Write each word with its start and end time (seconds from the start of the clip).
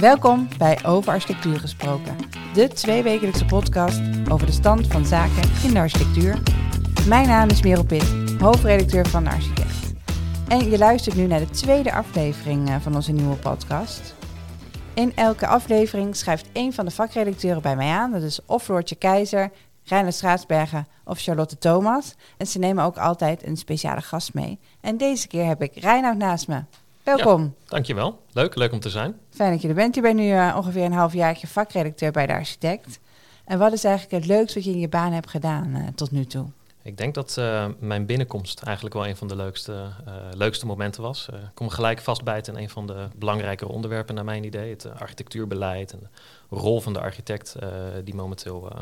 Welkom 0.00 0.48
bij 0.58 0.84
Over 0.84 1.12
Architectuur 1.12 1.58
Gesproken, 1.58 2.16
de 2.54 2.68
tweewekelijkse 2.68 3.44
podcast 3.44 4.00
over 4.30 4.46
de 4.46 4.52
stand 4.52 4.86
van 4.86 5.06
zaken 5.06 5.50
in 5.64 5.72
de 5.72 5.78
architectuur. 5.78 6.42
Mijn 7.08 7.28
naam 7.28 7.48
is 7.48 7.62
Merel 7.62 7.84
Pitt, 7.84 8.40
hoofdredacteur 8.40 9.08
van 9.08 9.26
Architect. 9.26 9.92
En 10.48 10.70
je 10.70 10.78
luistert 10.78 11.16
nu 11.16 11.26
naar 11.26 11.38
de 11.38 11.50
tweede 11.50 11.92
aflevering 11.92 12.68
eh, 12.68 12.76
van 12.80 12.94
onze 12.94 13.12
nieuwe 13.12 13.36
podcast. 13.36 14.14
In 14.94 15.16
elke 15.16 15.46
aflevering 15.46 16.16
schrijft 16.16 16.48
een 16.52 16.72
van 16.72 16.84
de 16.84 16.90
vakredacteuren 16.90 17.62
bij 17.62 17.76
mij 17.76 17.90
aan. 17.90 18.12
Dat 18.12 18.22
is 18.22 18.40
of 18.46 18.62
Floortje 18.62 18.96
Keizer, 18.96 19.50
Reiner 19.84 20.12
Straatsbergen 20.12 20.86
of 21.04 21.20
Charlotte 21.20 21.58
Thomas. 21.58 22.14
En 22.36 22.46
ze 22.46 22.58
nemen 22.58 22.84
ook 22.84 22.98
altijd 22.98 23.46
een 23.46 23.56
speciale 23.56 24.00
gast 24.00 24.34
mee. 24.34 24.58
En 24.80 24.96
deze 24.96 25.28
keer 25.28 25.46
heb 25.46 25.62
ik 25.62 25.76
Reinoud 25.76 26.16
naast 26.16 26.48
me. 26.48 26.62
Welkom. 27.02 27.42
Ja, 27.42 27.68
dankjewel. 27.68 28.22
Leuk, 28.32 28.54
leuk 28.54 28.72
om 28.72 28.80
te 28.80 28.90
zijn. 28.90 29.18
Fijn 29.30 29.52
dat 29.52 29.62
je 29.62 29.68
er 29.68 29.74
bent. 29.74 29.94
Je 29.94 30.00
bent 30.00 30.16
nu 30.16 30.26
uh, 30.26 30.54
ongeveer 30.56 30.84
een 30.84 30.92
half 30.92 31.12
jaar 31.12 31.40
vakredacteur 31.46 32.10
bij 32.10 32.26
de 32.26 32.32
architect. 32.32 33.00
En 33.44 33.58
wat 33.58 33.72
is 33.72 33.84
eigenlijk 33.84 34.24
het 34.24 34.26
leukste 34.26 34.54
wat 34.54 34.64
je 34.64 34.70
in 34.70 34.80
je 34.80 34.88
baan 34.88 35.12
hebt 35.12 35.30
gedaan 35.30 35.76
uh, 35.76 35.86
tot 35.94 36.10
nu 36.10 36.24
toe? 36.24 36.46
Ik 36.82 36.96
denk 36.96 37.14
dat 37.14 37.36
uh, 37.38 37.66
mijn 37.78 38.06
binnenkomst 38.06 38.62
eigenlijk 38.62 38.94
wel 38.94 39.06
een 39.06 39.16
van 39.16 39.28
de 39.28 39.36
leukste, 39.36 39.88
leukste 40.34 40.66
momenten 40.66 41.02
was. 41.02 41.28
Ik 41.28 41.54
kom 41.54 41.68
gelijk 41.68 42.00
vastbijten 42.00 42.54
in 42.54 42.62
een 42.62 42.70
van 42.70 42.86
de 42.86 43.08
belangrijkere 43.16 43.70
onderwerpen 43.70 44.14
naar 44.14 44.24
mijn 44.24 44.44
idee. 44.44 44.70
Het 44.70 44.86
architectuurbeleid 44.98 45.92
en 45.92 45.98
de 46.00 46.56
rol 46.56 46.80
van 46.80 46.92
de 46.92 47.00
architect 47.00 47.56
die 48.04 48.14
momenteel 48.14 48.72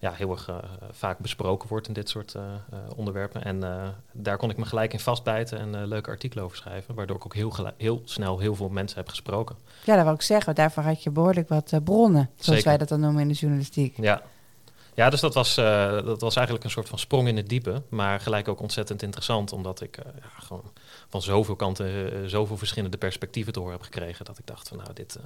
ja, 0.00 0.12
heel 0.12 0.30
erg 0.30 0.48
uh, 0.48 0.56
vaak 0.90 1.18
besproken 1.18 1.68
wordt 1.68 1.88
in 1.88 1.92
dit 1.92 2.08
soort 2.08 2.34
uh, 2.34 2.42
uh, 2.42 2.78
onderwerpen. 2.96 3.44
En 3.44 3.60
daar 4.12 4.36
kon 4.36 4.50
ik 4.50 4.56
me 4.56 4.64
gelijk 4.64 4.92
in 4.92 5.00
vastbijten 5.00 5.58
en 5.58 5.86
leuke 5.86 6.10
artikelen 6.10 6.44
over 6.44 6.56
schrijven. 6.56 6.94
Waardoor 6.94 7.16
ik 7.16 7.24
ook 7.24 7.34
heel, 7.34 7.54
heel 7.76 8.02
snel 8.04 8.38
heel 8.38 8.54
veel 8.54 8.68
mensen 8.68 8.98
heb 8.98 9.08
gesproken. 9.08 9.56
Ja, 9.84 9.94
dat 9.96 10.04
wil 10.04 10.14
ik 10.14 10.22
zeggen. 10.22 10.54
Daarvoor 10.54 10.82
had 10.82 11.02
je 11.02 11.10
behoorlijk 11.10 11.48
wat 11.48 11.80
bronnen, 11.84 12.30
zoals 12.34 12.46
Zeker. 12.46 12.64
wij 12.64 12.78
dat 12.78 12.88
dan 12.88 13.00
noemen 13.00 13.22
in 13.22 13.28
de 13.28 13.34
journalistiek. 13.34 13.96
Ja, 13.96 14.22
ja, 14.94 15.10
dus 15.10 15.20
dat 15.20 15.34
was, 15.34 15.54
dat 15.54 16.20
was 16.20 16.36
eigenlijk 16.36 16.64
een 16.64 16.70
soort 16.70 16.88
van 16.88 16.98
sprong 16.98 17.28
in 17.28 17.36
het 17.36 17.48
diepe. 17.48 17.82
Maar 17.88 18.20
gelijk 18.20 18.48
ook 18.48 18.60
ontzettend 18.60 19.02
interessant, 19.02 19.52
omdat 19.52 19.80
ik 19.80 19.96
ja, 19.96 20.28
gewoon 20.38 20.72
van 21.08 21.22
zoveel 21.22 21.56
kanten, 21.56 22.30
zoveel 22.30 22.56
verschillende 22.56 22.96
perspectieven 22.96 23.52
te 23.52 23.58
horen 23.58 23.74
heb 23.74 23.84
gekregen. 23.84 24.24
Dat 24.24 24.38
ik 24.38 24.46
dacht 24.46 24.68
van 24.68 24.76
nou, 24.76 24.92
dit, 24.92 25.18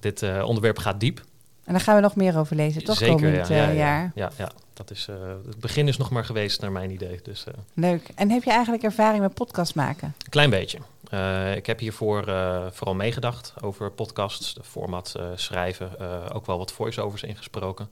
dit 0.00 0.22
onderwerp 0.22 0.78
gaat 0.78 1.00
diep. 1.00 1.20
En 1.64 1.72
daar 1.72 1.80
gaan 1.80 1.94
we 1.94 2.00
nog 2.00 2.16
meer 2.16 2.38
over 2.38 2.56
lezen, 2.56 2.84
toch? 2.84 2.96
Zeker, 2.96 3.14
komend 3.14 3.48
ja, 3.48 3.56
ja, 3.56 3.68
uh, 3.68 3.76
jaar. 3.76 4.12
Ja, 4.14 4.30
ja, 4.36 4.50
dat 4.72 4.90
is, 4.90 5.06
uh, 5.10 5.16
het 5.46 5.60
begin 5.60 5.88
is 5.88 5.96
nog 5.96 6.10
maar 6.10 6.24
geweest 6.24 6.60
naar 6.60 6.72
mijn 6.72 6.90
idee. 6.90 7.20
Dus, 7.22 7.44
uh. 7.48 7.54
Leuk. 7.74 8.08
En 8.14 8.30
heb 8.30 8.42
je 8.42 8.50
eigenlijk 8.50 8.82
ervaring 8.82 9.22
met 9.22 9.34
podcast 9.34 9.74
maken? 9.74 10.14
Klein 10.28 10.50
beetje. 10.50 10.78
ik 11.56 11.66
heb 11.66 11.78
hiervoor 11.78 12.24
vooral 12.72 12.94
meegedacht 12.94 13.54
over 13.60 13.90
podcasts, 13.90 14.54
de 14.54 14.64
format 14.64 15.14
schrijven, 15.34 15.90
ook 16.32 16.46
wel 16.46 16.58
wat 16.58 16.72
voiceovers 16.72 17.22
ingesproken. 17.22 17.88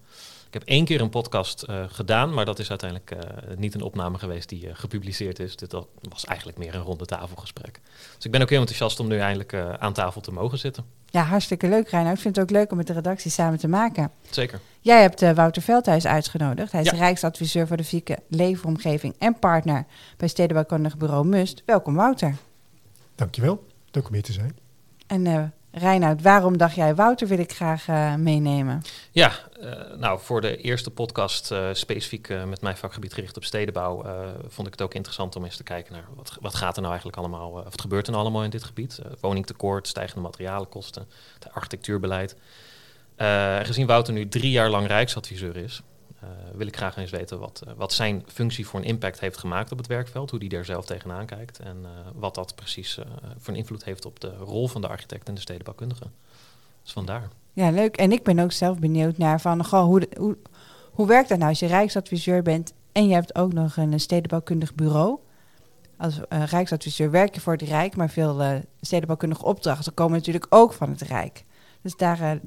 Ik 0.51 0.59
heb 0.59 0.69
één 0.69 0.85
keer 0.85 1.01
een 1.01 1.11
podcast 1.11 1.67
gedaan, 1.89 2.35
maar 2.35 2.45
dat 2.45 2.59
is 2.59 2.71
uiteindelijk 2.71 3.17
niet 3.57 3.75
een 3.75 3.83
opname 3.83 4.19
geweest 4.19 4.49
die 4.49 4.75
gepubliceerd 4.75 5.39
is. 5.39 5.57
Dit 5.57 5.73
was 6.09 6.25
eigenlijk 6.25 6.59
meer 6.59 6.75
een 6.75 6.81
ronde 6.81 7.07
tafelgesprek. 7.07 7.81
Dus 8.17 8.25
ik 8.25 8.31
ben 8.31 8.43
ook 8.43 8.49
heel 8.49 8.61
enthousiast 8.61 9.01
om 9.01 9.09
nu 9.09 9.19
eindelijk 9.19 9.55
aan 9.79 9.93
tafel 9.93 10.21
te 10.21 10.33
mogen 10.33 10.59
zitten. 10.59 10.85
Ja, 11.07 11.23
hartstikke 11.23 11.69
leuk, 11.69 11.89
Reinoud. 11.89 12.15
Ik 12.15 12.21
vind 12.21 12.37
het 12.37 12.45
ook 12.45 12.51
leuk 12.51 12.71
om 12.71 12.77
met 12.77 12.87
de 12.87 12.93
redactie 12.93 13.31
samen 13.31 13.59
te 13.59 13.69
maken. 13.69 14.11
Zeker. 14.31 14.61
Jij 14.81 15.01
hebt 15.01 15.23
uh, 15.23 15.31
Wouter 15.31 15.63
Veldhuis 15.63 16.07
uitgenodigd. 16.07 16.73
Hij 16.73 16.81
is 16.81 16.91
ja. 16.91 16.97
Rijksadviseur 16.97 17.67
voor 17.67 17.77
de 17.77 17.85
Vieke 17.85 18.19
Leefomgeving 18.29 19.15
en 19.19 19.39
partner 19.39 19.85
bij 20.17 20.29
Stedenbouwkundig 20.29 20.97
Bureau 20.97 21.27
Must. 21.27 21.63
Welkom, 21.67 21.95
Wouter. 21.95 22.37
Dankjewel. 23.15 23.67
Leuk 23.91 24.07
om 24.07 24.13
hier 24.13 24.23
te 24.23 24.33
zijn. 24.33 24.57
En 25.07 25.27
uh, 25.27 25.43
Reinoud, 25.73 26.23
waarom 26.23 26.57
dacht 26.57 26.75
jij 26.75 26.95
Wouter 26.95 27.27
wil 27.29 27.39
ik 27.39 27.53
graag 27.53 27.89
uh, 27.89 28.15
meenemen? 28.15 28.83
Ja, 29.11 29.33
uh, 29.63 29.73
nou 29.97 30.21
voor 30.21 30.41
de 30.41 30.57
eerste 30.57 30.91
podcast 30.91 31.51
uh, 31.51 31.69
specifiek 31.73 32.29
met 32.29 32.61
mijn 32.61 32.77
vakgebied 32.77 33.15
gericht 33.15 33.37
op 33.37 33.45
stedenbouw 33.45 34.05
vond 34.49 34.67
ik 34.67 34.73
het 34.73 34.83
ook 34.83 34.95
interessant 34.95 35.37
om 35.37 35.45
eens 35.45 35.57
te 35.57 35.63
kijken 35.63 35.93
naar 35.93 36.05
wat, 36.15 36.37
wat 36.41 36.55
gaat 36.55 36.75
er 36.75 36.81
nou 36.81 36.93
eigenlijk 36.93 37.17
allemaal, 37.17 37.51
of 37.51 37.65
wat 37.65 37.81
gebeurt 37.81 38.07
er 38.07 38.13
nou 38.13 38.25
allemaal 38.25 38.45
in 38.45 38.51
dit 38.51 38.65
gebied? 38.65 39.01
woningtekort, 39.21 39.89
stijgende 39.89 40.23
materialenkosten, 40.23 41.09
het 41.35 41.53
architectuurbeleid. 41.53 42.37
gezien 43.63 43.87
Wouter 43.87 44.13
nu 44.13 44.29
drie 44.29 44.51
jaar 44.51 44.71
lang 44.71 44.87
Rijksadviseur 44.87 45.57
is, 45.57 45.83
wil 46.55 46.67
ik 46.67 46.77
graag 46.77 46.97
eens 46.97 47.11
weten 47.11 47.39
wat, 47.39 47.63
uh, 47.67 47.73
wat 47.77 47.93
zijn 47.93 48.25
functie 48.27 48.67
voor 48.67 48.81
een 48.81 48.87
impact 48.87 49.21
heeft 49.21 49.39
gemaakt 49.39 49.73
op 49.73 49.79
het 49.79 49.87
werkveld, 49.87 50.31
hoe 50.31 50.39
die 50.39 50.51
er 50.51 50.65
zelf 50.65 50.85
tegenaan 50.85 51.27
kijkt 51.27 51.59
en 51.59 51.77
uh, 51.83 51.89
wat 52.15 52.35
dat 52.35 52.55
precies 52.55 52.99
voor 53.39 53.53
een 53.53 53.59
invloed 53.59 53.85
heeft 53.85 54.05
op 54.05 54.21
de 54.21 54.37
rol 54.37 54.69
van 54.69 54.81
de 54.81 54.89
architect 54.89 55.29
en 55.29 55.35
de 55.35 55.41
stedenbouwkundige. 55.41 56.05
Dus 56.83 56.93
vandaar. 56.93 57.29
Ja, 57.53 57.71
leuk. 57.71 57.97
En 57.97 58.13
ik 58.13 58.23
ben 58.23 58.39
ook 58.39 58.53
zelf 58.53 58.79
benieuwd 58.79 59.19
naar 59.19 59.41
van, 59.41 59.65
goh, 59.65 59.85
hoe, 59.85 60.09
hoe, 60.17 60.37
hoe 60.91 61.07
werkt 61.07 61.29
dat 61.29 61.39
nou 61.39 61.51
als 61.51 61.59
je 61.59 61.67
Rijksadviseur 61.67 62.43
bent 62.43 62.73
en 62.93 63.09
je 63.09 63.15
hebt 63.15 63.35
ook 63.35 63.53
nog 63.53 63.77
een 63.77 64.01
stedenbouwkundig 64.01 64.75
bureau? 64.75 65.19
Als 65.97 66.21
Rijksadviseur 66.29 67.11
werk 67.11 67.35
je 67.35 67.41
voor 67.41 67.53
het 67.53 67.63
Rijk, 67.63 67.97
maar 67.97 68.11
veel 68.11 68.63
stedenbouwkundige 68.81 69.45
opdrachten 69.45 69.95
komen 69.95 70.17
natuurlijk 70.17 70.47
ook 70.49 70.73
van 70.73 70.91
het 70.91 71.01
Rijk. 71.01 71.45
Dus 71.83 71.97
daar 71.97 72.41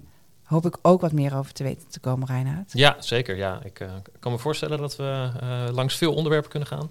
hoop 0.53 0.66
ik 0.66 0.78
ook 0.81 1.02
wat 1.02 1.12
meer 1.12 1.36
over 1.36 1.53
te 1.53 1.64
weten 1.64 1.88
te 1.88 2.00
komen, 2.00 2.28
Reinhard. 2.28 2.72
Ja, 2.74 2.96
zeker. 3.00 3.36
Ja. 3.36 3.59
Ik 3.64 3.80
uh, 3.80 3.91
kan 4.19 4.31
me 4.31 4.38
voorstellen 4.38 4.78
dat 4.78 4.96
we 4.96 5.30
uh, 5.44 5.74
langs 5.74 5.96
veel 5.96 6.14
onderwerpen 6.14 6.50
kunnen 6.50 6.68
gaan. 6.68 6.90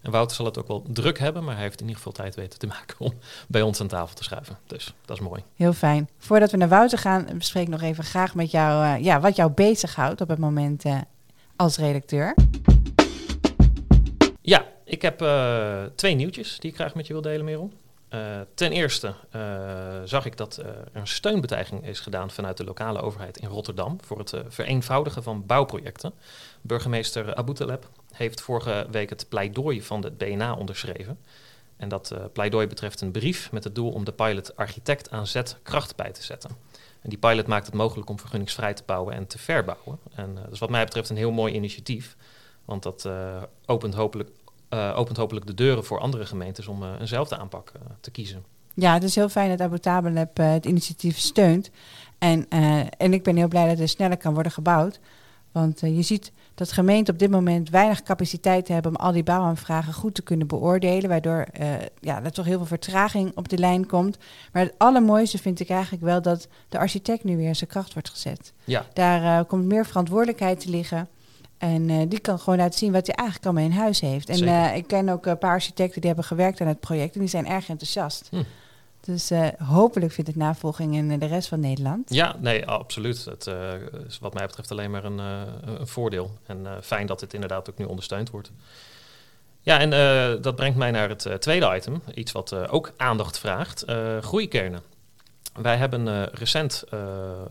En 0.00 0.10
Wouter 0.10 0.36
zal 0.36 0.44
het 0.44 0.58
ook 0.58 0.68
wel 0.68 0.84
druk 0.88 1.18
hebben, 1.18 1.44
maar 1.44 1.54
hij 1.54 1.62
heeft 1.62 1.80
in 1.80 1.86
ieder 1.86 1.96
geval 1.96 2.12
tijd 2.12 2.34
weten 2.34 2.58
te 2.58 2.66
maken 2.76 2.96
om 2.98 3.12
bij 3.48 3.62
ons 3.62 3.80
aan 3.80 3.86
tafel 3.86 4.14
te 4.14 4.24
schuiven. 4.24 4.58
Dus 4.66 4.94
dat 5.04 5.16
is 5.16 5.22
mooi. 5.22 5.42
Heel 5.56 5.72
fijn. 5.72 6.08
Voordat 6.18 6.50
we 6.50 6.56
naar 6.56 6.68
Wouter 6.68 6.98
gaan, 6.98 7.26
bespreek 7.34 7.62
ik 7.62 7.68
nog 7.68 7.82
even 7.82 8.04
graag 8.04 8.34
met 8.34 8.50
jou 8.50 8.84
uh, 8.84 9.04
ja, 9.04 9.20
wat 9.20 9.36
jou 9.36 9.50
bezighoudt 9.50 10.20
op 10.20 10.28
het 10.28 10.38
moment 10.38 10.84
als 11.56 11.76
redacteur. 11.76 12.34
Ja, 14.40 14.66
ik 14.84 15.02
heb 15.02 15.18
twee 15.94 16.14
nieuwtjes 16.14 16.58
die 16.58 16.70
ik 16.70 16.76
graag 16.76 16.94
met 16.94 17.06
je 17.06 17.12
wil 17.12 17.22
delen, 17.22 17.44
Merel. 17.44 17.72
Uh, 18.14 18.40
ten 18.54 18.72
eerste 18.72 19.14
uh, 19.36 19.42
zag 20.04 20.24
ik 20.24 20.36
dat 20.36 20.58
uh, 20.58 20.66
er 20.66 20.88
een 20.92 21.06
steunbetuiging 21.06 21.86
is 21.86 22.00
gedaan 22.00 22.30
vanuit 22.30 22.56
de 22.56 22.64
lokale 22.64 23.00
overheid 23.00 23.38
in 23.38 23.48
Rotterdam 23.48 23.98
voor 24.04 24.18
het 24.18 24.34
vereenvoudigen 24.48 25.22
van 25.22 25.46
bouwprojecten. 25.46 26.12
Burgemeester 26.60 27.34
Aboutaleb 27.34 27.88
heeft 28.12 28.40
vorige 28.40 28.86
week 28.90 29.10
het 29.10 29.28
pleidooi 29.28 29.82
van 29.82 30.04
het 30.04 30.18
BNA 30.18 30.54
onderschreven. 30.54 31.18
En 31.76 31.88
dat 31.88 32.14
pleidooi 32.32 32.66
betreft 32.66 33.00
een 33.00 33.10
brief 33.10 33.52
met 33.52 33.64
het 33.64 33.74
doel 33.74 33.92
om 33.92 34.04
de 34.04 34.12
pilot 34.12 34.56
architect 34.56 35.10
aan 35.10 35.26
zet 35.26 35.56
kracht 35.62 35.96
bij 35.96 36.12
te 36.12 36.22
zetten. 36.22 36.50
En 37.00 37.10
die 37.10 37.18
pilot 37.18 37.46
maakt 37.46 37.66
het 37.66 37.74
mogelijk 37.74 38.10
om 38.10 38.18
vergunningsvrij 38.18 38.74
te 38.74 38.82
bouwen 38.86 39.14
en 39.14 39.26
te 39.26 39.38
verbouwen. 39.38 39.98
En 40.14 40.34
dat 40.34 40.52
is 40.52 40.58
wat 40.58 40.70
mij 40.70 40.84
betreft 40.84 41.10
een 41.10 41.16
heel 41.16 41.32
mooi 41.32 41.54
initiatief. 41.54 42.16
Want 42.64 42.82
dat 42.82 43.08
opent 43.66 43.94
hopelijk 43.94 44.30
uh, 44.74 44.92
opent 44.96 45.16
hopelijk 45.16 45.46
de 45.46 45.54
deuren 45.54 45.84
voor 45.84 46.00
andere 46.00 46.26
gemeentes 46.26 46.66
om 46.66 46.82
uh, 46.82 46.88
eenzelfde 47.00 47.38
aanpak 47.38 47.72
uh, 47.76 47.82
te 48.00 48.10
kiezen. 48.10 48.44
Ja, 48.74 48.94
het 48.94 49.02
is 49.02 49.14
heel 49.14 49.28
fijn 49.28 49.56
dat 49.56 49.84
Abu 49.84 50.10
het 50.42 50.66
initiatief 50.66 51.18
steunt. 51.18 51.70
En, 52.18 52.48
en 52.98 53.12
ik 53.12 53.22
ben 53.22 53.36
heel 53.36 53.48
blij 53.48 53.68
dat 53.68 53.78
er 53.78 53.88
sneller 53.88 54.16
kan 54.16 54.34
worden 54.34 54.52
gebouwd. 54.52 55.00
Want 55.52 55.80
je 55.80 56.02
ziet 56.02 56.32
dat 56.54 56.72
gemeenten 56.72 57.12
op 57.12 57.20
dit 57.20 57.30
moment 57.30 57.70
weinig 57.70 58.02
capaciteit 58.02 58.68
hebben 58.68 58.90
om 58.90 58.96
al 58.96 59.12
die 59.12 59.22
bouwaanvragen 59.22 59.92
goed 59.92 60.14
te 60.14 60.22
kunnen 60.22 60.46
beoordelen. 60.46 61.08
Waardoor 61.08 61.46
ja, 62.00 62.22
er 62.22 62.32
toch 62.32 62.44
heel 62.44 62.56
veel 62.56 62.66
vertraging 62.66 63.32
op 63.34 63.48
de 63.48 63.58
lijn 63.58 63.86
komt. 63.86 64.18
Maar 64.52 64.62
het 64.62 64.74
allermooiste 64.78 65.38
vind 65.38 65.60
ik 65.60 65.68
eigenlijk 65.68 66.02
wel 66.02 66.22
dat 66.22 66.48
de 66.68 66.78
architect 66.78 67.24
nu 67.24 67.36
weer 67.36 67.48
in 67.48 67.56
zijn 67.56 67.70
kracht 67.70 67.92
wordt 67.92 68.10
gezet. 68.10 68.52
Ja. 68.64 68.86
Daar 68.92 69.44
komt 69.44 69.64
meer 69.64 69.86
verantwoordelijkheid 69.86 70.60
te 70.60 70.70
liggen. 70.70 71.08
En 71.62 71.88
uh, 71.88 72.02
die 72.08 72.20
kan 72.20 72.38
gewoon 72.38 72.58
laten 72.58 72.78
zien 72.78 72.92
wat 72.92 73.06
hij 73.06 73.14
eigenlijk 73.14 73.46
allemaal 73.46 73.70
in 73.70 73.78
huis 73.78 74.00
heeft. 74.00 74.28
En 74.28 74.42
uh, 74.42 74.76
ik 74.76 74.86
ken 74.86 75.08
ook 75.08 75.26
een 75.26 75.38
paar 75.38 75.50
architecten 75.50 76.00
die 76.00 76.06
hebben 76.10 76.26
gewerkt 76.26 76.60
aan 76.60 76.66
het 76.66 76.80
project 76.80 77.14
en 77.14 77.20
die 77.20 77.28
zijn 77.28 77.46
erg 77.46 77.68
enthousiast. 77.68 78.28
Hm. 78.30 78.42
Dus 79.00 79.30
uh, 79.30 79.48
hopelijk 79.58 80.12
vindt 80.12 80.30
het 80.30 80.38
navolging 80.38 80.94
in 80.94 81.18
de 81.18 81.26
rest 81.26 81.48
van 81.48 81.60
Nederland. 81.60 82.14
Ja, 82.14 82.36
nee, 82.40 82.66
absoluut. 82.66 83.24
Het 83.24 83.46
is 84.06 84.18
wat 84.18 84.34
mij 84.34 84.46
betreft 84.46 84.70
alleen 84.70 84.90
maar 84.90 85.04
een, 85.04 85.18
een 85.18 85.86
voordeel. 85.86 86.30
En 86.46 86.66
fijn 86.82 87.06
dat 87.06 87.20
het 87.20 87.34
inderdaad 87.34 87.70
ook 87.70 87.78
nu 87.78 87.84
ondersteund 87.84 88.30
wordt. 88.30 88.52
Ja, 89.60 89.78
en 89.78 89.90
dat 90.42 90.56
brengt 90.56 90.78
mij 90.78 90.90
naar 90.90 91.08
het 91.08 91.36
tweede 91.38 91.74
item. 91.76 92.02
Iets 92.14 92.32
wat 92.32 92.68
ook 92.68 92.92
aandacht 92.96 93.38
vraagt. 93.38 93.84
groeikernen. 94.20 94.82
Wij 95.52 95.76
hebben 95.76 96.06
uh, 96.06 96.22
recent 96.26 96.84
uh, 96.94 97.00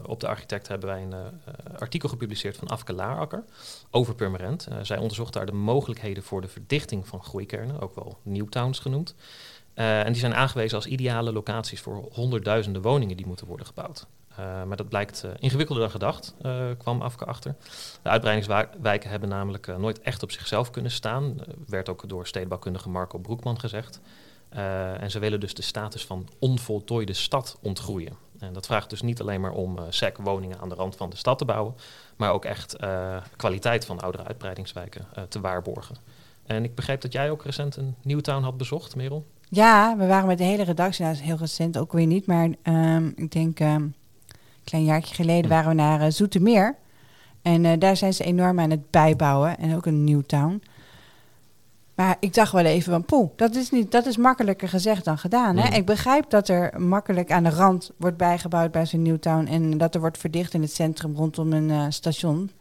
op 0.06 0.20
de 0.20 0.28
architect 0.28 0.68
hebben 0.68 0.90
wij 0.90 1.02
een 1.02 1.12
uh, 1.12 1.80
artikel 1.80 2.10
gepubliceerd 2.10 2.58
van 2.58 2.68
Afke 2.68 2.94
Laarakker 2.94 3.44
over 3.92 4.16
Purmerend. 4.16 4.68
zij 4.82 4.98
onderzocht 4.98 5.34
daar 5.34 5.46
de 5.46 5.52
mogelijkheden 5.52 6.24
voor 6.24 6.42
de 6.42 6.48
verdichting 6.48 7.08
van 7.08 7.24
groeikernen, 7.24 7.80
ook 7.80 7.96
wel 7.96 8.18
Newtowns 8.24 8.80
genoemd. 8.80 9.16
en 9.74 10.12
die 10.12 10.22
zijn 10.22 10.36
aangewezen 10.36 10.78
als 10.78 10.86
ideale 10.86 11.34
locaties 11.34 11.82
voor 11.82 12.08
honderdduizenden 12.12 12.82
woningen 12.82 13.18
die 13.18 13.28
moeten 13.28 13.48
worden 13.48 13.66
gebouwd. 13.66 14.08
maar 14.38 14.78
dat 14.78 14.90
blijkt 14.90 15.26
ingewikkelder 15.40 15.84
dan 15.84 15.92
gedacht, 15.92 16.36
kwam 16.78 17.02
Afke 17.02 17.26
achter. 17.26 17.56
De 18.02 18.10
uitbreidingswijken 18.10 19.10
hebben 19.10 19.30
namelijk 19.30 19.78
nooit 19.78 20.02
echt 20.02 20.24
op 20.24 20.32
zichzelf 20.32 20.72
kunnen 20.72 20.92
staan. 20.92 21.38
werd 21.68 21.90
ook 21.90 22.10
door 22.10 22.28
stedenbouwkundige 22.28 22.90
Marco 22.90 23.18
Broekman 23.18 23.60
gezegd. 23.60 24.02
Uh, 24.56 25.02
en 25.02 25.12
ze 25.12 25.20
willen 25.20 25.40
dus 25.40 25.54
de 25.54 25.62
status 25.62 26.06
van 26.06 26.28
onvoltooide 26.40 27.14
stad 27.14 27.58
ontgroeien. 27.62 28.14
En 28.40 28.54
dat 28.54 28.66
vraagt 28.66 28.90
dus 28.90 29.02
niet 29.02 29.22
alleen 29.22 29.42
maar 29.42 29.52
om 29.52 29.78
uh, 29.78 29.84
SEC 29.90 30.18
woningen 30.18 30.60
aan 30.60 30.70
de 30.70 30.76
rand 30.76 30.96
van 30.96 31.10
de 31.10 31.16
stad 31.16 31.38
te 31.38 31.46
bouwen, 31.46 31.76
maar 32.16 32.32
ook 32.32 32.46
echt 32.46 32.76
kwaliteit 33.36 33.86
van 33.86 34.00
oudere 34.00 34.24
uitbreidingswijken 34.24 35.06
te 35.30 35.42
waarborgen. 35.42 35.96
En 36.46 36.64
ik 36.64 36.76
begreep 36.76 37.02
dat 37.02 37.14
jij 37.14 37.32
ook 37.32 37.44
recent 37.44 37.76
een 37.76 37.96
Newtown 38.02 38.44
had 38.44 38.58
bezocht, 38.58 38.96
Merel. 38.96 39.26
Ja, 39.50 39.98
we 39.98 40.08
waren 40.08 40.28
met 40.28 40.38
de 40.38 40.44
hele 40.44 40.64
redactie, 40.64 41.04
nou, 41.04 41.16
dat 41.16 41.24
is 41.24 41.30
heel 41.30 41.40
recent 41.40 41.78
ook 41.78 41.92
weer 41.92 42.06
niet, 42.06 42.26
maar 42.26 42.50
ehm, 42.62 43.08
ik 43.16 43.32
denk 43.32 43.60
um, 43.60 43.68
een 43.68 43.94
klein 44.64 44.84
jaartje 44.84 45.16
geleden 45.16 45.50
waren 45.50 45.70
we 45.70 45.76
naar 45.76 46.12
Zoetermeer. 46.12 46.76
En 47.42 47.80
daar 47.80 47.98
zijn 47.98 48.14
ze 48.14 48.24
enorm 48.24 48.60
aan 48.60 48.70
het 48.70 48.90
bijbouwen 48.90 49.58
en 49.58 49.76
ook 49.76 49.86
een 49.86 50.04
Newtown. 50.04 50.62
Maar 52.02 52.18
ik 52.20 52.34
dacht 52.34 52.52
wel 52.52 52.66
even 52.66 52.92
van, 52.92 53.06
poeh, 53.06 53.30
dat 53.36 53.56
is, 53.56 53.70
niet, 53.70 53.92
dat 53.92 54.06
is 54.06 54.18
makkelijker 54.18 54.70
gezegd 54.70 55.06
dan 55.06 55.18
gedaan. 55.18 55.58
Hè? 55.58 55.68
Hm. 55.68 55.74
Ik 55.74 55.86
begrijp 55.86 56.30
dat 56.30 56.48
er 56.48 56.82
makkelijk 56.82 57.32
aan 57.32 57.44
de 57.44 57.50
rand 57.50 57.92
wordt 57.98 58.18
bijgebouwd 58.18 58.72
bij 58.72 58.86
zo'n 58.86 59.02
Newtown... 59.02 59.46
en 59.46 59.78
dat 59.78 59.94
er 59.96 60.00
wordt 60.00 60.18
verdicht 60.18 60.54
in 60.54 60.62
het 60.62 60.74
centrum 60.74 61.16
rondom 61.16 61.54
een 61.54 61.70
uh, 61.70 61.86
station. 61.90 62.52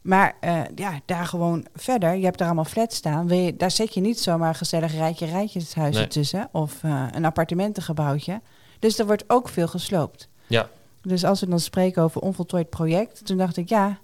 Maar 0.00 0.34
uh, 0.44 0.60
ja, 0.74 1.00
daar 1.04 1.26
gewoon 1.26 1.66
verder. 1.74 2.14
Je 2.16 2.24
hebt 2.24 2.40
er 2.40 2.46
allemaal 2.46 2.64
flats 2.64 2.96
staan. 2.96 3.28
Wil 3.28 3.38
je, 3.38 3.56
daar 3.56 3.70
zet 3.70 3.94
je 3.94 4.00
niet 4.00 4.20
zomaar 4.20 4.54
gezellig 4.54 4.94
rijtje 4.94 5.26
rijtjeshuizen 5.26 6.00
nee. 6.00 6.10
tussen. 6.10 6.48
Of 6.52 6.82
uh, 6.82 7.06
een 7.10 7.24
appartementengebouwtje. 7.24 8.40
Dus 8.78 8.98
er 8.98 9.06
wordt 9.06 9.24
ook 9.26 9.48
veel 9.48 9.68
gesloopt. 9.68 10.28
Ja. 10.46 10.68
Dus 11.02 11.24
als 11.24 11.40
we 11.40 11.48
dan 11.48 11.60
spreken 11.60 12.02
over 12.02 12.20
onvoltooid 12.20 12.70
project. 12.70 13.26
Toen 13.26 13.36
dacht 13.36 13.56
ik, 13.56 13.68
ja, 13.68 13.98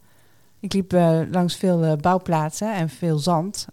ik 0.61 0.73
liep 0.73 0.93
uh, 0.93 1.21
langs 1.31 1.57
veel 1.57 1.97
bouwplaatsen 1.97 2.75
en 2.75 2.89
veel 2.89 3.19
zand. 3.19 3.67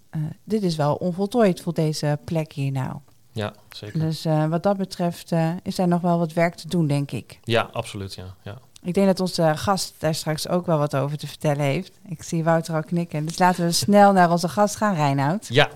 dit 0.44 0.64
is 0.64 0.76
wel 0.76 0.96
onvoltooid 0.96 1.62
voor 1.62 1.74
deze 1.74 2.20
plek 2.26 2.54
hier 2.54 2.72
nou. 2.72 2.96
Ja, 3.32 3.54
zeker. 3.70 4.00
Dus 4.00 4.26
wat 4.50 4.64
dat 4.64 4.78
betreft 4.78 5.32
is 5.64 5.78
er 5.78 5.88
nog 5.88 6.02
wel 6.02 6.18
wat 6.18 6.34
werk 6.34 6.56
te 6.56 6.68
doen, 6.68 6.88
denk 6.88 7.12
ik. 7.12 7.40
Ja, 7.44 7.70
absoluut. 7.72 8.14
Ja. 8.14 8.36
ja. 8.42 8.58
Ik 8.86 8.94
denk 8.94 9.08
dat 9.08 9.20
onze 9.20 9.54
gast 9.56 9.94
daar 9.98 10.16
straks 10.16 10.48
ook 10.48 10.66
wel 10.66 10.78
wat 10.78 10.96
over 10.96 11.18
te 11.18 11.28
vertellen 11.28 11.64
heeft. 11.64 12.00
Ik 12.08 12.24
zie 12.24 12.44
Wouter 12.44 12.76
al 12.76 12.84
knikken. 12.84 13.26
Dus 13.26 13.38
laten 13.38 13.66
we 13.66 13.72
snel 13.72 14.12
naar 14.12 14.32
onze 14.32 14.50
gast 14.50 14.76
gaan, 14.76 14.96
Reinoud. 14.96 15.48
Ja. 15.48 15.70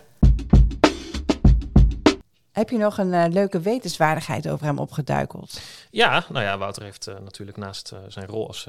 Heb 2.51 2.69
je 2.69 2.77
nog 2.77 2.97
een 2.97 3.13
uh, 3.13 3.25
leuke 3.29 3.59
wetenswaardigheid 3.59 4.49
over 4.49 4.65
hem 4.65 4.77
opgeduikeld? 4.77 5.61
Ja, 5.91 6.25
nou 6.29 6.45
ja, 6.45 6.57
Wouter 6.57 6.83
heeft 6.83 7.07
uh, 7.07 7.15
natuurlijk 7.23 7.57
naast 7.57 7.91
uh, 7.93 7.99
zijn 8.07 8.25
rol 8.25 8.47
als 8.47 8.67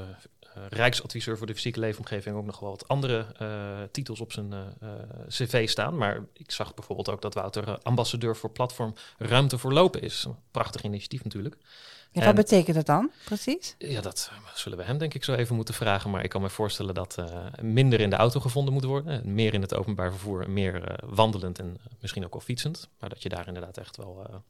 Rijksadviseur 0.69 1.39
voor 1.39 1.47
de 1.47 1.55
fysieke 1.55 1.81
leefomgeving 1.81 2.37
ook 2.37 2.45
nog 2.45 2.61
wel 2.61 2.71
wat 2.71 2.89
andere 2.89 3.27
titels 3.91 4.21
op 4.21 4.33
zijn 4.33 4.55
cv 5.29 5.69
staan. 5.69 5.97
Maar 5.97 6.25
ik 6.33 6.51
zag 6.51 6.75
bijvoorbeeld 6.75 7.11
ook 7.11 7.23
dat 7.23 7.35
Wouter 7.35 7.79
ambassadeur 7.83 8.37
voor 8.37 8.51
platform 8.51 8.95
Ruimte 9.19 9.59
voor 9.59 9.73
Lopen 9.73 10.03
is. 10.03 10.25
Een 10.25 10.37
prachtig 10.51 10.83
initiatief 10.83 11.25
natuurlijk. 11.25 11.57
Ja, 12.13 12.25
wat 12.25 12.35
betekent 12.35 12.77
dat 12.77 12.87
dan 12.87 13.11
precies? 13.25 13.75
Ja, 13.79 14.01
dat 14.01 14.31
eh, 14.33 14.55
zullen 14.55 14.79
we 14.79 14.85
hem 14.85 14.99
denk 14.99 15.15
ik 15.15 15.25
zo 15.25 15.35
even 15.35 15.57
moeten 15.57 15.75
vragen. 15.75 16.11
Maar 16.11 16.25
ik 16.25 16.31
kan 16.31 16.43
me 16.43 16.49
voorstellen 16.49 16.95
dat 16.95 17.17
uh, 17.19 17.47
minder 17.61 18.01
in 18.01 18.11
de 18.11 18.17
auto 18.17 18.41
gevonden 18.41 18.75
moet 18.75 18.85
worden. 18.85 19.35
Meer 19.35 19.55
in 19.55 19.61
het 19.61 19.75
openbaar 19.75 20.11
vervoer, 20.11 20.51
meer 20.51 20.91
uh, 20.91 21.11
wandelend 21.15 21.59
en 21.59 21.79
misschien 22.01 22.25
ook 22.25 22.35
al 22.35 22.41
fietsend. 22.41 22.89
Maar 22.99 23.09
dat 23.09 23.23
je 23.23 23.29
daar 23.29 23.47
inderdaad 23.47 23.77
echt 23.77 23.97
wel 23.97 24.43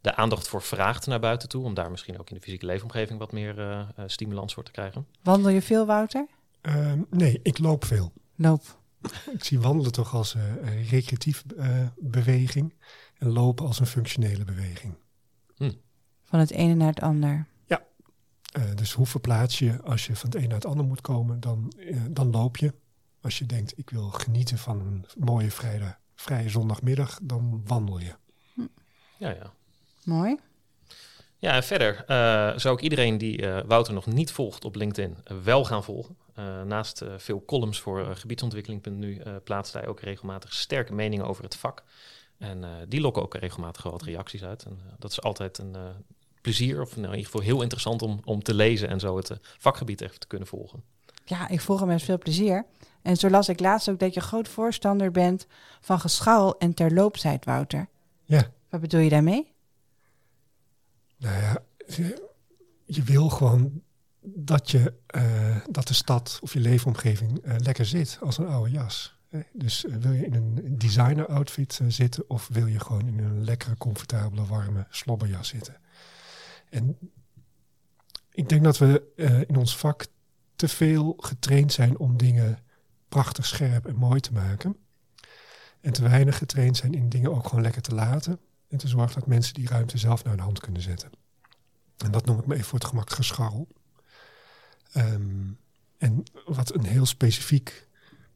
de 0.00 0.14
aandacht 0.14 0.48
voor 0.48 0.62
vraagt 0.62 1.06
naar 1.06 1.20
buiten 1.20 1.48
toe. 1.48 1.64
Om 1.64 1.74
daar 1.74 1.90
misschien 1.90 2.18
ook 2.18 2.28
in 2.28 2.34
de 2.34 2.42
fysieke 2.42 2.66
leefomgeving 2.66 3.18
wat 3.18 3.32
meer 3.32 3.86
stimulans 4.06 4.54
voor 4.54 4.64
te 4.64 4.70
krijgen. 4.70 5.06
Wandel 5.22 5.50
je 5.50 5.62
veel, 5.62 5.86
Wouter? 5.86 6.26
Ehm, 6.60 7.02
nee, 7.10 7.40
ik 7.42 7.58
loop 7.58 7.84
veel. 7.84 8.12
Loop. 8.34 8.80
ik 9.36 9.44
zie 9.44 9.60
wandelen 9.60 9.92
toch 9.92 10.14
als 10.14 10.36
recreatief 10.88 11.44
beweging. 11.96 12.74
En 13.18 13.28
lopen 13.28 13.66
als 13.66 13.80
een 13.80 13.86
functionele 13.86 14.44
beweging. 14.44 14.94
Hm. 15.56 15.72
Van 16.24 16.38
het 16.38 16.50
ene 16.50 16.74
naar 16.74 16.88
het 16.88 17.00
ander. 17.00 17.46
Ja, 17.66 17.82
uh, 18.58 18.74
dus 18.74 18.92
hoe 18.92 19.06
verplaats 19.06 19.58
je 19.58 19.82
als 19.82 20.06
je 20.06 20.16
van 20.16 20.30
het 20.30 20.38
een 20.38 20.48
naar 20.48 20.58
het 20.58 20.66
ander 20.66 20.86
moet 20.86 21.00
komen, 21.00 21.40
dan, 21.40 21.72
uh, 21.76 22.00
dan 22.10 22.30
loop 22.30 22.56
je. 22.56 22.74
Als 23.20 23.38
je 23.38 23.46
denkt, 23.46 23.78
ik 23.78 23.90
wil 23.90 24.10
genieten 24.10 24.58
van 24.58 24.80
een 24.80 25.06
mooie 25.18 25.50
vrijdag, 25.50 25.98
vrije 26.14 26.48
zondagmiddag, 26.48 27.18
dan 27.22 27.62
wandel 27.66 27.98
je. 27.98 28.14
Hm. 28.54 28.66
Ja, 29.18 29.30
ja. 29.30 29.52
Mooi. 30.04 30.36
Ja, 31.38 31.52
en 31.52 31.62
verder 31.62 32.04
uh, 32.08 32.58
zou 32.58 32.74
ik 32.74 32.80
iedereen 32.80 33.18
die 33.18 33.46
Wouter 33.66 33.94
nog 33.94 34.06
niet 34.06 34.32
volgt 34.32 34.64
op 34.64 34.74
LinkedIn 34.74 35.16
wel 35.44 35.64
gaan 35.64 35.84
volgen. 35.84 36.16
naast 36.66 37.02
veel 37.16 37.44
columns 37.44 37.80
voor 37.80 38.16
gebiedsontwikkeling.nu 38.16 39.22
plaatst 39.44 39.72
hij 39.72 39.86
ook 39.86 40.00
regelmatig 40.00 40.54
sterke 40.54 40.94
meningen 40.94 41.26
over 41.26 41.44
het 41.44 41.56
vak. 41.56 41.82
En 42.38 42.64
die 42.88 43.00
lokken 43.00 43.22
ook 43.22 43.34
regelmatig 43.34 43.82
wat 43.82 44.02
reacties 44.02 44.44
uit. 44.44 44.64
En 44.64 44.78
dat 44.98 45.10
is 45.10 45.22
altijd 45.22 45.58
een 45.58 45.76
plezier, 46.40 46.80
of 46.80 46.96
nou, 46.96 47.06
in 47.06 47.10
ieder 47.10 47.24
geval 47.24 47.40
heel 47.40 47.62
interessant 47.62 48.02
om, 48.02 48.20
om 48.24 48.42
te 48.42 48.54
lezen 48.54 48.88
en 48.88 49.00
zo 49.00 49.16
het 49.16 49.30
uh, 49.30 49.36
vakgebied 49.58 50.00
even 50.00 50.20
te 50.20 50.26
kunnen 50.26 50.48
volgen. 50.48 50.82
Ja, 51.24 51.48
ik 51.48 51.60
volg 51.60 51.78
hem 51.80 51.88
met 51.88 52.02
veel 52.02 52.18
plezier. 52.18 52.66
En 53.02 53.16
zo 53.16 53.30
las 53.30 53.48
ik 53.48 53.60
laatst 53.60 53.88
ook 53.88 53.98
dat 53.98 54.14
je 54.14 54.20
groot 54.20 54.48
voorstander 54.48 55.10
bent 55.10 55.46
van 55.80 56.00
geschouw 56.00 56.54
en 56.58 56.74
terloopsheid, 56.74 57.44
Wouter. 57.44 57.88
Ja. 58.24 58.50
Wat 58.68 58.80
bedoel 58.80 59.00
je 59.00 59.10
daarmee? 59.10 59.52
Nou 61.18 61.42
ja, 61.42 61.62
je 62.84 63.02
wil 63.02 63.28
gewoon 63.28 63.82
dat, 64.20 64.70
je, 64.70 64.94
uh, 65.16 65.56
dat 65.70 65.88
de 65.88 65.94
stad 65.94 66.38
of 66.42 66.52
je 66.52 66.60
leefomgeving 66.60 67.46
uh, 67.46 67.54
lekker 67.58 67.86
zit 67.86 68.18
als 68.20 68.38
een 68.38 68.46
oude 68.46 68.70
jas. 68.70 69.16
Dus 69.52 69.84
wil 70.00 70.12
je 70.12 70.24
in 70.24 70.34
een 70.34 70.78
designer 70.78 71.26
outfit 71.26 71.80
zitten 71.88 72.30
of 72.30 72.48
wil 72.52 72.66
je 72.66 72.80
gewoon 72.80 73.06
in 73.06 73.18
een 73.18 73.44
lekkere, 73.44 73.76
comfortabele, 73.76 74.46
warme 74.46 74.86
slobberjas 74.90 75.48
zitten? 75.48 75.76
En 76.70 76.98
ik 78.30 78.48
denk 78.48 78.64
dat 78.64 78.78
we 78.78 79.12
in 79.48 79.56
ons 79.56 79.76
vak 79.76 80.06
te 80.56 80.68
veel 80.68 81.14
getraind 81.16 81.72
zijn 81.72 81.98
om 81.98 82.16
dingen 82.16 82.58
prachtig, 83.08 83.46
scherp 83.46 83.86
en 83.86 83.96
mooi 83.96 84.20
te 84.20 84.32
maken. 84.32 84.76
En 85.80 85.92
te 85.92 86.02
weinig 86.02 86.38
getraind 86.38 86.76
zijn 86.76 86.92
in 86.92 87.08
dingen 87.08 87.34
ook 87.34 87.46
gewoon 87.46 87.62
lekker 87.62 87.82
te 87.82 87.94
laten. 87.94 88.38
En 88.68 88.78
te 88.78 88.88
zorgen 88.88 89.18
dat 89.18 89.28
mensen 89.28 89.54
die 89.54 89.68
ruimte 89.68 89.98
zelf 89.98 90.24
naar 90.24 90.32
hun 90.32 90.42
hand 90.42 90.60
kunnen 90.60 90.82
zetten. 90.82 91.10
En 91.96 92.10
dat 92.10 92.26
noem 92.26 92.38
ik 92.38 92.46
me 92.46 92.54
even 92.54 92.66
voor 92.66 92.78
het 92.78 92.88
gemak 92.88 93.10
gescharrel. 93.10 93.68
Um, 94.96 95.58
en 95.98 96.22
wat 96.44 96.74
een 96.74 96.84
heel 96.84 97.06
specifiek 97.06 97.88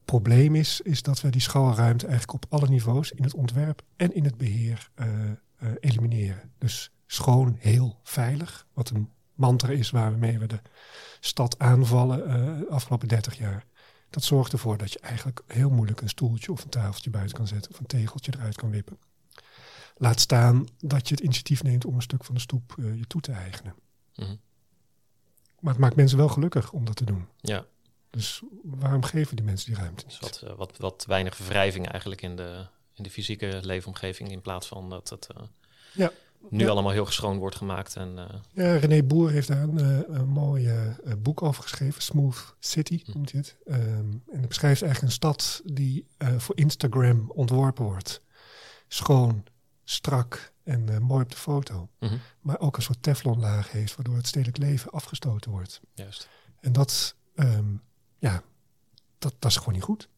probleem 0.05 0.55
is, 0.55 0.81
is 0.81 1.03
dat 1.03 1.21
we 1.21 1.31
die 1.31 1.41
scharrelruimte 1.41 2.07
eigenlijk 2.07 2.45
op 2.45 2.53
alle 2.53 2.69
niveaus 2.69 3.13
in 3.13 3.23
het 3.23 3.35
ontwerp 3.35 3.83
en 3.97 4.15
in 4.15 4.25
het 4.25 4.37
beheer 4.37 4.91
uh, 4.97 5.07
uh, 5.07 5.71
elimineren. 5.81 6.53
Dus 6.59 6.91
schoon, 7.07 7.57
heel 7.59 8.01
veilig. 8.03 8.67
Wat 8.73 8.91
een 8.91 9.11
mantra 9.35 9.69
is 9.69 9.91
waarmee 9.91 10.39
we 10.39 10.47
de 10.47 10.61
stad 11.21 11.59
aanvallen 11.59 12.19
de 12.59 12.67
afgelopen 12.69 13.09
30 13.09 13.39
jaar. 13.39 13.65
Dat 14.11 14.25
zorgt 14.25 14.53
ervoor 14.53 14.77
dat 14.77 14.93
je 14.93 14.99
eigenlijk 14.99 15.43
heel 15.47 15.71
moeilijk 15.71 16.01
een 16.01 16.09
stoeltje 16.09 16.53
of 16.53 16.63
een 16.63 16.71
tafeltje 16.71 17.11
buiten 17.11 17.37
kan 17.37 17.47
zetten 17.47 17.71
of 17.71 17.79
een 17.79 17.87
tegeltje 17.87 18.33
eruit 18.37 18.57
kan 18.57 18.71
wippen. 18.71 18.99
Laat 20.03 20.21
staan 20.21 20.67
dat 20.79 21.09
je 21.09 21.15
het 21.15 21.25
initiatief 21.25 21.63
neemt 21.63 21.85
om 21.85 21.95
een 21.95 22.03
stuk 22.03 22.25
van 22.25 22.35
de 22.35 22.41
stoep 22.41 22.75
uh, 22.79 22.97
je 22.97 23.07
toe 23.07 23.21
te 23.21 23.33
eigenen. 23.33 23.75
Mm 24.15 24.25
-hmm. 24.25 24.41
Maar 25.61 25.73
het 25.73 25.83
maakt 25.83 25.97
mensen 25.97 26.19
wel 26.19 26.29
gelukkig 26.29 26.73
om 26.73 26.85
dat 26.85 26.97
te 26.97 27.05
doen. 27.05 27.29
Ja. 27.41 27.65
Dus 28.11 28.43
waarom 28.63 29.03
geven 29.03 29.37
die 29.37 29.45
mensen 29.45 29.73
die 29.73 29.81
ruimte 29.81 30.05
niet? 30.07 30.21
Dus 30.21 30.31
wat, 30.31 30.51
uh, 30.51 30.57
wat, 30.57 30.77
wat 30.77 31.05
weinig 31.07 31.39
wrijving 31.39 31.89
eigenlijk 31.89 32.23
in 32.23 32.37
de, 32.37 32.67
in 32.95 33.03
de 33.03 33.11
fysieke 33.11 33.59
leefomgeving 33.63 34.31
in 34.31 34.41
plaats 34.41 34.67
van 34.67 34.91
dat 34.91 35.09
het... 35.09 35.27
ja 35.95 36.13
nu 36.49 36.69
allemaal 36.69 36.93
heel 36.93 37.07
geschoon 37.07 37.39
wordt 37.39 37.57
gemaakt. 37.57 37.97
En, 37.97 38.13
uh... 38.17 38.25
Ja, 38.53 38.77
René 38.77 39.03
Boer 39.03 39.31
heeft 39.31 39.49
daar 39.49 39.63
een, 39.63 39.79
uh, 39.79 40.17
een 40.17 40.29
mooi 40.29 40.71
boek 41.19 41.43
over 41.43 41.63
geschreven, 41.63 42.03
Smooth 42.03 42.55
City 42.59 43.03
Hm. 43.05 43.11
noemt 43.13 43.33
hij 43.33 43.41
het. 43.41 43.57
Um, 43.67 44.23
en 44.33 44.39
het 44.39 44.49
beschrijft 44.49 44.83
eigenlijk 44.83 45.13
een 45.13 45.19
stad 45.19 45.63
die 45.65 46.07
voor 46.37 46.57
Instagram 46.57 47.31
ontworpen 47.31 47.85
wordt. 47.85 48.23
Schoon, 48.89 49.45
strak 49.93 50.53
en 50.63 51.03
mooi 51.03 51.23
op 51.23 51.31
de 51.31 51.37
foto. 51.37 51.89
Mm 51.99 52.09
-hmm. 52.09 52.21
Maar 52.41 52.61
ook 52.61 52.77
een 52.77 52.83
soort 52.83 53.03
teflonlaag 53.03 53.71
heeft, 53.71 53.97
waardoor 53.97 54.17
het 54.17 54.27
stedelijk 54.27 54.59
leven 54.59 54.91
afgestoten 54.91 55.51
wordt. 55.51 55.81
Juist. 55.95 56.29
En 56.61 56.73
dat, 56.73 57.17
um, 57.35 57.83
ja, 58.19 58.43
dat, 59.19 59.35
dat 59.39 59.51
is 59.51 59.57
gewoon 59.57 59.75
niet 59.75 59.83
goed. 59.83 60.09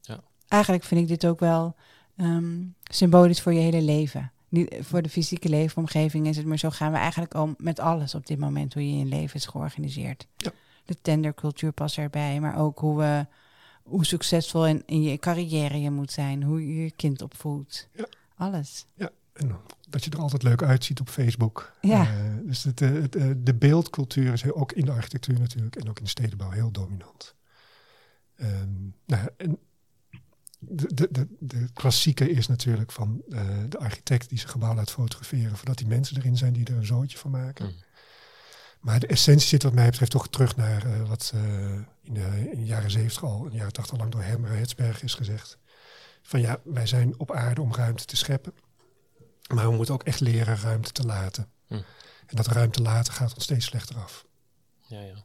Ja. 0.00 0.20
Eigenlijk 0.48 0.84
vind 0.84 1.00
ik 1.00 1.08
dit 1.08 1.26
ook 1.26 1.40
wel 1.40 1.76
um, 2.16 2.74
symbolisch 2.82 3.40
voor 3.40 3.52
je 3.52 3.60
hele 3.60 3.82
leven 3.82 4.32
niet 4.48 4.76
voor 4.80 5.02
de 5.02 5.08
fysieke 5.08 5.48
leefomgeving 5.48 6.26
is 6.26 6.36
het, 6.36 6.46
maar 6.46 6.58
zo 6.58 6.70
gaan 6.70 6.92
we 6.92 6.98
eigenlijk 6.98 7.34
om 7.34 7.54
met 7.58 7.80
alles 7.80 8.14
op 8.14 8.26
dit 8.26 8.38
moment, 8.38 8.74
hoe 8.74 8.90
je 8.90 8.98
je 8.98 9.04
leven 9.04 9.36
is 9.36 9.46
georganiseerd. 9.46 10.26
Ja. 10.36 10.50
De 10.84 11.00
tendercultuur 11.02 11.72
past 11.72 11.98
erbij, 11.98 12.40
maar 12.40 12.58
ook 12.58 12.78
hoe, 12.78 12.98
we, 12.98 13.26
hoe 13.82 14.06
succesvol 14.06 14.66
in, 14.66 14.82
in 14.86 15.02
je 15.02 15.18
carrière 15.18 15.80
je 15.80 15.90
moet 15.90 16.12
zijn, 16.12 16.42
hoe 16.42 16.66
je 16.66 16.82
je 16.82 16.90
kind 16.90 17.22
opvoedt. 17.22 17.88
Ja. 17.92 18.06
Alles. 18.38 18.86
Ja, 18.94 19.10
en 19.32 19.56
dat 19.88 20.04
je 20.04 20.10
er 20.10 20.18
altijd 20.18 20.42
leuk 20.42 20.62
uitziet 20.62 21.00
op 21.00 21.08
Facebook. 21.08 21.72
Ja. 21.80 22.02
Uh, 22.02 22.46
dus 22.46 22.62
het, 22.62 22.80
het, 22.80 23.12
de 23.36 23.54
beeldcultuur 23.54 24.32
is 24.32 24.52
ook 24.52 24.72
in 24.72 24.84
de 24.84 24.92
architectuur 24.92 25.40
natuurlijk 25.40 25.76
en 25.76 25.88
ook 25.88 25.98
in 25.98 26.04
de 26.04 26.10
stedenbouw 26.10 26.50
heel 26.50 26.70
dominant. 26.70 27.34
Um, 28.40 28.94
nou, 29.06 29.28
en 29.36 29.58
de, 30.58 30.94
de, 30.94 31.08
de, 31.10 31.26
de 31.38 31.68
klassieke 31.72 32.30
is 32.30 32.46
natuurlijk 32.46 32.92
van 32.92 33.22
uh, 33.28 33.40
de 33.68 33.78
architect 33.78 34.28
die 34.28 34.38
zijn 34.38 34.50
gebouw 34.50 34.74
laat 34.74 34.90
fotograferen 34.90 35.56
voordat 35.56 35.78
die 35.78 35.86
mensen 35.86 36.16
erin 36.16 36.36
zijn 36.36 36.52
die 36.52 36.66
er 36.66 36.76
een 36.76 36.86
zootje 36.86 37.18
van 37.18 37.30
maken. 37.30 37.66
Mm. 37.66 37.74
Maar 38.80 39.00
de 39.00 39.06
essentie 39.06 39.48
zit 39.48 39.62
wat 39.62 39.72
mij 39.72 39.90
betreft 39.90 40.10
toch 40.10 40.28
terug 40.28 40.56
naar 40.56 40.86
uh, 40.86 41.08
wat 41.08 41.32
uh, 41.34 41.42
in, 42.02 42.14
de, 42.14 42.50
in, 42.50 42.58
de, 42.58 42.64
jaren 42.64 42.90
zeventig 42.90 43.24
al, 43.24 43.44
in 43.44 43.50
de 43.50 43.56
jaren 43.56 43.72
tachtig 43.72 43.98
lang 43.98 44.10
door 44.10 44.22
Herman 44.22 44.50
Hetsberg 44.50 45.02
is 45.02 45.14
gezegd. 45.14 45.58
Van 46.28 46.40
ja, 46.40 46.60
wij 46.64 46.86
zijn 46.86 47.18
op 47.18 47.32
aarde 47.32 47.60
om 47.60 47.74
ruimte 47.74 48.04
te 48.04 48.16
scheppen. 48.16 48.54
Maar 49.54 49.68
we 49.68 49.76
moeten 49.76 49.94
ook 49.94 50.02
echt 50.02 50.20
leren 50.20 50.56
ruimte 50.56 50.92
te 50.92 51.06
laten. 51.06 51.50
Hm. 51.66 51.74
En 52.26 52.36
dat 52.36 52.46
ruimte 52.46 52.82
laten 52.82 53.12
gaat 53.12 53.34
ons 53.34 53.44
steeds 53.44 53.64
slechter 53.64 53.96
af. 53.96 54.26
Ja, 54.86 55.00
ja. 55.00 55.24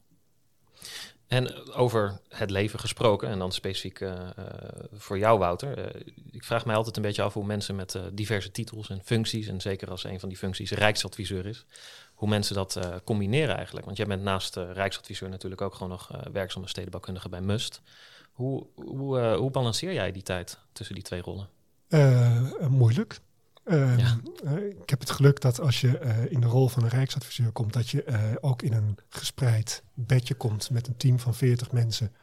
En 1.27 1.73
over 1.73 2.19
het 2.29 2.49
leven 2.49 2.79
gesproken, 2.79 3.29
en 3.29 3.39
dan 3.39 3.51
specifiek 3.51 3.99
uh, 3.99 4.11
uh, 4.11 4.45
voor 4.93 5.17
jou, 5.17 5.39
Wouter. 5.39 5.95
Uh, 5.95 6.01
ik 6.31 6.43
vraag 6.43 6.65
mij 6.65 6.75
altijd 6.75 6.95
een 6.95 7.01
beetje 7.01 7.21
af 7.21 7.33
hoe 7.33 7.45
mensen 7.45 7.75
met 7.75 7.99
diverse 8.13 8.51
titels 8.51 8.89
en 8.89 9.01
functies, 9.03 9.47
en 9.47 9.61
zeker 9.61 9.89
als 9.89 10.03
een 10.03 10.19
van 10.19 10.29
die 10.29 10.37
functies 10.37 10.71
Rijksadviseur 10.71 11.45
is, 11.45 11.65
hoe 12.13 12.29
mensen 12.29 12.55
dat 12.55 12.79
combineren 13.03 13.55
eigenlijk. 13.55 13.85
Want 13.85 13.97
jij 13.97 14.05
bent 14.05 14.23
naast 14.23 14.55
Rijksadviseur 14.55 15.29
natuurlijk 15.29 15.61
ook 15.61 15.73
gewoon 15.73 15.89
nog 15.89 16.11
werkzaam 16.31 16.61
als 16.61 16.71
stedenbouwkundige 16.71 17.29
bij 17.29 17.41
Must. 17.41 17.81
Hoe, 18.33 18.67
hoe, 18.75 19.35
hoe 19.35 19.51
balanceer 19.51 19.93
jij 19.93 20.11
die 20.11 20.23
tijd 20.23 20.59
tussen 20.71 20.95
die 20.95 21.03
twee 21.03 21.21
rollen? 21.21 21.49
moeilijk. 22.69 23.19
Ehm, 23.63 23.99
eh, 24.43 24.57
ik 24.81 24.89
heb 24.89 24.99
het 24.99 25.09
geluk 25.09 25.41
dat 25.41 25.59
als 25.59 25.81
je 25.81 25.97
eh, 25.97 26.31
in 26.31 26.39
de 26.41 26.47
rol 26.47 26.67
van 26.67 26.83
een 26.83 26.89
rijksadviseur 26.89 27.51
komt, 27.51 27.73
dat 27.73 27.89
je 27.89 28.37
ook 28.41 28.61
in 28.61 28.73
een 28.73 28.97
gespreid 29.09 29.83
bedje 29.93 30.33
komt 30.33 30.69
met 30.69 30.87
een 30.87 30.97
team 30.97 31.19
van 31.19 31.35
40 31.35 31.71
mensen. 31.71 32.15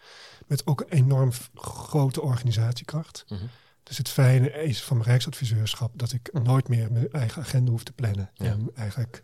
Met 0.47 0.67
ook 0.67 0.81
een 0.81 0.89
enorm 0.89 1.31
grote 1.55 2.21
organisatiekracht. 2.21 3.25
Mhm. 3.29 3.45
Dus 3.83 3.99
het 3.99 4.09
fijne 4.09 4.51
is 4.51 4.83
van 4.83 4.97
mijn 4.97 5.09
rijksadviseurschap 5.09 5.99
dat 5.99 6.13
ik 6.13 6.33
nooit 6.43 6.69
meer 6.69 6.93
mijn 6.93 7.11
eigen 7.13 7.43
agenda 7.43 7.71
hoef 7.71 7.85
te 7.85 7.93
plannen. 7.93 8.31
En 8.37 8.71
eigenlijk 8.75 9.23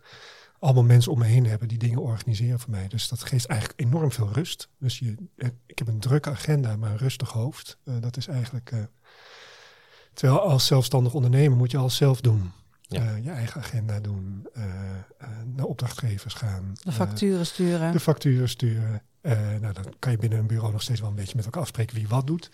allemaal 0.59 0.83
mensen 0.83 1.11
om 1.11 1.19
me 1.19 1.25
heen 1.25 1.45
hebben 1.45 1.67
die 1.67 1.77
dingen 1.77 2.01
organiseren 2.01 2.59
voor 2.59 2.71
mij. 2.71 2.87
Dus 2.87 3.07
dat 3.07 3.23
geeft 3.23 3.45
eigenlijk 3.45 3.79
enorm 3.81 4.11
veel 4.11 4.29
rust. 4.31 4.69
Dus 4.79 4.99
je, 4.99 5.15
ik 5.65 5.77
heb 5.77 5.87
een 5.87 5.99
drukke 5.99 6.29
agenda, 6.29 6.75
maar 6.75 6.91
een 6.91 6.97
rustig 6.97 7.31
hoofd. 7.31 7.77
dat 7.83 8.17
is 8.17 8.27
eigenlijk 8.27 8.89
Terwijl 10.17 10.41
als 10.41 10.65
zelfstandig 10.65 11.13
ondernemer 11.13 11.57
moet 11.57 11.71
je 11.71 11.77
alles 11.77 11.95
zelf 11.95 12.21
doen. 12.21 12.51
Eh, 12.87 13.23
je 13.23 13.29
eigen 13.29 13.61
agenda 13.61 13.99
doen, 13.99 14.47
uh, 14.57 14.63
naar 15.55 15.65
opdrachtgevers 15.65 16.33
gaan. 16.33 16.73
De 16.83 16.91
facturen 16.91 17.45
sturen. 17.45 17.91
De 17.91 17.99
facturen 17.99 18.49
sturen. 18.49 19.01
nou, 19.61 19.73
dan 19.73 19.93
kan 19.99 20.11
je 20.11 20.17
binnen 20.17 20.39
een 20.39 20.47
bureau 20.47 20.71
nog 20.71 20.81
steeds 20.81 20.99
wel 20.99 21.09
een 21.09 21.15
beetje 21.15 21.35
met 21.35 21.45
elkaar 21.45 21.61
afspreken 21.61 21.95
wie 21.95 22.07
wat 22.07 22.27
doet. 22.27 22.51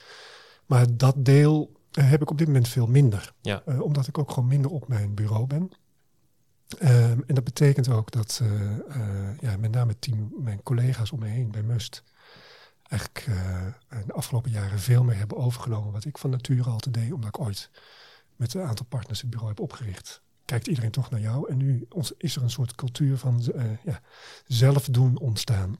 Maar 0.66 0.98
dat 0.98 1.16
deel 1.18 1.72
heb 1.92 2.22
ik 2.22 2.30
op 2.30 2.38
dit 2.38 2.48
moment 2.48 2.68
veel 2.68 2.88
minder. 2.88 3.34
Ja. 3.42 3.64
omdat 3.80 4.08
ik 4.08 4.18
ook 4.18 4.32
gewoon 4.32 4.50
minder 4.50 4.72
op 4.72 4.88
mijn 4.88 5.14
bureau 5.14 5.48
ben. 5.48 5.72
Ehm, 6.80 7.20
en 7.27 7.36
dat 7.36 7.44
betekent 7.44 7.89
ook 7.89 8.12
dat 8.12 8.42
ja, 9.39 9.58
met 9.58 9.72
name 9.72 10.00
team, 10.00 10.32
mijn 10.38 10.63
collega's 10.63 11.12
om 11.12 11.20
me 11.20 11.27
heen 11.27 11.51
bij 11.51 11.63
Must 11.63 12.03
eigenlijk 12.94 13.25
uh, 13.30 14.06
de 14.06 14.13
afgelopen 14.13 14.51
jaren 14.51 14.80
veel 14.80 15.03
meer 15.03 15.18
hebben 15.18 15.38
overgenomen 15.38 15.92
wat 15.92 16.06
ik 16.06 16.18
van 16.18 16.30
nature 16.30 16.70
al 16.70 16.77
te 16.77 16.92
deed, 16.92 17.13
omdat 17.13 17.30
ik 17.30 17.39
ooit 17.39 17.70
met 18.36 18.53
een 18.53 18.62
aantal 18.62 18.86
partners 18.86 19.22
het 19.22 19.30
bureau 19.30 19.50
heb 19.50 19.60
opgericht. 19.60 20.22
Kijkt 20.46 20.68
iedereen 20.68 20.92
toch 20.92 21.10
naar 21.10 21.20
jou 21.20 21.50
en 21.50 21.58
nu 21.58 21.88
is 22.18 22.36
er 22.36 22.42
een 22.42 22.50
soort 22.50 22.75
cultuur 22.75 23.18
van 23.18 23.44
uh, 23.56 23.63
ja, 23.84 24.01
zelf 24.48 24.86
doen 24.86 25.20
ontstaan, 25.20 25.77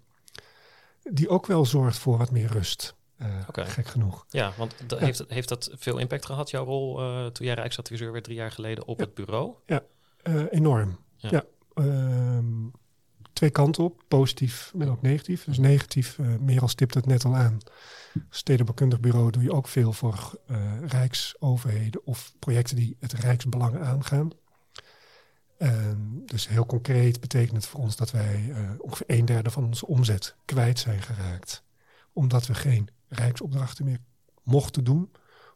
die 1.03 1.29
ook 1.29 1.45
wel 1.45 1.65
zorgt 1.65 1.97
voor 1.97 2.17
wat 2.17 2.31
meer 2.31 2.51
rust. 2.51 2.95
Uh, 3.17 3.47
Gek 3.51 3.88
genoeg. 3.88 4.25
Ja, 4.29 4.53
want 4.57 4.75
Heeft, 4.88 5.23
heeft 5.27 5.50
dat 5.50 5.69
veel 5.73 5.97
impact 5.97 6.25
gehad, 6.25 6.50
jouw 6.50 6.65
rol 6.65 6.95
toen 7.31 7.45
jij 7.45 7.55
Rijksadviseur 7.55 8.12
werd 8.12 8.23
drie 8.23 8.35
jaar 8.35 8.51
geleden 8.51 8.88
op 8.88 8.97
het 8.97 9.13
bureau? 9.13 9.53
Ja, 9.65 9.83
enorm. 10.50 10.98
Ja. 11.15 11.30
ja. 11.30 11.46
Ehm, 11.74 12.68
twee 13.34 13.50
kanten 13.50 13.84
op, 13.84 14.03
positief 14.08 14.74
en 14.80 14.89
ook 14.89 15.01
negatief. 15.01 15.44
Dus 15.44 15.58
negatief, 15.58 16.18
uh, 16.18 16.36
Merel 16.39 16.68
stipt 16.68 16.94
het 16.94 17.06
net 17.06 17.25
al 17.25 17.36
aan. 17.36 17.58
Stedenbouwkundig 18.30 19.00
bureau 19.00 19.32
doe 19.32 19.44
je 19.44 19.53
ook 19.53 19.68
veel 19.68 19.94
voor 19.94 20.39
uh, 20.48 20.58
rijksoverheden 20.82 22.06
of 22.06 22.34
projecten 22.39 22.75
die 22.75 22.98
het 23.00 23.13
rijksbelang 23.13 23.80
aangaan. 23.80 24.30
dus 26.25 26.48
heel 26.48 26.65
concreet 26.65 27.20
betekent 27.20 27.56
het 27.56 27.65
voor 27.65 27.80
ons 27.80 27.96
dat 27.96 28.12
wij 28.12 28.46
uh, 28.50 28.70
ongeveer 28.77 29.06
een 29.08 29.25
derde 29.25 29.50
van 29.50 29.65
onze 29.65 29.88
omzet 29.88 30.36
kwijt 30.46 30.80
zijn 30.80 31.01
geraakt. 31.01 31.63
Omdat 32.13 32.48
we 32.48 32.53
geen 32.53 32.89
rijksopdrachten 33.08 33.86
meer 33.86 34.00
mochten 34.44 34.84
doen 34.84 35.12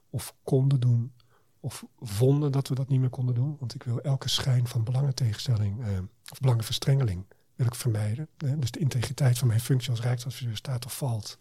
of 0.10 0.36
konden 0.44 0.80
doen 0.80 1.14
of 1.68 1.84
vonden 2.00 2.52
dat 2.52 2.68
we 2.68 2.76
dat 2.76 2.88
niet 2.88 3.00
meer 3.00 3.10
konden 3.10 3.36
doen. 3.36 3.56
Want 3.60 3.76
ik 3.76 3.84
wil 3.84 4.02
elke 4.02 4.30
schijn 4.30 4.68
van 4.68 4.84
belangentegenstelling 4.84 5.80
of 6.32 6.40
belangenverstrengeling 6.40 7.26
wil 7.56 7.66
ik 7.66 7.76
vermijden. 7.76 8.28
Dus 8.38 8.72
de 8.72 8.80
integriteit 8.80 9.38
van 9.38 9.48
mijn 9.48 9.60
functie 9.60 9.90
als 9.90 10.02
Rijksadviseur 10.02 10.56
staat 10.56 10.86
of 10.86 10.98
valt 10.98 11.40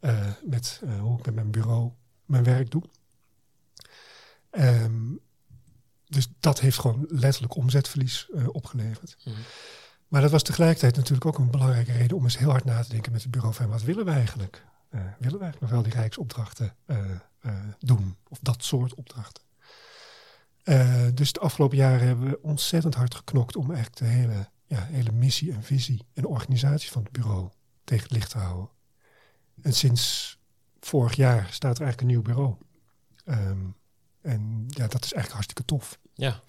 uh, 0.00 0.26
met 0.44 0.82
hoe 1.00 1.18
ik 1.18 1.24
met 1.24 1.34
mijn 1.34 1.50
bureau 1.50 1.90
mijn 2.24 2.44
werk 2.44 2.70
doe. 2.70 2.82
Um, 4.50 5.20
dus 6.06 6.28
dat 6.40 6.60
heeft 6.60 6.78
gewoon 6.78 7.06
letterlijk 7.08 7.54
omzetverlies 7.54 8.28
uh, 8.34 8.48
opgeleverd. 8.52 9.16
Mm 9.24 9.32
-hmm. 9.32 9.42
Maar 10.08 10.20
dat 10.20 10.30
was 10.30 10.42
tegelijkertijd 10.42 10.96
natuurlijk 10.96 11.26
ook 11.26 11.38
een 11.38 11.50
belangrijke 11.50 11.92
reden 11.92 12.16
om 12.16 12.24
eens 12.24 12.38
heel 12.38 12.50
hard 12.50 12.64
na 12.64 12.82
te 12.82 12.88
denken 12.88 13.12
met 13.12 13.22
het 13.22 13.30
bureau 13.30 13.54
van 13.54 13.68
wat 13.68 13.82
willen 13.82 14.04
we 14.04 14.10
eigenlijk? 14.10 14.64
Willen 14.90 15.38
we 15.38 15.44
eigenlijk 15.44 15.60
nog 15.60 15.70
wel 15.70 15.82
die 15.82 15.92
rijksopdrachten 15.92 16.74
doen? 17.78 18.16
Of 18.28 18.38
dat 18.42 18.64
soort 18.64 18.94
opdrachten? 18.94 19.42
dus 21.14 21.32
de 21.32 21.40
afgelopen 21.40 21.76
jaren 21.76 22.06
hebben 22.06 22.30
we 22.30 22.42
ontzettend 22.42 22.94
hard 22.94 23.14
geknokt 23.14 23.56
om 23.56 23.70
eigenlijk 23.70 23.96
de 23.96 24.04
hele 24.04 24.48
ja, 24.70 24.82
hele 24.82 25.12
missie 25.12 25.52
en 25.52 25.62
visie 25.62 26.06
en 26.14 26.26
organisatie 26.26 26.90
van 26.90 27.02
het 27.02 27.12
bureau 27.12 27.50
tegen 27.84 28.02
het 28.02 28.12
licht 28.12 28.30
te 28.30 28.38
houden. 28.38 28.70
En 29.62 29.72
sinds 29.72 30.38
vorig 30.80 31.14
jaar 31.14 31.46
staat 31.50 31.78
er 31.78 31.84
eigenlijk 31.84 32.00
een 32.00 32.06
nieuw 32.06 32.22
bureau. 32.22 32.56
Um, 33.24 33.76
en 34.20 34.64
ja, 34.68 34.86
dat 34.86 35.04
is 35.04 35.12
eigenlijk 35.12 35.32
hartstikke 35.32 35.64
tof. 35.64 35.98
Ja. 36.14 36.42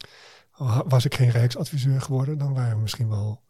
Was 0.86 1.06
ik 1.06 1.16
geen 1.16 1.30
rijksadviseur 1.30 2.02
geworden, 2.02 2.38
dan 2.38 2.54
waren 2.54 2.76
we 2.76 2.82
misschien 2.82 3.10
wel 3.10 3.44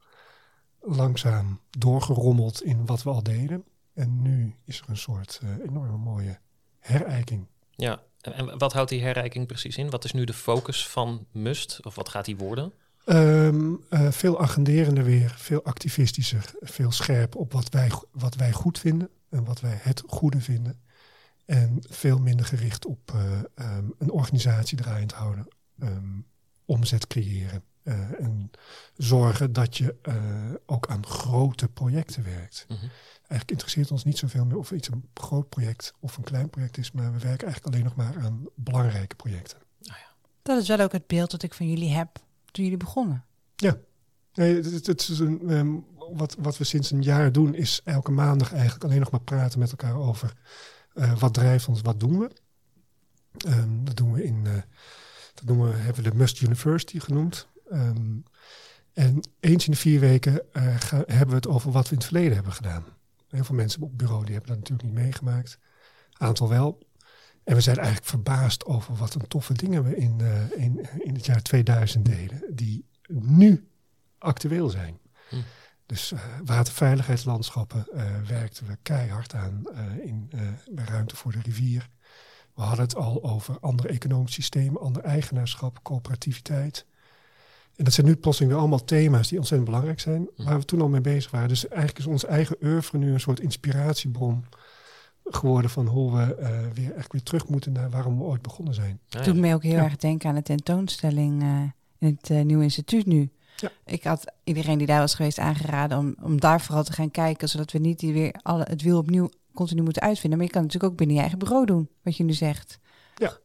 langzaam 0.80 1.62
doorgerommeld 1.70 2.64
in 2.64 2.86
wat 2.86 3.04
we 3.04 3.10
al 3.10 3.24
deden. 3.24 3.64
En 3.94 4.22
nu 4.22 4.56
is 4.66 4.80
er 4.80 4.90
een 4.90 4.98
soort 4.98 5.40
uh, 5.44 5.50
enorme 5.66 5.98
mooie 5.98 6.40
herijking. 6.80 7.48
Ja, 7.76 8.02
en, 8.22 8.34
en 8.34 8.58
wat 8.58 8.74
houdt 8.74 8.90
die 8.90 9.02
herijking 9.02 9.48
precies 9.48 9.78
in? 9.78 9.90
Wat 9.90 10.04
is 10.04 10.12
nu 10.12 10.24
de 10.24 10.34
focus 10.34 10.88
van 10.88 11.28
Must? 11.32 11.86
Of 11.86 11.96
wat 11.96 12.10
gaat 12.10 12.26
die 12.26 12.38
worden? 12.38 12.74
Um, 13.06 13.84
uh, 13.90 14.12
veel 14.12 14.42
agenderender 14.42 15.04
weer, 15.04 15.34
veel 15.38 15.64
activistischer, 15.64 16.54
veel 16.60 16.92
scherp 16.92 17.36
op 17.36 17.54
wat 17.54 17.70
wij, 17.70 17.92
wat 18.12 18.36
wij 18.36 18.52
goed 18.52 18.80
vinden 18.80 19.10
en 19.30 19.44
wat 19.44 19.60
wij 19.60 19.80
het 19.82 20.04
goede 20.08 20.42
vinden. 20.42 20.82
En 21.46 21.78
veel 21.90 22.20
minder 22.20 22.46
gericht 22.46 22.86
op 22.86 23.12
uh, 23.16 23.40
um, 23.56 23.94
een 23.98 24.12
organisatie 24.12 24.78
draaiend 24.78 25.12
houden, 25.12 25.48
um, 25.80 26.26
omzet 26.66 27.08
creëren. 27.08 27.64
Uh, 27.84 28.20
en 28.20 28.52
zorgen 28.98 29.54
dat 29.54 29.78
je 29.78 29.96
ook 30.66 30.88
aan 30.88 31.06
grote 31.06 31.68
projecten 31.68 32.24
werkt. 32.24 32.66
Mm 32.68 32.78
-hmm. 32.78 32.90
Eigenlijk 33.18 33.52
interesseert 33.52 33.92
ons 33.92 34.04
niet 34.04 34.18
zoveel 34.18 34.46
meer 34.46 34.58
of 34.58 34.72
iets 34.72 34.88
een 34.88 35.10
groot 35.14 35.50
project 35.50 35.94
of 36.00 36.18
een 36.18 36.24
klein 36.24 36.50
project 36.50 36.78
is, 36.78 36.92
maar 36.92 37.12
we 37.12 37.20
werken 37.20 37.48
eigenlijk 37.48 37.66
alleen 37.66 37.84
nog 37.84 37.96
maar 37.96 38.24
aan 38.24 38.46
belangrijke 38.56 39.16
projecten. 39.16 39.58
Ah 39.82 39.98
ja. 39.98 40.16
Dat 40.42 40.62
is 40.62 40.68
wel 40.68 40.80
ook 40.80 40.92
het 40.92 41.08
beeld 41.08 41.32
dat 41.32 41.44
ik 41.44 41.54
van 41.54 41.70
jullie 41.70 41.90
heb 41.90 42.20
toen 42.52 42.64
jullie 42.64 42.80
begonnen. 42.80 43.26
Ja, 43.56 43.78
nee, 44.34 44.56
het, 44.56 44.88
het 44.88 45.10
is 45.10 45.20
een, 45.20 45.50
um, 45.50 45.86
wat, 46.14 46.36
wat 46.40 46.58
we 46.58 46.64
sinds 46.64 46.92
een 46.92 47.04
jaar 47.04 47.32
doen, 47.32 47.56
is 47.56 47.82
elke 47.84 48.12
maandag 48.12 48.54
eigenlijk 48.54 48.84
alleen 48.84 49.00
nog 49.00 49.12
maar 49.12 49.22
praten 49.22 49.60
met 49.60 49.72
elkaar 49.72 49.96
over 49.96 50.34
uh, 50.94 51.20
wat 51.20 51.34
drijft 51.34 51.68
ons, 51.68 51.82
wat 51.82 52.00
doen 52.00 52.20
we. 52.20 52.32
Um, 53.48 53.86
dat 53.86 53.98
doen 53.98 54.14
we 54.14 54.24
in, 54.24 54.46
uh, 54.46 54.54
dat 55.34 55.44
doen 55.46 55.62
we, 55.62 55.70
hebben 55.70 56.04
we 56.04 56.10
de 56.10 56.16
Must 56.16 56.42
University 56.42 57.00
genoemd. 57.00 57.48
Um, 57.72 58.24
en 58.94 59.22
eens 59.40 59.66
in 59.66 59.72
de 59.72 59.78
vier 59.78 60.00
weken 60.00 60.42
uh, 60.54 60.76
gaan, 60.80 61.04
hebben 61.06 61.30
we 61.30 61.36
het 61.36 61.48
over 61.48 61.72
wat 61.72 61.84
we 61.84 61.92
in 61.92 61.98
het 61.98 62.06
verleden 62.06 62.34
hebben 62.34 62.54
gedaan. 62.54 62.84
Heel 63.28 63.44
veel 63.44 63.56
mensen 63.56 63.82
op 63.82 63.88
het 63.88 63.98
bureau 63.98 64.26
die 64.26 64.34
hebben 64.34 64.50
dat 64.50 64.60
natuurlijk 64.60 64.90
niet 64.90 65.04
meegemaakt. 65.04 65.58
Aantal 66.12 66.50
wel. 66.50 66.80
En 67.44 67.56
we 67.56 67.62
zijn 67.62 67.78
eigenlijk 67.78 68.08
verbaasd 68.08 68.66
over 68.66 68.96
wat 68.96 69.14
een 69.14 69.28
toffe 69.28 69.54
dingen 69.54 69.84
we 69.84 69.96
in, 69.96 70.20
uh, 70.22 70.52
in, 70.52 70.88
in 70.98 71.14
het 71.14 71.26
jaar 71.26 71.42
2000 71.42 72.06
deden, 72.06 72.44
die 72.50 72.86
nu 73.10 73.68
actueel 74.18 74.70
zijn. 74.70 75.00
Hm. 75.30 75.36
Dus 75.86 76.12
uh, 76.12 76.20
waterveiligheidslandschappen 76.46 77.88
werkten 78.28 78.68
we 78.68 78.78
keihard 78.82 79.34
aan 79.34 79.64
in, 80.02 80.30
bij 80.72 80.86
Ruimte 80.86 81.16
voor 81.16 81.32
de 81.32 81.42
Rivier. 81.42 81.90
We 82.56 82.62
hadden 82.62 82.86
het 82.86 82.96
al 82.96 83.24
over 83.24 83.60
andere 83.60 83.88
economisch 83.88 84.34
systemen, 84.34 84.82
ander 84.82 85.04
eigenaarschap, 85.04 85.80
coöperativiteit. 85.84 86.86
En 87.82 87.88
dat 87.88 87.96
zijn 87.96 88.08
nu 88.08 88.16
plotseling 88.16 88.52
weer 88.52 88.62
allemaal 88.62 88.84
thema's 88.84 89.28
die 89.28 89.38
ontzettend 89.38 89.70
belangrijk 89.70 90.00
zijn, 90.00 90.30
hm. 90.36 90.44
waar 90.44 90.60
we 90.60 90.66
toen 90.66 90.82
al 90.82 90.90
mee 90.90 91.02
bezig 91.02 91.32
waren. 91.32 91.48
Dus 91.48 91.68
eigenlijk 91.68 92.00
is 92.00 92.06
onze 92.06 92.28
eigen 92.28 92.56
oeuvre 92.64 92.98
nu 92.98 93.14
een 93.14 93.20
soort 93.20 93.40
inspiratiebron 93.40 94.46
geworden 95.26 95.72
van 95.72 95.88
hoe 95.88 96.16
we 96.18 96.38
uh, 96.40 96.50
weer 96.74 96.94
echt 96.94 97.12
weer 97.12 97.24
terug 97.24 97.48
moeten 97.48 97.72
naar 97.72 97.90
waarom 97.90 98.18
we 98.18 98.24
ooit 98.24 98.42
begonnen 98.42 98.74
zijn. 98.74 99.00
Ja, 99.08 99.22
Doet 99.22 99.38
mij 99.38 99.54
ook 99.54 99.64
heel 99.64 99.78
erg 99.78 99.96
denken 99.98 100.30
aan 100.30 100.36
de 100.36 100.42
tentoonstelling 100.42 101.44
uh, 101.44 101.62
in 101.98 102.18
het 102.20 102.30
uh, 102.30 102.42
Nieuwe 102.42 102.64
Instituut 102.64 103.06
nu. 103.06 103.30
Ik 103.86 104.04
had 104.04 104.34
iedereen 104.44 104.78
die 104.78 104.88
daar 104.88 105.00
was 105.00 105.16
geweest 105.16 105.40
aangeraden 105.40 105.98
om, 105.98 106.16
om 106.22 106.40
daar 106.40 106.62
vooral 106.62 106.84
te 106.84 106.94
gaan 106.94 107.12
kijken, 107.12 107.50
zodat 107.50 107.72
we 107.72 107.80
niet 107.80 108.00
die 108.00 108.14
weer 108.14 108.36
alle, 108.42 108.64
het 108.70 108.82
wiel 108.82 108.98
opnieuw 108.98 109.30
continu 109.54 109.82
moeten 109.82 110.02
uitvinden. 110.02 110.38
Maar 110.38 110.48
je 110.48 110.54
kan 110.54 110.64
het 110.64 110.74
natuurlijk 110.74 110.94
ook 110.94 111.08
binnen 111.08 111.16
je 111.16 111.22
eigen 111.22 111.40
bureau 111.40 111.66
doen, 111.66 111.90
wat 112.04 112.18
je 112.18 112.24
nu 112.24 112.34
zegt. 112.34 112.80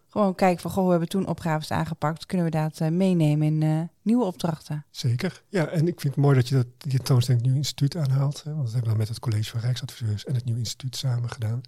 Gewoon 0.08 0.34
kijken 0.34 0.62
van, 0.62 0.70
goh, 0.70 0.84
we 0.84 0.90
hebben 0.90 1.08
toen 1.08 1.26
opgaves 1.26 1.70
aangepakt. 1.70 2.26
Kunnen 2.26 2.46
we 2.46 2.52
dat 2.52 2.80
eh, 2.80 2.88
meenemen 2.88 3.46
in 3.46 3.62
eh, 3.62 3.80
nieuwe 4.02 4.24
opdrachten? 4.24 4.84
Zeker. 4.90 5.42
Ja, 5.48 5.66
en 5.66 5.88
ik 5.88 6.00
vind 6.00 6.14
het 6.14 6.24
mooi 6.24 6.36
dat 6.36 6.48
je 6.48 6.54
dat, 6.54 6.66
die 6.78 6.92
tentoonstelling 6.92 7.42
het 7.42 7.50
Nieuw 7.50 7.60
Instituut 7.60 7.96
aanhaalt. 7.96 8.42
Hè, 8.42 8.50
want 8.50 8.64
dat 8.64 8.72
hebben 8.72 8.82
we 8.82 8.88
dan 8.88 8.98
met 8.98 9.08
het 9.08 9.18
College 9.18 9.50
van 9.50 9.60
Rijksadviseurs 9.60 10.24
en 10.24 10.34
het 10.34 10.44
Nieuw 10.44 10.56
Instituut 10.56 10.96
samen 10.96 11.30
gedaan. 11.30 11.60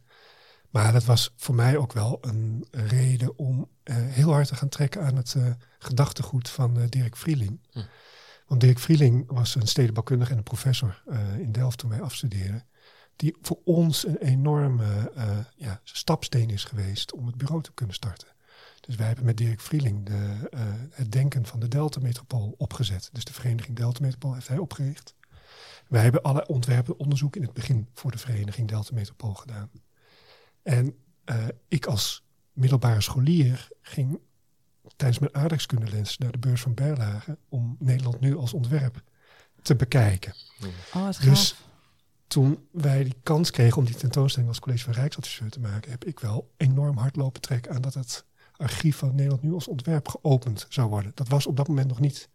Maar 0.71 0.93
dat 0.93 1.05
was 1.05 1.33
voor 1.37 1.55
mij 1.55 1.77
ook 1.77 1.93
wel 1.93 2.19
een 2.21 2.67
reden 2.71 3.39
om 3.39 3.69
eh, 3.83 3.97
heel 3.97 4.33
hard 4.33 4.49
te 4.49 4.55
gaan 4.55 4.69
trekken 4.69 5.03
aan 5.03 5.17
het 5.17 5.35
eh, 5.35 5.51
gedachtegoed 5.79 6.49
van 6.49 6.79
eh, 6.79 6.89
Dirk 6.89 7.17
Vrieling. 7.17 7.61
Hm. 7.71 7.81
Want 8.47 8.61
Dirk 8.61 8.79
Vrieling 8.79 9.25
was 9.27 9.55
een 9.55 9.67
stedenbouwkundige 9.67 10.31
en 10.31 10.37
een 10.37 10.43
professor 10.43 11.03
eh, 11.07 11.39
in 11.39 11.53
Delft 11.53 11.79
toen 11.79 11.91
wij 11.91 12.03
afstudeerden. 12.03 12.67
Die 13.19 13.37
voor 13.43 13.59
ons 13.65 14.07
een 14.07 14.17
enorme 14.17 15.11
eh, 15.15 15.39
ja, 15.57 15.81
stapsteen 15.83 16.51
is 16.51 16.65
geweest 16.65 17.13
om 17.13 17.27
het 17.27 17.37
bureau 17.37 17.63
te 17.63 17.73
kunnen 17.73 17.95
starten. 17.95 18.29
Dus 18.81 18.97
wij 18.97 19.07
hebben 19.07 19.25
met 19.25 19.37
Dirk 19.37 19.61
Vrieling 19.61 20.07
de, 20.07 20.49
eh, 20.51 20.61
het 20.91 21.13
denken 21.13 21.47
van 21.47 21.61
de 21.61 21.69
Delta 21.69 22.01
Metropool 22.01 22.55
opgezet. 22.59 23.11
Dus 23.13 23.25
de 23.25 23.33
vereniging 23.33 23.77
Delta 23.77 24.01
Metropool 24.03 24.35
heeft 24.35 24.49
hij 24.49 24.59
opgericht. 24.59 25.15
Wij 25.89 26.03
hebben 26.03 26.23
alle 26.23 26.47
ontwerpen 26.47 26.95
en 26.95 27.01
onderzoek 27.01 27.37
in 27.37 27.43
het 27.43 27.53
begin 27.53 27.89
voor 27.95 28.11
de 28.11 28.19
vereniging 28.19 28.69
Delta 28.69 28.95
Metropool 28.95 29.35
gedaan. 29.35 29.71
En 30.63 30.95
eh, 31.25 31.47
ik 31.69 31.87
als 31.87 32.25
middelbare 32.53 33.01
scholier 33.01 33.69
ging 33.81 34.21
tijdens 34.97 35.19
mijn 35.19 35.35
aardrijkskundelens 35.35 36.19
naar 36.19 36.33
de 36.33 36.39
beurs 36.39 36.61
van 36.61 36.75
Berlage 36.75 37.39
om 37.49 37.77
Nederland 37.79 38.21
nu 38.21 38.37
als 38.37 38.53
ontwerp 38.53 39.03
te 39.63 39.77
bekijken. 39.77 40.35
Oh, 40.95 41.07
Dus 41.07 41.49
gaaf. 41.51 41.68
Toen 42.29 42.67
wij 42.73 43.05
die 43.05 43.17
kans 43.23 43.51
kregen 43.51 43.79
om 43.79 43.85
die 43.85 43.95
tentoonstelling 43.97 44.49
als 44.51 44.61
college 44.61 44.85
van 44.85 44.93
Rijksadviseur 44.93 45.51
te 45.51 45.61
maken, 45.61 45.91
heb 45.91 46.05
ik 46.05 46.21
wel 46.21 46.51
enorm 46.57 46.97
hard 46.97 47.17
lopen 47.17 47.41
trekken 47.41 47.73
aan 47.75 47.83
dat 47.83 47.95
het 47.95 48.25
archief 48.57 48.97
van 48.97 49.15
Nederland 49.15 49.43
nu 49.43 49.53
als 49.53 49.69
ontwerp 49.69 50.09
geopend 50.09 50.67
zou 50.69 50.89
worden. 50.89 51.13
Dat 51.15 51.29
was 51.29 51.47
op 51.47 51.57
dat 51.57 51.69
moment 51.69 51.89
nog 51.89 52.01
niet 52.01 52.29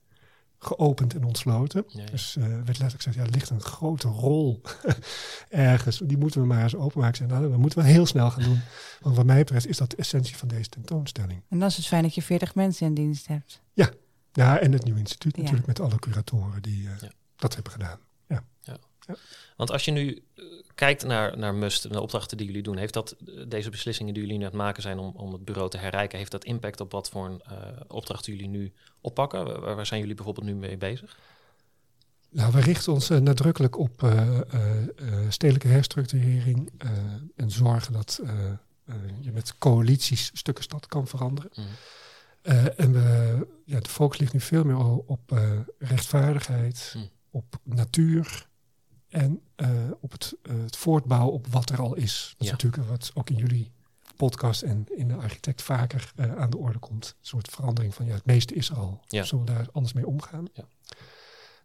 geopend 0.60 1.14
en 1.16 1.24
ontsloten. 1.24 1.84
Ja, 1.88 2.02
ja. 2.02 2.10
Dus 2.10 2.36
eh, 2.36 2.44
werd 2.44 2.66
letterlijk 2.66 2.96
gezegd, 2.96 3.16
ja, 3.16 3.24
er 3.24 3.30
ligt 3.32 3.50
een 3.50 3.62
grote 3.62 4.08
rol 4.08 4.62
ergens. 5.50 6.02
Die 6.04 6.18
moeten 6.18 6.42
we 6.42 6.48
maar 6.48 6.64
eens 6.64 6.76
openmaken. 6.76 7.28
Nou, 7.28 7.50
dat 7.50 7.58
moeten 7.60 7.80
we 7.80 7.86
heel 7.88 8.06
snel 8.06 8.32
gaan 8.32 8.44
doen. 8.44 8.62
Want 9.02 9.16
wat 9.16 9.26
mij 9.26 9.38
betreft 9.38 9.68
is 9.68 9.78
dat 9.78 9.90
de 9.90 9.96
essentie 9.98 10.36
van 10.36 10.48
deze 10.48 10.70
tentoonstelling. 10.70 11.42
En 11.50 11.60
dan 11.60 11.68
is 11.68 11.76
het 11.78 11.88
fijn 11.88 12.04
dat 12.04 12.16
je 12.16 12.22
40 12.22 12.56
mensen 12.56 12.86
in 12.88 12.94
dienst 12.94 13.28
hebt. 13.28 13.62
Ja, 14.36 14.60
en 14.60 14.72
het 14.72 14.84
Nieuw 14.84 14.96
Instituut 14.96 15.36
Ja. 15.36 15.42
natuurlijk 15.42 15.68
met 15.68 15.80
alle 15.80 16.00
curatoren 16.00 16.62
die 16.62 16.88
eh, 16.90 17.00
Ja. 17.00 17.12
dat 17.36 17.54
hebben 17.54 17.72
gedaan. 17.72 18.00
Want 19.58 19.72
als 19.72 19.86
je 19.86 19.92
nu 19.92 20.24
eh, 20.36 20.44
kijkt 20.76 21.06
naar, 21.06 21.38
naar 21.38 21.56
MUST, 21.56 21.92
de 21.92 22.02
opdrachten 22.02 22.38
die 22.38 22.46
jullie 22.46 22.64
doen, 22.64 22.78
heeft 22.78 22.94
dat, 22.94 23.12
eh, 23.12 23.44
deze 23.48 23.70
beslissingen 23.70 24.14
die 24.14 24.24
jullie 24.24 24.38
nu 24.38 24.44
aan 24.44 24.52
het 24.52 24.60
maken 24.60 24.82
zijn 24.82 25.00
om, 25.00 25.14
om 25.16 25.34
het 25.34 25.46
bureau 25.46 25.70
te 25.70 25.78
herrijken, 25.78 26.18
heeft 26.18 26.32
dat 26.32 26.46
impact 26.46 26.82
op 26.82 26.92
wat 26.92 27.10
voor 27.10 27.26
een, 27.26 27.42
eh, 27.42 27.58
opdrachten 27.88 28.34
jullie 28.34 28.50
nu 28.50 28.74
oppakken? 29.02 29.46
Waar, 29.46 29.76
waar 29.76 29.86
zijn 29.86 30.00
jullie 30.00 30.16
bijvoorbeeld 30.16 30.46
nu 30.46 30.56
mee 30.56 30.78
bezig? 30.78 31.18
Nou, 32.30 32.52
we 32.52 32.62
richten 32.62 32.94
ons 32.94 33.10
nadrukkelijk 33.10 33.78
op 33.78 34.14
stedelijke 35.30 35.68
herstructurering 35.68 36.72
en 37.36 37.52
zorgen 37.52 37.94
dat 37.94 38.22
je 39.22 39.32
met 39.32 39.58
coalities 39.58 40.32
stukken 40.34 40.64
stad 40.64 40.86
kan 40.88 41.08
veranderen. 41.08 41.52
Mhm. 41.56 42.68
En 42.76 42.94
we, 42.94 43.48
ja, 43.66 43.80
de 43.80 43.90
focus 43.90 44.20
ligt 44.20 44.34
nu 44.34 44.40
veel 44.40 44.64
meer 44.64 44.78
op 45.06 45.32
rechtvaardigheid, 45.78 46.90
Hm. 46.94 47.00
op 47.30 47.60
natuur 47.64 48.48
en 49.14 49.42
eh, 49.56 49.70
op 50.00 50.12
het, 50.12 50.36
eh, 50.42 50.54
het 50.64 50.78
voortbouwen 50.78 51.34
op 51.34 51.48
wat 51.48 51.70
er 51.70 51.82
al 51.82 51.96
is. 51.96 52.34
Dat 52.38 52.48
is 52.48 52.52
natuurlijk 52.52 52.90
wat 52.90 53.12
ook 53.14 53.30
in 53.30 53.36
jullie 53.36 53.72
podcast 54.16 54.62
en 54.62 54.86
in 54.96 55.08
de 55.08 55.14
architect 55.14 55.62
vaker 55.62 56.12
eh, 56.16 56.36
aan 56.36 56.50
de 56.50 56.58
orde 56.58 56.80
komt. 56.80 57.06
Een 57.06 57.28
soort 57.28 57.50
verandering 57.50 57.94
van 57.94 58.06
ja, 58.06 58.14
het 58.14 58.26
meeste 58.26 58.54
is 58.54 58.70
er 58.70 58.76
al. 58.76 59.02
Ja. 59.08 59.24
Zullen 59.24 59.46
we 59.46 59.52
daar 59.52 59.68
anders 59.72 59.94
mee 59.94 60.08
omgaan? 60.08 60.46
Ja. 60.54 60.64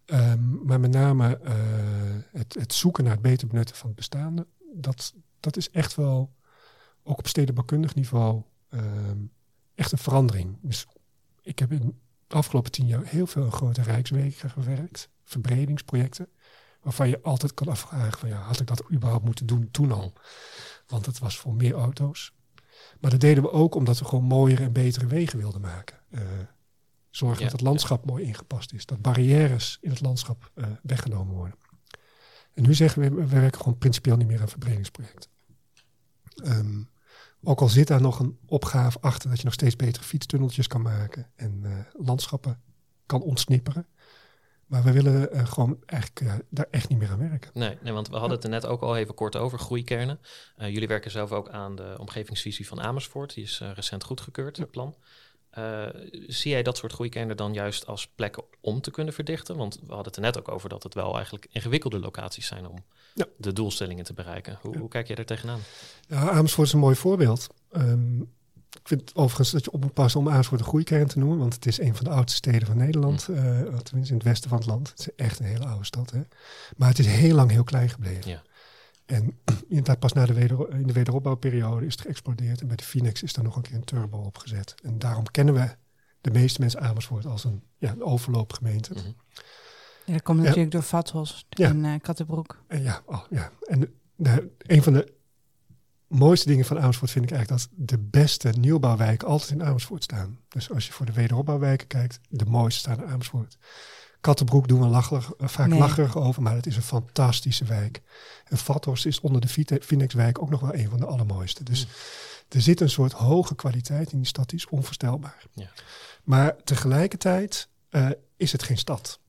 Ehm, 0.05 0.67
maar 0.67 0.81
met 0.81 0.91
name 0.91 1.41
het, 2.33 2.55
het 2.55 2.75
zoeken 2.75 3.05
naar 3.05 3.13
het 3.13 3.23
beter 3.23 3.49
benutten 3.49 3.77
van 3.77 3.87
het 3.87 3.97
bestaande, 3.97 4.47
dat, 4.75 5.15
dat 5.41 5.57
is 5.57 5.71
echt 5.71 5.95
wel, 5.95 6.33
ook 7.03 7.19
op 7.19 7.27
stedenbouwkundig 7.27 7.95
niveau, 7.95 8.43
ehm, 8.69 9.19
echt 9.75 9.93
een 9.93 9.99
verandering. 9.99 10.59
Dus 10.61 10.87
ik 11.43 11.59
heb 11.59 11.73
in 11.73 11.99
de 12.27 12.35
afgelopen 12.35 12.71
tien 12.71 12.87
jaar 12.87 13.05
heel 13.05 13.27
veel 13.27 13.51
grote 13.51 13.83
rijkswegen 13.83 14.51
gewerkt, 14.51 15.09
verbredingsprojecten, 15.25 16.29
waarvan 16.83 17.09
je 17.09 17.23
altijd 17.23 17.55
kan 17.55 17.69
afvragen 17.69 18.19
van 18.19 18.29
ja, 18.29 18.37
had 18.37 18.61
ik 18.61 18.67
dat 18.67 18.85
überhaupt 18.93 19.25
moeten 19.25 19.47
doen 19.47 19.71
toen 19.71 19.93
al? 19.93 20.13
Want 20.87 21.07
het 21.07 21.19
was 21.19 21.39
voor 21.39 21.55
meer 21.55 21.75
auto's. 21.75 22.33
Maar 23.01 23.11
dat 23.11 23.21
deden 23.21 23.43
we 23.43 23.51
ook 23.51 23.75
omdat 23.75 23.99
we 23.99 24.05
gewoon 24.05 24.25
mooiere 24.25 24.63
en 24.63 24.73
betere 24.73 25.07
wegen 25.07 25.39
wilden 25.39 25.61
maken. 25.61 25.99
Eh, 26.11 26.23
zorgen 27.11 27.39
Ja, 27.39 27.45
dat 27.45 27.53
het 27.53 27.69
landschap 27.69 28.07
mooi 28.07 28.25
ingepast 28.25 28.73
is. 28.73 28.87
Dat 28.87 29.03
barrières 29.03 29.79
in 29.81 29.91
het 29.91 30.01
landschap 30.01 30.51
eh, 30.55 30.65
weggenomen 30.83 31.35
worden. 31.35 31.59
En 32.55 32.63
nu 32.63 32.75
zeggen 32.75 33.03
we, 33.03 33.11
we 33.11 33.27
werken 33.27 33.61
gewoon 33.61 33.79
principieel 33.79 34.17
niet 34.17 34.27
meer 34.27 34.41
aan 34.41 34.49
verbredingsprojecten. 34.49 35.31
Ehm, 36.35 36.83
ook 37.43 37.61
al 37.61 37.69
zit 37.69 37.87
daar 37.87 38.01
nog 38.01 38.19
een 38.19 38.39
opgave 38.47 39.01
achter 39.01 39.29
dat 39.29 39.39
je 39.39 39.45
nog 39.45 39.55
steeds 39.55 39.77
betere 39.77 40.05
fietstunneltjes 40.05 40.67
kan 40.67 40.83
maken 40.83 41.31
en 41.37 41.61
eh, 41.65 42.05
landschappen 42.07 42.61
kan 43.07 43.23
ontsnipperen. 43.23 43.87
Maar 44.69 44.83
we 44.83 44.93
willen 44.93 45.33
eh, 45.33 45.47
gewoon 45.47 45.79
eigenlijk 45.87 46.27
ja, 46.27 46.41
daar 46.51 46.67
echt 46.71 46.89
niet 46.89 46.99
meer 46.99 47.11
aan 47.11 47.29
werken. 47.31 47.51
Nee, 47.55 47.79
nee, 47.83 47.93
want 47.93 48.09
we 48.09 48.17
hadden 48.17 48.37
het 48.37 48.45
er 48.45 48.51
net 48.51 48.67
ook 48.67 48.81
al 48.83 48.97
even 48.97 49.15
kort 49.15 49.37
over, 49.37 49.59
groeikernen. 49.59 50.21
Eh, 50.57 50.69
jullie 50.73 50.89
werken 50.89 51.11
zelf 51.11 51.33
ook 51.33 51.49
aan 51.49 51.77
de 51.77 51.95
omgevingsvisie 51.99 52.67
van 52.67 52.81
Amersfoort. 52.81 53.35
Die 53.35 53.45
is 53.45 53.61
eh, 53.61 53.71
recent 53.75 54.05
goedgekeurd, 54.05 54.57
het 54.57 54.71
plan. 54.71 54.95
Eh, 55.51 55.87
zie 56.27 56.51
jij 56.51 56.63
dat 56.63 56.77
soort 56.77 56.93
groeikernen 56.93 57.37
dan 57.37 57.53
juist 57.53 57.87
als 57.87 58.07
plekken 58.07 58.45
om 58.61 58.81
te 58.81 58.91
kunnen 58.91 59.15
verdichten? 59.15 59.57
Want 59.57 59.75
we 59.75 59.87
hadden 59.87 60.05
het 60.07 60.17
er 60.17 60.23
net 60.23 60.39
ook 60.39 60.49
over 60.49 60.69
dat 60.69 60.83
het 60.83 60.95
wel 60.95 61.15
eigenlijk 61.15 61.47
ingewikkelde 61.51 61.99
locaties 62.01 62.47
zijn 62.47 62.67
om 62.67 62.85
Ja. 63.15 63.27
de 63.37 63.53
doelstellingen 63.53 64.05
te 64.05 64.13
bereiken. 64.13 64.59
Hoe, 64.61 64.79
hoe 64.79 64.89
kijk 64.89 65.07
jij 65.07 65.17
daar 65.17 65.25
tegenaan? 65.25 65.61
Amersfoort 66.09 66.67
is 66.67 66.73
een 66.73 66.79
mooi 66.79 66.95
voorbeeld. 66.97 67.47
Ehm, 67.71 68.21
ik 68.71 68.89
vind 68.89 69.15
overigens 69.15 69.51
dat 69.51 69.65
je 69.65 69.71
op 69.73 69.81
moet 69.81 69.93
passen 69.93 70.21
om 70.21 70.29
Amersfoort 70.29 70.61
een 70.61 70.67
groeikern 70.67 71.07
te 71.07 71.19
noemen, 71.19 71.39
want 71.39 71.55
het 71.55 71.67
is 71.67 71.81
een 71.81 71.95
van 71.95 72.05
de 72.05 72.11
oudste 72.11 72.37
steden 72.37 72.67
van 72.67 72.77
Nederland, 72.77 73.29
eh, 73.29 73.61
tenminste 73.61 73.95
in 74.13 74.15
het 74.19 74.23
westen 74.23 74.49
van 74.49 74.59
het 74.59 74.67
land. 74.67 74.89
Het 74.91 74.99
is 75.01 75.15
echt 75.17 75.39
een 75.39 75.47
hele 75.47 75.67
oude 75.67 75.85
stad. 75.85 76.11
Hè? 76.11 76.21
Maar 76.77 76.89
het 76.89 76.99
is 76.99 77.07
heel 77.07 77.35
lang 77.35 77.51
heel 77.51 77.65
klein 77.65 77.89
gebleven. 77.89 78.31
Ja. 78.31 78.43
En 79.07 79.39
inderdaad 79.69 79.99
pas 79.99 80.13
na 80.13 80.27
de 80.27 80.33
weder, 80.33 80.71
in 80.71 80.87
de 80.87 80.93
wederopbouwperiode 80.93 81.87
is 81.87 81.93
het 81.93 82.01
geëxplodeerd 82.01 82.61
en 82.61 82.67
bij 82.67 82.77
de 82.77 82.85
Phoenix 82.85 83.23
is 83.23 83.33
daar 83.33 83.45
nog 83.45 83.57
een 83.57 83.63
keer 83.63 83.75
een 83.75 83.85
turbo 83.85 84.19
opgezet. 84.19 84.75
En 84.83 84.99
daarom 84.99 85.25
kennen 85.25 85.55
we 85.55 85.77
de 86.21 86.31
meeste 86.31 86.61
mensen 86.61 86.81
Amersfoort 86.81 87.27
als 87.27 87.45
een, 87.45 87.63
ja, 87.79 87.91
een 87.93 88.03
overloopgemeente. 88.03 88.93
Mhm. 88.95 89.07
Ja, 90.05 90.13
dat 90.13 90.23
komt 90.23 90.39
Ja. 90.39 90.45
natuurlijk 90.45 90.71
door 90.73 90.83
Vathos 90.83 91.47
Ja. 91.49 91.69
in 91.69 91.85
eh 91.85 91.93
Kattenbroek. 92.01 92.63
En 92.67 92.83
ja, 92.83 93.03
oh, 93.07 93.25
ja. 93.31 93.51
en 93.67 93.81
de, 93.81 93.91
de- 94.17 94.51
een 94.59 94.83
van 94.83 94.93
de 94.93 95.13
mooiste 96.09 96.49
dingen 96.49 96.65
van 96.65 96.79
Amersfoort 96.81 97.11
vind 97.11 97.25
ik 97.25 97.31
eigenlijk 97.31 97.63
dat 97.63 97.89
de 97.89 97.99
beste 97.99 98.49
nieuwbouwwijken 98.49 99.29
altijd 99.29 99.51
in 99.51 99.65
Amersfoort 99.65 100.03
staan. 100.03 100.39
Dus 100.49 100.71
als 100.71 100.87
je 100.87 100.93
voor 100.93 101.07
de 101.07 101.13
wederopbouwwijken 101.13 101.87
kijkt, 101.87 102.21
de 102.29 102.45
mooiste 102.45 102.79
staan 102.81 103.03
in 103.03 103.09
Amersfoort. 103.11 103.59
Kattenbroek 104.21 104.69
doen 104.69 104.81
we 104.81 104.87
lacherig, 104.87 105.33
eh, 105.35 105.49
vaak 105.49 105.69
Nee. 105.69 105.79
lacherig 105.79 106.17
over, 106.17 106.43
maar 106.43 106.55
het 106.55 106.67
is 106.67 106.77
een 106.77 106.83
fantastische 106.83 107.65
wijk. 107.65 108.03
En 108.45 108.57
Vathorst 108.59 109.07
is 109.07 109.21
onder 109.21 109.41
de 109.41 109.81
Phoenixwijk 109.81 110.43
ook 110.43 110.51
nog 110.51 110.61
wel 110.61 110.75
een 110.75 110.89
van 110.89 110.99
de 110.99 111.07
allermooiste. 111.07 111.65
Dus 111.65 111.87
er 112.49 112.61
zit 112.61 112.81
een 112.81 112.91
soort 112.91 113.13
hoge 113.13 113.55
kwaliteit 113.55 114.13
in 114.13 114.19
die 114.19 114.27
stad, 114.27 114.49
die 114.49 114.59
is 114.59 114.69
onvoorstelbaar. 114.69 115.45
Ja. 115.55 115.71
Maar 116.25 116.57
tegelijkertijd 116.65 117.69
eh, 117.89 118.11
is 118.37 118.53
het 118.53 118.63
geen 118.63 118.79
stad. 118.79 119.21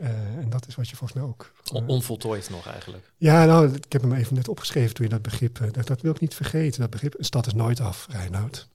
Eh, 0.00 0.36
en 0.36 0.48
dat 0.48 0.66
is 0.66 0.74
wat 0.74 0.88
je 0.88 0.96
volgens 0.96 1.20
mij 1.20 1.28
ook... 1.28 1.52
Eh, 1.72 1.88
onvoltooid 1.88 2.50
nog 2.50 2.66
eigenlijk. 2.66 3.12
ja, 3.16 3.44
nou, 3.44 3.74
ik 3.74 3.92
heb 3.92 4.02
hem 4.02 4.12
even 4.12 4.34
net 4.34 4.48
opgeschreven 4.48 4.94
toen 4.94 5.04
je 5.04 5.10
dat 5.10 5.22
begrip... 5.22 5.60
eh, 5.60 5.72
dat, 5.72 5.86
dat 5.86 6.00
wil 6.00 6.10
ik 6.10 6.20
niet 6.20 6.34
vergeten, 6.34 6.80
dat 6.80 6.90
begrip. 6.90 7.14
Een 7.18 7.24
stad 7.24 7.46
is 7.46 7.54
nooit 7.54 7.80
af, 7.80 8.06
Reinoud. 8.10 8.68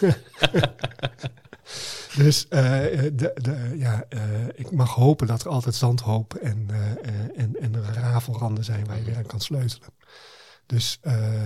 dus 2.16 2.48
de, 2.48 3.30
de, 3.34 3.74
ja, 3.76 4.04
ik 4.54 4.70
mag 4.70 4.94
hopen 4.94 5.26
dat 5.26 5.40
er 5.40 5.48
altijd 5.48 5.74
zandhoop 5.74 6.34
en, 6.34 6.68
en, 7.36 7.56
en 7.60 7.84
rafelranden 7.92 8.64
zijn 8.64 8.86
waar 8.86 8.98
je 8.98 9.04
weer 9.04 9.16
aan 9.16 9.26
kan 9.26 9.40
sleutelen. 9.40 9.88
Dus 10.66 10.98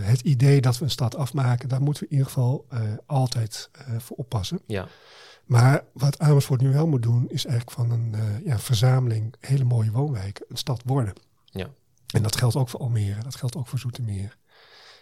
het 0.02 0.20
idee 0.20 0.60
dat 0.60 0.78
we 0.78 0.84
een 0.84 0.90
stad 0.90 1.16
afmaken, 1.16 1.68
daar 1.68 1.82
moeten 1.82 2.02
we 2.02 2.08
in 2.08 2.16
ieder 2.16 2.32
geval 2.32 2.66
altijd 3.06 3.70
voor 3.98 4.16
oppassen. 4.16 4.60
Ja, 4.66 4.88
Maar 5.44 5.84
wat 5.92 6.18
Amersfoort 6.18 6.60
nu 6.60 6.72
wel 6.72 6.86
moet 6.86 7.02
doen, 7.02 7.28
is 7.28 7.46
eigenlijk 7.46 7.76
van 7.76 7.90
een 7.90 8.14
eh, 8.14 8.44
ja, 8.44 8.58
verzameling 8.58 9.34
hele 9.40 9.64
mooie 9.64 9.90
woonwijken 9.90 10.44
een 10.48 10.56
stad 10.56 10.82
worden. 10.84 11.14
Ja. 11.44 11.70
En 12.06 12.22
dat 12.22 12.36
geldt 12.36 12.56
ook 12.56 12.68
voor 12.68 12.80
Almere, 12.80 13.22
dat 13.22 13.34
geldt 13.34 13.56
ook 13.56 13.66
voor 13.66 13.78
Zoetermeer. 13.78 14.36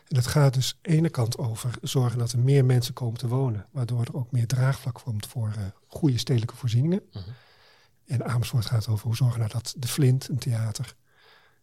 En 0.09 0.15
dat 0.19 0.27
gaat 0.27 0.55
dus 0.55 0.73
aan 0.73 0.79
de 0.83 0.97
ene 0.99 1.09
kant 1.09 1.39
over 1.39 1.75
zorgen 1.83 2.19
dat 2.19 2.33
er 2.33 2.39
meer 2.39 2.65
mensen 2.65 2.95
komen 2.95 3.19
te 3.19 3.29
wonen, 3.29 3.67
waardoor 3.71 4.01
er 4.01 4.15
ook 4.15 4.31
meer 4.31 4.47
draagvlak 4.47 5.01
komt 5.05 5.27
voor 5.27 5.49
eh, 5.49 5.65
goede 5.87 6.19
stedelijke 6.19 6.57
voorzieningen. 6.57 7.03
Mhm. 7.13 7.25
En 8.07 8.25
Amersfoort 8.25 8.67
gaat 8.67 8.89
over 8.89 9.07
hoe 9.07 9.17
zorgen 9.17 9.41
we 9.41 9.47
nou 9.47 9.63
dat 9.63 9.75
de 9.79 9.89
Flint, 9.89 10.29
een 10.29 10.39
theater, 10.39 10.95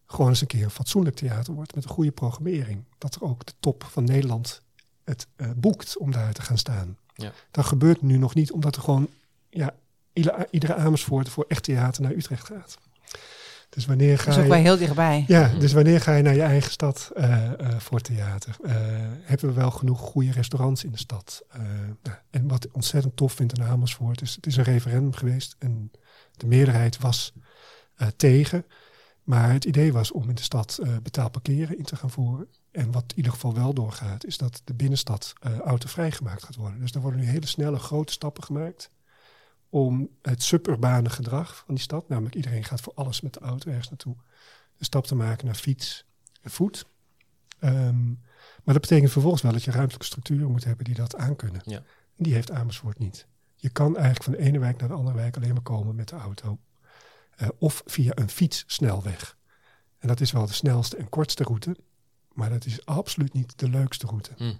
gewoon 0.05 0.29
eens 0.29 0.41
een 0.41 0.47
keer 0.47 0.63
een 0.63 0.69
fatsoenlijk 0.69 1.15
theater 1.15 1.53
wordt 1.53 1.75
met 1.75 1.83
een 1.83 1.89
goede 1.89 2.11
programmering. 2.11 2.85
Dat 2.97 3.15
er 3.15 3.21
ook 3.21 3.45
de 3.45 3.53
top 3.59 3.83
van 3.83 4.03
Nederland 4.03 4.61
het 5.03 5.27
uh, 5.37 5.49
boekt 5.55 5.97
om 5.97 6.11
daar 6.11 6.33
te 6.33 6.41
gaan 6.41 6.57
staan. 6.57 6.97
Ja. 7.21 7.31
Dat 7.51 7.65
gebeurt 7.65 8.01
nu 8.01 8.17
nog 8.17 8.33
niet, 8.35 8.51
omdat 8.51 8.75
er 8.75 8.81
gewoon 8.81 9.07
ja, 9.49 9.73
iedere, 10.13 10.47
iedere 10.51 10.75
Amersfoort 10.75 11.29
voor 11.29 11.45
echt 11.47 11.63
theater 11.63 12.01
naar 12.01 12.11
Utrecht 12.11 12.45
gaat. 12.45 12.77
Dus 13.69 13.85
wanneer 13.85 14.17
ga 14.17 14.25
Dat 14.25 14.33
is 14.33 14.39
ook 14.39 14.43
je... 14.43 14.49
wel 14.49 14.61
heel 14.61 14.77
dichtbij. 14.77 15.23
Ja, 15.27 15.51
dus 15.59 15.73
wanneer 15.73 16.01
ga 16.01 16.15
je 16.15 16.23
naar 16.23 16.35
je 16.35 16.41
eigen 16.41 16.71
stad 16.71 17.11
eh, 17.15 17.43
eh, 17.59 17.79
voor 17.79 18.01
theater? 18.01 18.55
Eh, 18.63 18.73
hebben 19.21 19.49
we 19.49 19.53
wel 19.53 19.71
genoeg 19.71 19.99
goede 19.99 20.31
restaurants 20.31 20.83
in 20.83 20.91
de 20.91 20.97
stad? 20.97 21.43
Eh, 21.49 21.61
nou, 22.03 22.17
en 22.29 22.47
wat 22.47 22.65
ik 22.65 22.75
ontzettend 22.75 23.15
tof 23.15 23.33
vind 23.33 23.59
aan 23.59 23.67
Amersfoort 23.67 24.21
is, 24.21 24.35
het 24.35 24.45
is 24.45 24.57
een 24.57 24.63
referendum 24.63 25.13
geweest 25.13 25.55
en 25.59 25.91
de 26.31 26.47
meerderheid 26.47 26.97
was 26.97 27.33
eh, 27.95 28.07
tegen. 28.15 28.65
Maar 29.23 29.51
het 29.51 29.65
idee 29.65 29.93
was 29.93 30.11
om 30.11 30.29
in 30.29 30.35
de 30.35 30.41
stad 30.41 30.79
eh 30.83 30.97
betaald 31.03 31.31
parkeren 31.31 31.77
in 31.77 31.83
te 31.83 31.95
gaan 31.95 32.11
voeren. 32.11 32.47
En 32.79 32.91
wat 32.91 33.03
in 33.07 33.17
ieder 33.17 33.31
geval 33.31 33.53
wel 33.53 33.73
doorgaat, 33.73 34.25
is 34.25 34.37
dat 34.37 34.61
de 34.63 34.73
binnenstad 34.73 35.33
eh 35.39 35.59
autovrij 35.59 36.11
gemaakt 36.11 36.43
gaat 36.43 36.55
worden. 36.55 36.79
Dus 36.79 36.91
er 36.91 37.01
worden 37.01 37.19
nu 37.19 37.25
hele 37.25 37.45
snelle 37.45 37.79
grote 37.79 38.11
stappen 38.11 38.43
gemaakt 38.43 38.91
om 39.69 40.09
het 40.21 40.43
suburbane 40.43 41.09
gedrag 41.09 41.63
van 41.65 41.75
die 41.75 41.83
stad, 41.83 42.09
namelijk 42.09 42.35
iedereen 42.35 42.63
gaat 42.63 42.81
voor 42.81 42.93
alles 42.95 43.21
met 43.21 43.33
de 43.33 43.39
auto 43.39 43.69
ergens 43.69 43.89
naartoe, 43.89 44.15
de 44.77 44.83
stap 44.83 45.05
te 45.05 45.15
maken 45.15 45.45
naar 45.45 45.55
fiets 45.55 46.05
en 46.41 46.51
voet. 46.51 46.85
Ehm, 47.59 48.07
maar 48.63 48.73
dat 48.73 48.81
betekent 48.81 49.11
vervolgens 49.11 49.41
wel 49.41 49.51
dat 49.51 49.63
je 49.63 49.71
ruimtelijke 49.71 50.05
structuren 50.05 50.51
moet 50.51 50.63
hebben 50.63 50.85
die 50.85 50.95
dat 50.95 51.15
aankunnen. 51.15 51.61
Ja. 51.65 51.83
Die 52.15 52.33
heeft 52.33 52.51
Amersfoort 52.51 52.99
niet. 52.99 53.27
Je 53.55 53.69
kan 53.69 53.95
eigenlijk 53.97 54.23
van 54.23 54.33
de 54.33 54.39
ene 54.39 54.59
wijk 54.59 54.79
naar 54.79 54.89
de 54.89 54.95
andere 54.95 55.15
wijk 55.15 55.35
alleen 55.35 55.53
maar 55.53 55.61
komen 55.61 55.95
met 55.95 56.07
de 56.07 56.15
auto. 56.15 56.59
Eh, 57.35 57.47
of 57.57 57.81
via 57.85 58.11
een 58.15 58.29
fietssnelweg. 58.29 59.37
En 59.97 60.07
dat 60.07 60.19
is 60.19 60.31
wel 60.31 60.45
de 60.45 60.53
snelste 60.53 60.97
en 60.97 61.09
kortste 61.09 61.43
route, 61.43 61.75
maar 62.33 62.49
dat 62.49 62.65
is 62.65 62.85
absoluut 62.85 63.33
niet 63.33 63.59
de 63.59 63.69
leukste 63.69 64.05
route. 64.07 64.31
Hm. 64.37 64.53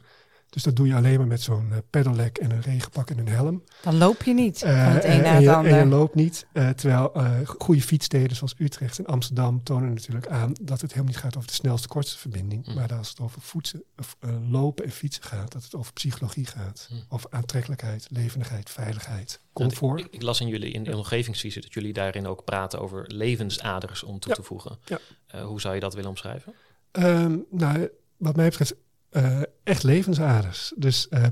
Dus 0.50 0.64
dat 0.64 0.76
doe 0.76 0.88
je 0.88 0.96
alleen 0.96 1.18
maar 1.18 1.28
met 1.28 1.42
zo'n 1.42 1.68
uh, 1.72 1.78
pedelec 1.90 2.38
en 2.38 2.52
een 2.52 2.62
regenpak 2.62 3.10
en 3.10 3.18
een 3.18 3.28
helm. 3.28 3.64
Dan 3.82 3.98
loop 3.98 4.24
je 4.24 4.34
niet 4.34 4.64
Uh, 4.64 4.84
van 4.84 4.94
het 4.94 5.04
een 5.04 5.10
en, 5.12 5.22
naar 5.22 5.34
het 5.34 5.44
je, 5.44 5.54
ander. 5.56 5.72
en 5.72 5.78
je 5.78 5.86
loopt 5.86 6.16
niet. 6.16 6.46
Uh, 6.54 6.70
terwijl 6.70 7.12
uh, 7.18 7.32
goede 7.44 7.82
fietssteden 7.82 8.36
zoals 8.36 8.54
Utrecht 8.58 9.00
en 9.00 9.06
Amsterdam 9.06 9.64
tonen 9.64 9.94
natuurlijk 9.94 10.28
aan 10.28 10.54
dat 10.62 10.82
het 10.82 10.92
helemaal 10.92 11.12
niet 11.12 11.22
gaat 11.22 11.36
over 11.36 11.48
de 11.48 11.54
snelste, 11.54 11.88
kortste 11.88 12.18
verbinding. 12.18 12.68
Mm. 12.68 12.74
Maar 12.74 12.88
dat 12.88 12.98
als 12.98 13.10
het 13.10 13.20
over 13.20 13.42
voetsen, 13.42 13.84
of, 13.98 14.16
uh, 14.20 14.52
lopen 14.52 14.86
en 14.86 14.92
fietsen 14.92 15.24
gaat, 15.24 15.52
dat 15.52 15.64
het 15.64 15.76
over 15.76 15.94
psychologie 15.94 16.46
gaat. 16.46 16.88
Mm. 16.92 17.04
Over 17.10 17.30
aantrekkelijkheid, 17.32 18.08
levendigheid, 18.10 18.70
veiligheid, 18.70 19.40
comfort. 19.54 20.00
Ik, 20.00 20.08
ik, 20.12 20.22
las 20.22 20.42
in 20.42 20.48
jullie 20.48 20.72
in 20.72 20.84
de 20.84 20.98
omgevingsvisie 20.98 21.62
dat 21.62 21.74
jullie 21.74 21.94
daarin 21.94 22.28
ook 22.28 22.44
praten 22.44 22.80
over 22.82 23.04
levensaders 23.08 24.04
om 24.04 24.20
toe 24.20 24.30
Ja. 24.32 24.36
te 24.38 24.44
voegen. 24.44 24.78
Ja. 24.86 25.00
Uh, 25.36 25.42
hoe 25.42 25.62
zou 25.62 25.74
je 25.74 25.80
dat 25.80 25.94
willen 25.94 26.10
omschrijven? 26.10 26.54
Um, 26.92 27.46
nou, 27.50 27.90
wat 28.18 28.36
mij 28.36 28.50
betreft 28.50 28.76
uh, 29.12 29.42
echt 29.64 29.84
levensaders. 29.84 30.74
Dus 30.78 31.08
uh, 31.10 31.24
uh, 31.24 31.30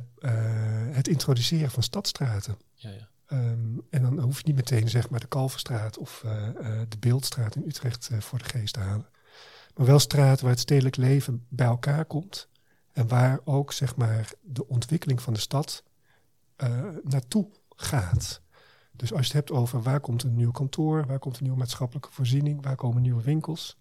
het 0.96 1.08
introduceren 1.08 1.72
van 1.72 1.84
stadstraten. 1.84 2.58
Ja, 2.74 2.89
ja. 2.89 3.10
Um, 3.38 3.82
en 3.89 4.02
dan 4.02 4.20
hoef 4.20 4.38
je 4.38 4.43
niet 4.46 4.56
meteen 4.56 4.89
zeg 4.89 5.10
maar 5.10 5.20
de 5.20 5.28
Kalverstraat 5.28 5.98
of 5.98 6.26
de 6.88 6.98
Beeldstraat 7.00 7.56
in 7.56 7.63
Utrecht 7.67 8.10
voor 8.20 8.38
de 8.38 8.46
geest 8.46 8.74
te 8.74 8.80
halen. 8.80 9.08
Maar 9.76 9.86
wel 9.86 10.00
straten 10.00 10.43
waar 10.43 10.54
het 10.54 10.62
stedelijk 10.62 10.96
leven 10.96 11.46
bij 11.50 11.67
elkaar 11.67 12.06
komt. 12.06 12.50
En 12.93 13.08
waar 13.08 13.39
ook 13.43 13.74
zeg 13.74 13.96
maar 13.96 14.32
de 14.41 14.67
ontwikkeling 14.67 15.22
van 15.22 15.34
de 15.34 15.39
stad 15.39 15.84
naartoe 17.04 17.50
gaat. 17.76 18.41
Dus 18.91 19.12
als 19.12 19.28
je 19.28 19.38
het 19.38 19.48
hebt 19.48 19.52
over 19.60 19.82
waar 19.82 20.00
komt 20.00 20.24
een 20.24 20.36
nieuw 20.36 20.52
kantoor, 20.52 21.06
waar 21.06 21.20
komt 21.20 21.38
een 21.38 21.43
nieuwe 21.43 21.58
maatschappelijke 21.58 22.12
voorziening, 22.12 22.63
waar 22.63 22.76
komen 22.76 23.02
nieuwe 23.02 23.24
winkels, 23.24 23.78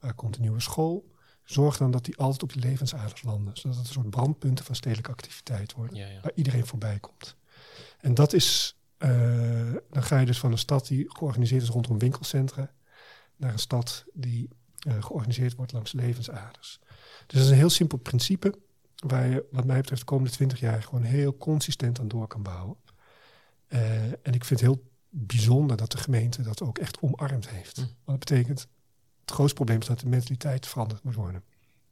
waar 0.00 0.14
komt 0.14 0.36
een 0.36 0.42
nieuwe 0.42 0.60
school. 0.60 1.12
Zorg 1.44 1.76
dan 1.76 1.90
dat 1.90 2.04
die 2.04 2.16
altijd 2.16 2.42
op 2.42 2.52
die 2.52 2.62
levensaders 2.62 3.22
landen. 3.22 3.56
Zodat 3.56 3.76
het 3.76 3.86
een 3.86 3.92
soort 3.92 4.10
brandpunten 4.10 4.64
van 4.64 4.74
stedelijke 4.74 5.10
activiteit 5.10 5.72
worden. 5.72 5.96
Ja, 5.96 6.06
ja. 6.06 6.20
Waar 6.20 6.32
iedereen 6.34 6.66
voorbij 6.66 6.98
komt. 6.98 7.36
En 8.00 8.14
dat 8.14 8.32
is, 8.32 8.76
uh, 8.98 9.74
dan 9.90 10.02
ga 10.02 10.18
je 10.18 10.26
dus 10.26 10.38
van 10.38 10.52
een 10.52 10.58
stad 10.58 10.86
die 10.86 11.04
georganiseerd 11.08 11.62
is 11.62 11.68
rondom 11.68 11.98
winkelcentra. 11.98 12.72
Naar 13.36 13.52
een 13.52 13.58
stad 13.58 14.04
die 14.12 14.48
uh, 14.86 15.02
georganiseerd 15.02 15.54
wordt 15.54 15.72
langs 15.72 15.92
levensaders. 15.92 16.80
Dus 17.26 17.36
dat 17.36 17.42
is 17.42 17.48
een 17.48 17.56
heel 17.56 17.70
simpel 17.70 17.98
principe. 17.98 18.54
Waar 18.94 19.26
je 19.26 19.44
wat 19.50 19.64
mij 19.64 19.80
betreft 19.80 20.00
de 20.00 20.06
komende 20.06 20.30
twintig 20.30 20.60
jaar 20.60 20.82
gewoon 20.82 21.02
heel 21.02 21.36
consistent 21.36 22.00
aan 22.00 22.08
door 22.08 22.26
kan 22.26 22.42
bouwen. 22.42 22.76
Uh, 23.68 24.04
en 24.04 24.32
ik 24.32 24.44
vind 24.44 24.60
het 24.60 24.60
heel 24.60 24.90
bijzonder 25.08 25.76
dat 25.76 25.90
de 25.92 25.98
gemeente 25.98 26.42
dat 26.42 26.62
ook 26.62 26.78
echt 26.78 27.00
omarmd 27.00 27.48
heeft. 27.48 27.76
Want 27.76 27.94
dat 28.04 28.18
betekent 28.18 28.68
het 29.24 29.34
grootste 29.34 29.54
probleem 29.54 29.80
is 29.80 29.86
dat 29.86 30.00
de 30.00 30.08
mentaliteit 30.08 30.66
veranderd 30.66 31.02
moet 31.02 31.14
worden. 31.14 31.42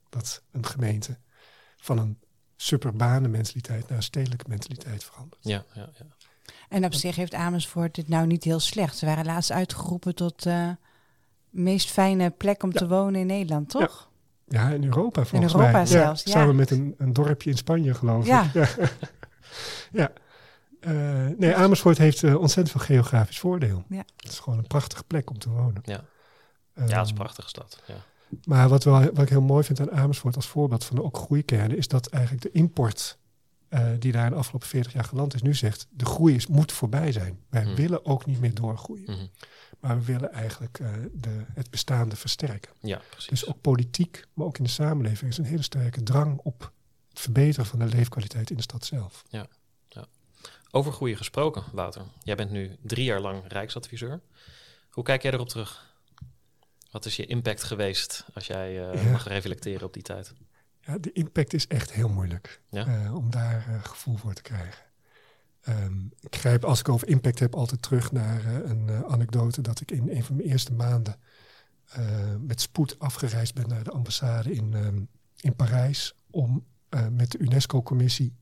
Dat 0.09 0.43
een 0.51 0.67
gemeente 0.67 1.19
van 1.77 1.99
een 1.99 2.19
suburbane 2.57 3.29
mentaliteit 3.29 3.89
naar 3.89 3.97
een 3.97 4.03
stedelijke 4.03 4.45
mentaliteit 4.49 5.05
verandert. 5.05 5.45
Ja, 5.45 5.65
ja, 5.75 5.89
ja. 5.99 6.07
En 6.69 6.85
op 6.85 6.95
zich 6.95 7.17
heeft 7.17 7.35
Amersfoort 7.35 7.95
dit 7.95 8.09
nou 8.09 8.27
niet 8.27 8.45
heel 8.45 8.61
slecht. 8.61 8.97
Ze 8.97 9.07
waren 9.07 9.25
laatst 9.25 9.53
uitgeroepen 9.53 10.15
tot 10.15 10.43
de 10.43 10.51
uh, 10.51 10.71
meest 11.51 11.91
fijne 11.91 12.31
plek 12.31 12.63
om 12.63 12.71
ja. 12.73 12.79
te 12.79 12.89
wonen 12.89 13.21
in 13.21 13.27
Nederland, 13.27 13.69
toch? 13.69 14.11
Ja, 14.49 14.69
ja 14.69 14.75
in 14.75 14.85
Europa 14.85 15.25
volgens 15.25 15.53
in 15.53 15.59
Europa 15.59 15.79
mij. 15.79 15.87
zelfs, 15.87 16.23
ja, 16.23 16.31
Samen 16.31 16.57
met 16.57 16.71
een, 16.71 16.95
een, 16.99 17.13
dorpje 17.13 17.51
in 17.51 17.57
Spanje, 17.57 17.95
geloof 17.95 18.27
ja. 18.27 18.45
ik. 18.45 18.53
Ja. 18.53 18.69
ja. 20.01 20.13
Uh, 20.81 21.37
nee, 21.39 21.55
Amersfoort 21.55 21.99
heeft 21.99 22.23
uh, 22.23 22.41
ontzettend 22.41 22.71
veel 22.71 22.97
geografisch 22.97 23.39
voordeel. 23.39 23.85
Ja. 23.89 24.05
Het 24.17 24.31
is 24.31 24.39
gewoon 24.39 24.59
een 24.59 24.67
prachtige 24.67 25.05
plek 25.05 25.31
om 25.31 25.39
te 25.39 25.51
wonen. 25.51 25.83
Ja. 25.85 26.05
Ja, 26.75 26.83
het 26.83 27.05
is 27.05 27.09
een 27.09 27.15
prachtige 27.15 27.49
stad. 27.49 27.83
Ja. 27.87 27.95
Maar 28.45 28.69
wat, 28.69 28.85
wel, 28.85 29.01
wat 29.01 29.19
ik 29.19 29.29
heel 29.29 29.41
mooi 29.41 29.65
vind 29.65 29.81
aan 29.81 29.91
Amersfoort 29.91 30.37
als 30.37 30.47
voorbeeld 30.47 30.85
van 30.85 30.97
de 30.97 31.03
ook 31.03 31.17
groeikernen, 31.17 31.77
is 31.77 31.89
dat 31.89 32.07
eigenlijk 32.07 32.43
de 32.43 32.51
import 32.51 33.19
uh, 33.73 33.91
die 33.99 34.13
daar 34.13 34.25
in 34.25 34.31
de 34.31 34.37
afgelopen 34.37 34.69
40 34.69 34.93
jaar 34.93 35.05
geland 35.05 35.35
is, 35.35 35.43
nu 35.43 35.55
zegt 35.55 35.87
de 35.91 36.05
groei 36.05 36.35
is, 36.35 36.47
moet 36.47 36.73
voorbij 36.73 37.13
zijn. 37.13 37.41
Wij 37.49 37.65
mm. 37.65 37.75
willen 37.75 38.05
ook 38.05 38.27
niet 38.27 38.41
meer 38.41 38.55
doorgroeien. 38.55 39.11
Mm 39.11 39.17
-hmm. 39.17 39.31
Maar 39.81 39.99
we 39.99 40.05
willen 40.05 40.33
eigenlijk 40.33 40.79
uh, 40.79 40.89
de, 41.13 41.45
het 41.55 41.71
bestaande 41.71 42.17
versterken. 42.17 42.73
Ja, 42.81 43.01
precies. 43.11 43.29
Dus 43.29 43.47
ook 43.47 43.61
politiek, 43.61 44.25
maar 44.33 44.47
ook 44.47 44.59
in 44.59 44.65
de 44.65 44.71
samenleving 44.71 45.31
is 45.31 45.39
een 45.39 45.45
hele 45.45 45.63
sterke 45.63 46.03
drang 46.03 46.41
op 46.43 46.73
het 47.09 47.21
verbeteren 47.21 47.67
van 47.67 47.79
de 47.79 47.85
leefkwaliteit 47.85 48.51
in 48.51 48.57
de 48.57 48.63
stad 48.63 48.85
zelf. 48.85 49.23
Ja. 49.29 49.47
ja. 49.89 50.07
Over 50.71 50.93
groei 50.93 51.17
gesproken, 51.17 51.65
Wouter. 51.73 52.03
Jij 52.23 52.37
bent 52.37 52.51
nu 52.51 52.77
drie 52.83 53.05
jaar 53.05 53.21
lang 53.21 53.43
Rijksadviseur. 53.49 54.21
Hoe 54.91 55.05
kijk 55.05 55.23
jij 55.23 55.33
erop 55.33 55.49
terug? 55.49 55.92
Wat 56.93 57.05
is 57.05 57.17
je 57.17 57.27
impact 57.27 57.63
geweest 57.63 58.25
als 58.35 58.47
jij 58.47 58.95
uh, 58.95 59.05
ja. 59.05 59.11
mag 59.11 59.29
reflecteren 59.29 59.87
op 59.87 59.93
die 59.93 60.03
tijd? 60.03 60.35
Ja, 60.81 60.99
de 60.99 61.13
impact 61.13 61.53
is 61.53 61.67
echt 61.67 61.93
heel 61.93 62.09
moeilijk 62.09 62.61
ja? 62.71 62.87
uh, 62.87 63.15
om 63.15 63.31
daar 63.31 63.67
uh, 63.69 63.85
gevoel 63.85 64.17
voor 64.17 64.35
te 64.35 64.43
krijgen. 64.43 64.85
Um, 65.69 66.13
ik 66.21 66.37
grijp 66.37 66.65
als 66.65 66.81
ik 66.81 66.89
over 66.89 67.09
impact 67.09 67.39
heb 67.39 67.55
altijd 67.55 67.83
terug 67.83 68.13
naar 68.13 68.47
een 68.47 69.05
anekdote 69.05 69.61
dat 69.61 69.81
ik 69.81 69.91
in 69.91 70.09
een 70.11 70.25
van 70.25 70.37
mijn 70.37 70.49
eerste 70.49 70.73
maanden 70.73 71.21
met 72.39 72.61
spoed 72.61 72.99
afgereisd 72.99 73.55
ben 73.55 73.69
naar 73.69 73.85
de 73.85 73.91
ambassade 73.91 74.53
in, 74.53 74.75
um, 74.75 75.09
in 75.41 75.55
Parijs 75.57 76.15
om 76.31 76.67
met 77.11 77.31
de 77.31 77.39
UNESCO-commissie 77.39 78.37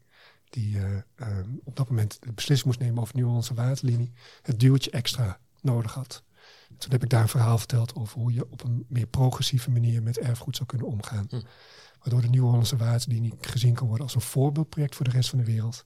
die 0.44 0.78
um, 0.78 1.60
op 1.64 1.76
dat 1.76 1.88
moment 1.88 2.16
de 2.20 2.32
beslissing 2.32 2.66
moest 2.66 2.80
nemen 2.80 3.02
over 3.02 3.14
Nieuw-Hollandse 3.14 3.54
waterlinie 3.54 4.12
het 4.42 4.60
duwtje 4.60 4.90
extra 4.90 5.40
nodig 5.60 5.94
had. 5.94 6.22
Toen 6.78 6.90
heb 6.90 7.02
ik 7.02 7.08
daar 7.08 7.22
een 7.22 7.28
verhaal 7.28 7.58
verteld 7.58 7.94
over 7.94 8.20
hoe 8.20 8.32
je 8.32 8.50
op 8.50 8.64
een 8.64 8.84
meer 8.88 9.06
progressieve 9.06 9.70
manier 9.70 10.02
met 10.02 10.18
erfgoed 10.18 10.56
zou 10.56 10.68
kunnen 10.68 10.86
omgaan. 10.86 11.26
Hm. 11.28 11.40
Waardoor 12.00 12.20
de 12.20 12.28
Nieuw-Hollandse 12.28 12.76
waterlinie 12.76 13.34
gezien 13.40 13.74
kan 13.74 13.86
worden 13.86 14.06
als 14.06 14.14
een 14.14 14.20
voorbeeldproject 14.20 14.94
voor 14.94 15.04
de 15.04 15.10
rest 15.10 15.28
van 15.28 15.38
de 15.38 15.44
wereld. 15.44 15.84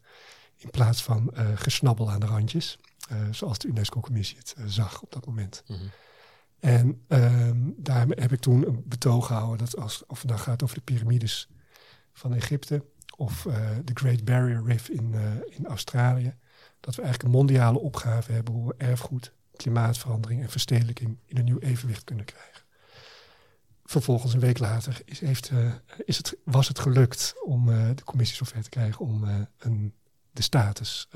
In 0.57 0.71
plaats 0.71 1.03
van 1.03 1.31
uh, 1.35 1.49
gesnabbel 1.55 2.11
aan 2.11 2.21
de 2.21 2.27
randjes, 2.27 2.79
uh, 3.13 3.19
zoals 3.31 3.59
de 3.59 3.69
UNESCO-commissie 3.69 4.37
het 4.37 4.55
uh, 4.59 4.65
zag 4.67 5.03
op 5.03 5.13
dat 5.13 5.27
moment. 5.27 5.63
-hmm. 5.67 5.91
En 6.61 7.05
um, 7.09 7.75
daar 7.77 8.07
heb 8.09 8.33
ik 8.33 8.41
toen 8.41 8.67
een 8.67 8.83
betoog 8.87 9.27
gehouden 9.27 9.59
dat 9.59 9.77
als 9.77 10.07
of 10.07 10.19
het 10.21 10.31
nou 10.31 10.41
gaat 10.43 10.63
over 10.63 10.77
de 10.77 10.83
piramides 10.83 11.49
van 12.13 12.35
Egypte 12.35 12.85
of 13.17 13.43
de 13.85 13.93
Great 13.95 14.25
Barrier 14.25 14.63
Reef 14.65 14.89
in, 14.89 15.15
in 15.45 15.67
Australië, 15.67 16.37
dat 16.81 16.95
we 16.95 17.03
eigenlijk 17.03 17.23
een 17.23 17.39
mondiale 17.39 17.79
opgave 17.79 18.33
hebben 18.33 18.55
hoe 18.55 18.69
we 18.69 18.75
erfgoed 18.77 19.35
klimaatverandering 19.57 20.43
en 20.43 20.51
verstedelijking 20.51 21.19
in 21.27 21.37
een 21.37 21.45
nieuw 21.45 21.59
evenwicht 21.59 22.05
kunnen 22.05 22.25
krijgen. 22.25 22.63
Vervolgens, 23.85 24.35
een 24.35 24.41
week 24.41 24.59
later, 24.59 25.03
is, 25.05 25.21
heeft, 25.21 25.51
uh, 25.51 25.73
is 26.05 26.17
het, 26.17 26.37
was 26.45 26.69
het 26.69 26.79
gelukt 26.79 27.35
om 27.45 27.69
uh, 27.69 27.89
de 27.95 28.05
commissie 28.05 28.37
zover 28.37 28.63
te 28.63 28.69
krijgen 28.69 29.05
om 29.05 29.25
uh, 29.25 29.41
een, 29.59 29.95
de 30.31 30.43
status 30.43 31.09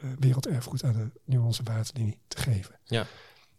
Hm. 0.00 0.14
werelderfgoed 0.18 0.84
aan 0.84 0.92
de 0.92 1.10
Nieuw-Hollandse 1.24 1.62
waterlinie 1.62 2.18
te 2.28 2.36
geven. 2.36 2.78
Ja. 2.84 3.06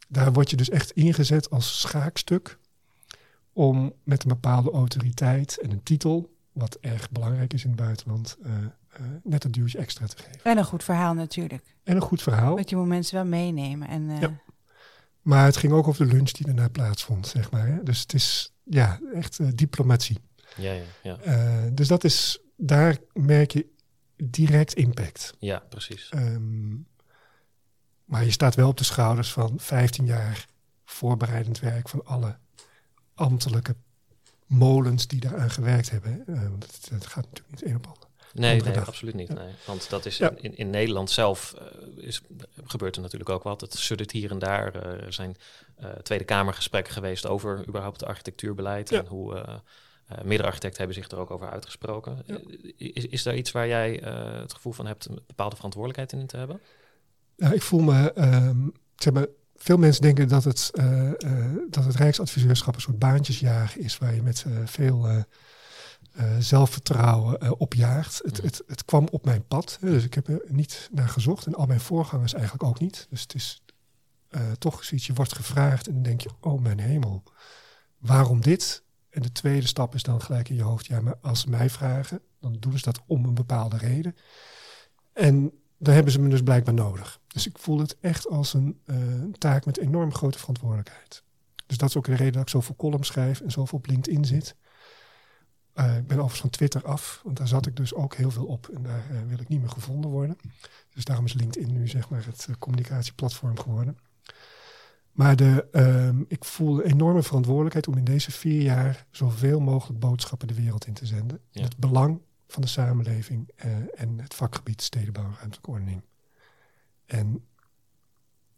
Daar 0.07 0.33
word 0.33 0.49
je 0.49 0.55
dus 0.55 0.69
echt 0.69 0.91
ingezet 0.91 1.49
als 1.49 1.79
schaakstuk 1.79 2.59
om 3.53 3.93
met 4.03 4.23
een 4.23 4.29
bepaalde 4.29 4.71
autoriteit 4.71 5.59
en 5.61 5.71
een 5.71 5.83
titel, 5.83 6.35
wat 6.51 6.77
erg 6.81 7.11
belangrijk 7.11 7.53
is 7.53 7.63
in 7.63 7.69
het 7.69 7.79
buitenland, 7.79 8.37
net 9.23 9.43
een 9.43 9.51
duwtje 9.51 9.77
extra 9.77 10.05
te 10.07 10.17
geven. 10.17 10.43
En 10.43 10.57
een 10.57 10.65
goed 10.65 10.83
verhaal 10.83 11.13
natuurlijk. 11.13 11.75
En 11.83 11.95
een 11.95 12.01
goed 12.01 12.21
verhaal. 12.21 12.55
Want 12.55 12.69
je 12.69 12.75
moet 12.75 12.87
mensen 12.87 13.15
wel 13.15 13.25
meenemen 13.25 13.87
en 13.87 14.09
uh, 14.09 14.21
Ja. 14.21 14.39
Maar 15.21 15.45
het 15.45 15.57
ging 15.57 15.73
ook 15.73 15.87
over 15.87 16.07
de 16.07 16.13
lunch 16.13 16.31
die 16.31 16.45
daarna 16.45 16.69
plaatsvond, 16.69 17.27
zeg 17.27 17.51
maar. 17.51 17.67
Hè? 17.67 17.83
Dus 17.83 17.99
het 17.99 18.13
is 18.13 18.53
ja, 18.63 18.99
echt 19.13 19.39
uh, 19.39 19.47
diplomatie. 19.55 20.17
Ja, 20.55 20.71
ja, 20.71 20.83
ja. 21.03 21.17
Uh, 21.25 21.71
dus 21.71 21.87
dat 21.87 22.03
is, 22.03 22.39
daar 22.55 22.97
merk 23.13 23.51
je 23.51 23.65
direct 24.15 24.73
impact. 24.73 25.33
Ja, 25.39 25.59
precies. 25.69 26.11
Um, 26.15 26.87
maar 28.05 28.23
je 28.23 28.31
staat 28.31 28.55
wel 28.55 28.69
op 28.69 28.77
de 28.77 28.83
schouders 28.83 29.31
van 29.31 29.53
15 29.57 30.05
jaar 30.05 30.45
voorbereidend 30.85 31.59
werk 31.59 31.89
van 31.89 32.05
alle 32.05 32.37
ambtelijke 33.13 33.75
molens 34.45 35.07
die 35.07 35.19
daaraan 35.19 35.49
gewerkt 35.51 35.89
hebben. 35.89 36.23
Uh, 36.27 36.41
want 36.49 36.65
het, 36.65 36.89
het, 36.89 37.05
gaat 37.05 37.25
natuurlijk 37.25 37.51
niet 37.51 37.63
één 37.63 37.75
op 37.75 37.87
ander. 37.87 38.06
Nee, 38.33 38.61
nee 38.61 38.79
absoluut 38.79 39.13
niet. 39.13 39.33
Nee. 39.33 39.53
Want 39.65 39.89
dat 39.89 40.05
is 40.05 40.19
in, 40.19 40.57
in 40.57 40.69
Nederland 40.69 41.09
zelf 41.09 41.55
uh, 41.97 42.05
is, 42.05 42.21
gebeurt 42.63 42.95
er 42.95 43.01
natuurlijk 43.01 43.29
ook 43.29 43.43
wat. 43.43 43.61
Het 43.61 43.73
suddert 43.73 44.11
hier 44.11 44.31
en 44.31 44.39
daar. 44.39 44.75
Uh, 44.75 45.05
er 45.05 45.13
zijn 45.13 45.35
Tweede 46.01 46.23
Kamergesprekken 46.23 46.93
geweest 46.93 47.27
over 47.27 47.67
überhaupt 47.67 47.99
het 47.99 48.09
architectuurbeleid. 48.09 48.91
En 48.91 49.05
hoe 49.05 49.61
meerdere 50.23 50.47
architecten 50.47 50.77
hebben 50.77 50.95
zich 51.03 51.11
er 51.11 51.17
ook 51.17 51.31
over 51.31 51.49
uitgesproken. 51.49 52.23
Is, 52.77 53.05
is 53.05 53.23
daar 53.23 53.35
iets 53.35 53.51
waar 53.51 53.67
jij 53.67 53.91
het 54.41 54.53
gevoel 54.53 54.73
van 54.73 54.85
hebt 54.85 55.05
een 55.05 55.19
bepaalde 55.27 55.55
verantwoordelijkheid 55.55 56.21
in 56.21 56.27
te 56.27 56.37
hebben? 56.37 56.61
Ik 57.53 57.61
voel 57.61 57.79
me, 57.79 58.11
um, 58.15 58.71
zeg 58.95 59.13
maar, 59.13 59.25
veel 59.55 59.77
mensen 59.77 60.01
denken 60.01 60.27
dat 60.27 60.43
het, 60.43 60.71
uh, 60.73 61.11
uh, 61.17 61.55
dat 61.69 61.85
het 61.85 61.95
Rijksadviseurschap 61.95 62.75
een 62.75 62.81
soort 62.81 62.99
baantjesjagen 62.99 63.81
is, 63.81 63.97
waar 63.97 64.15
je 64.15 64.21
met 64.21 64.45
uh, 64.47 64.57
veel 64.65 65.25
zelfvertrouwen 66.39 67.59
opjaagt. 67.59 68.21
Het, 68.23 68.41
het, 68.41 68.63
het, 68.67 68.85
kwam 68.85 69.07
op 69.11 69.25
mijn 69.25 69.47
pad, 69.47 69.77
dus 69.81 70.03
ik 70.03 70.13
heb 70.13 70.27
er 70.27 70.41
niet 70.47 70.89
naar 70.91 71.09
gezocht 71.09 71.45
en 71.45 71.55
al 71.55 71.65
mijn 71.65 71.79
voorgangers 71.79 72.33
eigenlijk 72.33 72.63
ook 72.63 72.79
niet. 72.79 73.07
Dus 73.09 73.21
het 73.21 73.33
is 73.33 73.63
toch 74.57 74.83
zoiets, 74.83 75.07
je 75.07 75.13
wordt 75.13 75.35
gevraagd 75.35 75.87
en 75.87 75.93
dan 75.93 76.03
denk 76.03 76.21
je, 76.21 76.29
oh 76.39 76.61
mijn 76.61 76.79
hemel, 76.79 77.23
waarom 77.97 78.41
dit? 78.41 78.83
En 79.09 79.21
de 79.21 79.31
tweede 79.31 79.67
stap 79.67 79.95
is 79.95 80.03
dan 80.03 80.21
gelijk 80.21 80.49
in 80.49 80.55
je 80.55 80.63
hoofd, 80.63 80.85
ja, 80.85 81.01
maar 81.01 81.17
als 81.21 81.39
ze 81.39 81.49
mij 81.49 81.69
vragen, 81.69 82.21
dan 82.39 82.55
doen 82.59 82.77
ze 82.77 82.83
dat 82.83 83.01
om 83.07 83.25
een 83.25 83.33
bepaalde 83.33 83.77
reden. 83.77 84.15
En 85.13 85.51
daar 85.77 85.93
hebben 85.93 86.11
ze 86.11 86.19
me 86.19 86.29
dus 86.29 86.41
blijkbaar 86.41 86.73
nodig. 86.73 87.19
Dus 87.27 87.47
ik 87.47 87.57
voel 87.57 87.79
het 87.79 87.97
echt 87.99 88.27
als 88.27 88.53
een 88.53 88.79
uh, 88.85 88.97
taak 89.37 89.65
met 89.65 89.77
enorm 89.77 90.13
grote 90.13 90.39
verantwoordelijkheid. 90.39 91.23
Dus 91.65 91.77
dat 91.77 91.89
is 91.89 91.97
ook 91.97 92.05
de 92.05 92.15
reden 92.15 92.33
dat 92.33 92.41
ik 92.41 92.49
zoveel 92.49 92.75
columns 92.75 93.07
schrijf 93.07 93.41
en 93.41 93.51
zoveel 93.51 93.77
op 93.77 93.87
LinkedIn 93.87 94.25
zit. 94.25 94.55
Uh, 95.79 95.97
ik 95.97 96.07
ben 96.07 96.17
overigens 96.17 96.39
van 96.39 96.49
Twitter 96.49 96.85
af, 96.85 97.21
want 97.23 97.37
daar 97.37 97.47
zat 97.47 97.65
ik 97.65 97.75
dus 97.75 97.93
ook 97.93 98.15
heel 98.15 98.31
veel 98.31 98.45
op 98.45 98.67
en 98.67 98.83
daar 98.83 99.11
uh, 99.11 99.19
wil 99.27 99.39
ik 99.39 99.47
niet 99.47 99.59
meer 99.59 99.69
gevonden 99.69 100.11
worden. 100.11 100.37
Dus 100.89 101.05
daarom 101.05 101.25
is 101.25 101.33
LinkedIn 101.33 101.73
nu 101.73 101.87
zeg 101.87 102.09
maar 102.09 102.25
het 102.25 102.47
communicatieplatform 102.59 103.59
geworden. 103.59 103.97
Maar 105.11 105.35
de, 105.35 105.67
uh, 105.71 106.25
ik 106.27 106.45
voel 106.45 106.83
een 106.83 106.91
enorme 106.91 107.23
verantwoordelijkheid 107.23 107.87
om 107.87 107.97
in 107.97 108.03
deze 108.03 108.31
vier 108.31 108.61
jaar 108.61 109.05
zoveel 109.11 109.59
mogelijk 109.59 109.99
boodschappen 109.99 110.47
de 110.47 110.53
wereld 110.53 110.87
in 110.87 110.93
te 110.93 111.05
zenden. 111.05 111.39
Ja. 111.49 111.63
Het 111.63 111.77
belang 111.77 112.21
van 112.47 112.61
de 112.61 112.67
samenleving 112.67 113.49
en 113.95 114.19
het 114.19 114.33
vakgebied 114.33 114.81
stedenbouw 114.81 115.23
en 115.23 115.35
ruimtelijke 115.37 115.71
ordening. 115.71 116.01
En 117.05 117.45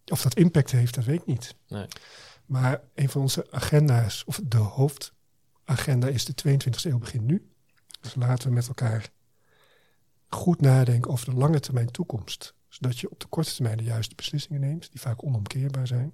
of 0.05 0.21
dat 0.21 0.35
impact 0.35 0.71
heeft, 0.71 0.95
dat 0.95 1.05
weet 1.05 1.19
ik 1.19 1.25
niet. 1.25 1.55
Nee. 1.67 1.85
Maar 2.45 2.81
een 2.95 3.09
van 3.09 3.21
onze 3.21 3.47
agenda's, 3.51 4.23
of 4.25 4.39
de 4.43 4.57
hoofdagenda, 5.69 6.07
is 6.07 6.25
de 6.25 6.33
22e 6.33 6.81
eeuw 6.81 6.97
begin 6.97 7.25
nu. 7.25 7.49
Dus 8.01 8.15
laten 8.15 8.47
we 8.47 8.53
met 8.53 8.67
elkaar 8.67 9.11
goed 10.27 10.61
nadenken 10.61 11.11
over 11.11 11.25
de 11.25 11.35
lange 11.35 11.59
termijn 11.59 11.91
toekomst. 11.91 12.53
Zodat 12.67 12.99
je 12.99 13.09
op 13.09 13.19
de 13.19 13.27
korte 13.27 13.53
termijn 13.53 13.77
de 13.77 13.83
juiste 13.83 14.15
beslissingen 14.15 14.61
neemt, 14.61 14.91
die 14.91 15.01
vaak 15.01 15.23
onomkeerbaar 15.23 15.87
zijn. 15.87 16.13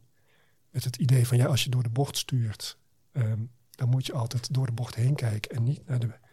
Met 0.70 0.84
het 0.84 0.96
idee 0.96 1.28
van 1.28 1.38
ja, 1.38 1.46
als 1.46 1.64
je 1.64 1.70
door 1.70 1.84
de 1.84 1.90
bocht 1.90 2.18
stuurt, 2.18 2.78
um, 3.12 3.52
dan 3.72 3.90
moet 3.90 4.06
je 4.06 4.14
altijd 4.14 4.54
door 4.54 4.66
de 4.66 4.72
bocht 4.72 4.96
heen 4.96 5.16
kijken 5.16 5.56
en 5.56 5.64
niet 5.64 5.88
naar 5.88 6.00
de 6.00 6.24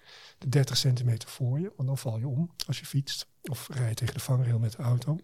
de 0.42 0.48
30 0.48 0.76
centimeter 0.76 1.28
voor 1.28 1.61
je, 1.61 1.72
want 1.76 1.88
dan 1.88 1.98
val 1.98 2.18
je 2.18 2.28
om 2.28 2.50
als 2.66 2.78
je 2.78 2.87
fietst 2.87 3.26
of 3.42 3.68
rijdt 3.68 3.96
tegen 3.96 4.14
de 4.14 4.20
vangrail 4.20 4.58
met 4.58 4.72
de 4.72 4.82
auto. 4.82 5.18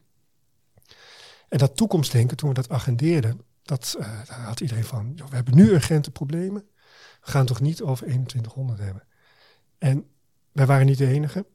En 1.48 1.58
dat 1.58 1.76
toekomstdenken, 1.76 2.36
toen 2.36 2.48
we 2.48 2.54
dat 2.54 2.68
agendeerden, 2.68 3.40
dat, 3.62 3.96
uh, 3.98 4.26
daar 4.26 4.40
had 4.40 4.60
iedereen 4.60 4.84
van, 4.84 5.16
we 5.16 5.34
hebben 5.34 5.54
nu 5.54 5.70
urgente 5.70 6.10
problemen, 6.10 6.68
we 7.20 7.30
gaan 7.30 7.46
toch 7.46 7.60
niet 7.60 7.82
over 7.82 8.06
2100 8.06 8.78
hebben. 8.78 9.02
En 9.78 10.06
wij 10.52 10.66
waren 10.66 10.86
niet 10.86 10.98
de 10.98 11.06
enige. 11.06 11.46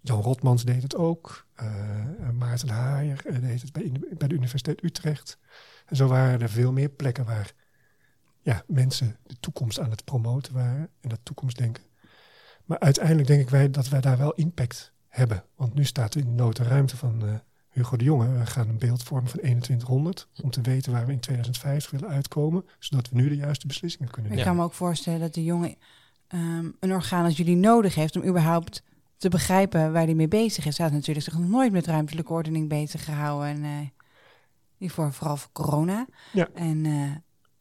Jan 0.00 0.22
Rotmans 0.22 0.64
deed 0.64 0.82
het 0.82 0.96
ook. 0.96 1.46
Uh, 1.62 2.30
Maarten 2.30 2.68
Haaier 2.68 3.22
uh, 3.26 3.40
deed 3.40 3.62
het 3.62 3.72
bij, 3.72 3.92
bij, 4.18 4.28
de 4.28 4.34
Universiteit 4.34 4.84
Utrecht. 4.84 5.38
En 5.86 5.96
zo 5.96 6.06
waren 6.08 6.40
er 6.40 6.50
veel 6.50 6.72
meer 6.72 6.88
plekken 6.88 7.24
waar 7.24 7.52
ja, 8.42 8.62
mensen 8.66 9.16
de 9.22 9.36
toekomst 9.40 9.80
aan 9.80 9.90
het 9.90 10.04
promoten 10.04 10.54
waren. 10.54 10.90
En 11.00 11.08
dat 11.08 11.20
toekomstdenken. 11.22 11.82
Maar 12.64 12.78
uiteindelijk 12.78 13.26
denk 13.26 13.40
ik 13.40 13.50
wij 13.50 13.70
dat 13.70 13.88
wij 13.88 14.00
daar 14.00 14.18
wel 14.18 14.32
impact 14.32 14.92
hebben. 15.08 15.44
Want 15.54 15.74
nu 15.74 15.84
staat 15.84 16.14
in 16.14 16.24
de 16.24 16.42
notenruimte 16.42 16.96
van 16.96 17.24
uh, 17.24 17.34
Hugo 17.70 17.96
de 17.96 18.04
Jonge, 18.04 18.38
we 18.38 18.46
gaan 18.46 18.68
een 18.68 18.78
beeld 18.78 19.02
vormen 19.02 19.30
van 19.30 19.38
2100 19.38 20.28
om 20.42 20.50
te 20.50 20.60
weten 20.60 20.92
waar 20.92 21.06
we 21.06 21.12
in 21.12 21.20
2050 21.20 21.90
willen 21.90 22.08
uitkomen, 22.08 22.64
zodat 22.78 23.08
we 23.08 23.16
nu 23.16 23.28
de 23.28 23.36
juiste 23.36 23.66
beslissingen 23.66 24.10
kunnen 24.10 24.30
nemen. 24.30 24.46
Ik 24.46 24.50
kan 24.50 24.60
me 24.60 24.66
ook 24.66 24.74
voorstellen 24.76 25.20
dat 25.20 25.34
de 25.34 25.44
jongen 25.44 25.76
um, 26.34 26.76
een 26.80 26.92
orgaan 26.92 27.24
als 27.24 27.36
jullie 27.36 27.56
nodig 27.56 27.94
heeft 27.94 28.16
om 28.16 28.24
überhaupt 28.24 28.82
te 29.16 29.28
begrijpen 29.28 29.92
waar 29.92 30.04
hij 30.04 30.14
mee 30.14 30.28
bezig 30.28 30.66
is. 30.66 30.78
Hij 30.78 30.86
had 30.86 30.94
natuurlijk 30.94 31.26
zich 31.26 31.38
nog 31.38 31.48
nooit 31.48 31.72
met 31.72 31.86
ruimtelijke 31.86 32.32
ordening 32.32 32.68
bezig 32.68 33.04
gehouden 33.04 33.48
en 33.48 33.64
uh, 33.64 33.88
hiervoor 34.76 35.12
vooral 35.12 35.36
voor 35.36 35.50
corona. 35.52 36.06
Ja. 36.32 36.48
En 36.54 36.84
uh, 36.84 37.10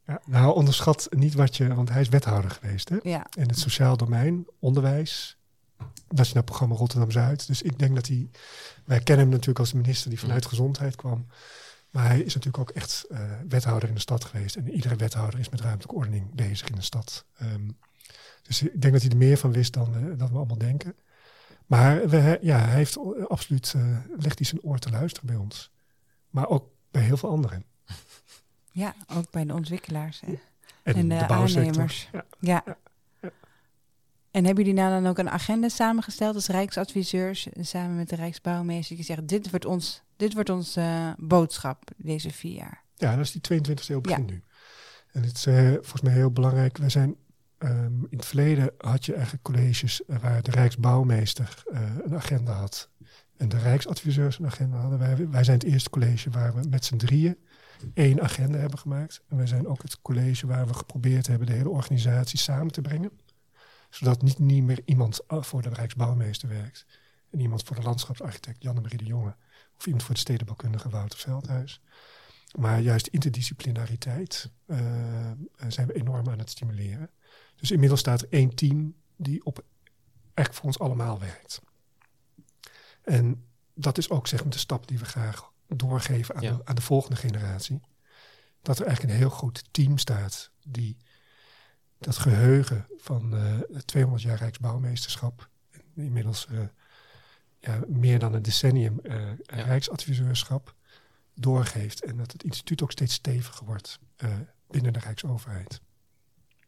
ja, 0.07 0.21
nou, 0.25 0.55
onderschat 0.55 1.07
niet 1.09 1.33
wat 1.33 1.57
je, 1.57 1.75
want 1.75 1.89
hij 1.89 2.01
is 2.01 2.09
wethouder 2.09 2.51
geweest 2.51 2.89
hè? 2.89 2.97
Ja. 3.03 3.25
in 3.37 3.47
het 3.47 3.59
sociaal 3.59 3.97
domein, 3.97 4.47
onderwijs, 4.59 5.37
Nationaal 6.07 6.43
Programma 6.43 6.75
Rotterdam 6.75 7.11
Zuid. 7.11 7.47
Dus 7.47 7.61
ik 7.61 7.79
denk 7.79 7.95
dat 7.95 8.07
hij, 8.07 8.29
wij 8.85 8.99
kennen 8.99 9.25
hem 9.25 9.33
natuurlijk 9.33 9.59
als 9.59 9.73
minister 9.73 10.09
die 10.09 10.19
vanuit 10.19 10.45
gezondheid 10.45 10.95
kwam. 10.95 11.27
Maar 11.89 12.05
hij 12.05 12.19
is 12.19 12.33
natuurlijk 12.33 12.69
ook 12.69 12.75
echt 12.75 13.05
uh, 13.09 13.19
wethouder 13.47 13.89
in 13.89 13.95
de 13.95 14.01
stad 14.01 14.23
geweest. 14.23 14.55
En 14.55 14.69
iedere 14.69 14.95
wethouder 14.95 15.39
is 15.39 15.49
met 15.49 15.61
ruimtelijke 15.61 15.95
ordening 15.95 16.35
bezig 16.35 16.69
in 16.69 16.75
de 16.75 16.81
stad. 16.81 17.25
Um, 17.41 17.77
dus 18.41 18.61
ik 18.61 18.81
denk 18.81 18.93
dat 18.93 19.01
hij 19.01 19.11
er 19.11 19.17
meer 19.17 19.37
van 19.37 19.51
wist 19.51 19.73
dan, 19.73 19.95
uh, 19.97 20.17
dan 20.17 20.29
we 20.29 20.35
allemaal 20.37 20.57
denken. 20.57 20.95
Maar 21.65 22.09
we, 22.09 22.39
ja, 22.41 22.57
hij 22.57 22.75
heeft 22.75 22.97
absoluut, 23.27 23.73
uh, 23.75 23.97
legt 24.17 24.37
hij 24.37 24.47
zijn 24.47 24.61
oor 24.61 24.79
te 24.79 24.89
luisteren 24.89 25.27
bij 25.27 25.37
ons. 25.37 25.71
Maar 26.29 26.47
ook 26.47 26.69
bij 26.91 27.01
heel 27.01 27.17
veel 27.17 27.29
anderen. 27.29 27.65
Ja, 28.71 28.95
ook 29.07 29.31
bij 29.31 29.45
de 29.45 29.53
ontwikkelaars 29.53 30.19
hè? 30.19 30.27
en, 30.83 30.95
en, 30.95 31.09
de, 31.09 31.17
de 31.17 31.27
aannemers. 31.27 32.09
Ja. 32.11 32.25
Ja. 32.39 32.63
Ja. 32.65 32.77
En 34.31 34.45
hebben 34.45 34.63
jullie 34.63 34.79
nou 34.79 35.01
dan 35.01 35.09
ook 35.09 35.17
een 35.17 35.29
agenda 35.29 35.69
samengesteld 35.69 36.35
als 36.35 36.47
Rijksadviseurs, 36.47 37.47
samen 37.59 37.95
met 37.95 38.09
de 38.09 38.15
Rijksbouwmeester, 38.15 38.95
die 38.95 39.05
zegt, 39.05 39.27
dit 39.27 39.49
wordt 39.49 39.65
ons, 39.65 40.03
dit 40.15 40.33
wordt 40.33 40.49
onze 40.49 40.81
uh, 40.81 41.11
boodschap 41.17 41.91
deze 41.97 42.31
vier 42.31 42.55
jaar? 42.55 42.83
Ja, 42.95 43.15
dat 43.15 43.25
is 43.25 43.31
die 43.31 43.61
22e 43.61 43.87
eeuw 43.87 44.01
begin 44.01 44.25
nu. 44.25 44.43
En 45.11 45.23
het 45.23 45.35
is 45.35 45.45
uh, 45.45 45.71
volgens 45.71 46.01
mij 46.01 46.13
heel 46.13 46.31
belangrijk. 46.31 46.77
We 46.77 46.89
zijn 46.89 47.15
um, 47.59 48.07
in 48.09 48.17
het 48.17 48.25
verleden 48.25 48.71
had 48.77 49.05
je 49.05 49.13
eigenlijk 49.13 49.43
colleges 49.43 50.01
waar 50.05 50.41
de 50.41 50.51
Rijksbouwmeester 50.51 51.63
uh, 51.71 51.81
een 52.03 52.15
agenda 52.15 52.53
had 52.53 52.89
en 53.37 53.49
de 53.49 53.57
Rijksadviseurs 53.57 54.39
een 54.39 54.45
agenda 54.45 54.77
hadden. 54.77 54.99
Wij, 54.99 55.29
wij 55.29 55.43
zijn 55.43 55.57
het 55.57 55.67
eerste 55.67 55.89
college 55.89 56.29
waar 56.29 56.55
we 56.55 56.67
met 56.69 56.85
z'n 56.85 56.95
drieën 56.95 57.37
één 57.93 58.21
agenda 58.21 58.57
hebben 58.57 58.79
gemaakt. 58.79 59.21
En 59.27 59.37
wij 59.37 59.47
zijn 59.47 59.67
ook 59.67 59.81
het 59.81 60.01
college 60.01 60.47
waar 60.47 60.67
we 60.67 60.73
geprobeerd 60.73 61.27
hebben 61.27 61.47
de 61.47 61.53
hele 61.53 61.69
organisatie 61.69 62.39
samen 62.39 62.71
te 62.71 62.81
brengen. 62.81 63.11
Zodat 63.89 64.21
niet, 64.21 64.39
niet 64.39 64.63
meer 64.63 64.81
iemand 64.85 65.21
voor 65.27 65.61
de 65.61 65.69
Rijksbouwmeester 65.69 66.49
werkt. 66.49 66.85
En 67.29 67.39
iemand 67.39 67.63
voor 67.63 67.75
de 67.75 67.81
landschapsarchitect 67.81 68.63
Janne-Marie 68.63 68.97
de 68.97 69.05
Jonge. 69.05 69.35
Of 69.77 69.85
iemand 69.85 70.03
voor 70.03 70.13
de 70.13 70.19
stedenbouwkundige 70.19 70.89
Wouter 70.89 71.19
Veldhuis. 71.19 71.81
Maar 72.57 72.79
juist 72.79 73.07
interdisciplinariteit 73.07 74.51
uh, 74.67 75.31
zijn 75.67 75.87
we 75.87 75.93
enorm 75.93 76.29
aan 76.29 76.39
het 76.39 76.49
stimuleren. 76.49 77.09
Dus 77.55 77.71
inmiddels 77.71 77.99
staat 77.99 78.21
er 78.21 78.27
één 78.29 78.55
team 78.55 78.95
die 79.15 79.45
op 79.45 79.63
echt 80.33 80.55
voor 80.55 80.65
ons 80.65 80.79
allemaal 80.79 81.19
werkt. 81.19 81.61
En 83.03 83.45
dat 83.73 83.97
is 83.97 84.09
ook 84.09 84.27
zeg 84.27 84.41
maar 84.41 84.51
de 84.51 84.57
stap 84.57 84.87
die 84.87 84.99
we 84.99 85.05
graag 85.05 85.51
doorgeven 85.67 86.35
aan, 86.35 86.41
Ja. 86.41 86.55
de, 86.55 86.65
aan 86.65 86.75
de 86.75 86.81
volgende 86.81 87.15
generatie. 87.15 87.81
Dat 88.61 88.79
er 88.79 88.85
eigenlijk 88.85 89.13
een 89.13 89.19
heel 89.19 89.29
goed 89.37 89.63
team 89.73 89.97
staat 89.97 90.51
die 90.63 90.97
dat 91.99 92.17
geheugen 92.17 92.85
van 92.97 93.35
eh 93.37 93.77
200 93.85 94.23
jaar 94.23 94.37
Rijksbouwmeesterschap, 94.37 95.49
en 95.71 96.03
inmiddels 96.03 96.47
eh, 96.47 96.57
ja, 97.59 97.79
meer 97.87 98.19
dan 98.19 98.33
een 98.33 98.41
decennium 98.41 98.99
eh, 99.03 99.21
Rijksadviseurschap, 99.45 100.75
doorgeeft. 101.33 102.03
En 102.03 102.17
dat 102.17 102.31
het 102.31 102.43
instituut 102.43 102.83
ook 102.83 102.91
steeds 102.91 103.13
steviger 103.13 103.65
wordt 103.65 103.99
eh, 104.15 104.29
binnen 104.69 104.93
de 104.93 104.99
Rijksoverheid. 104.99 105.81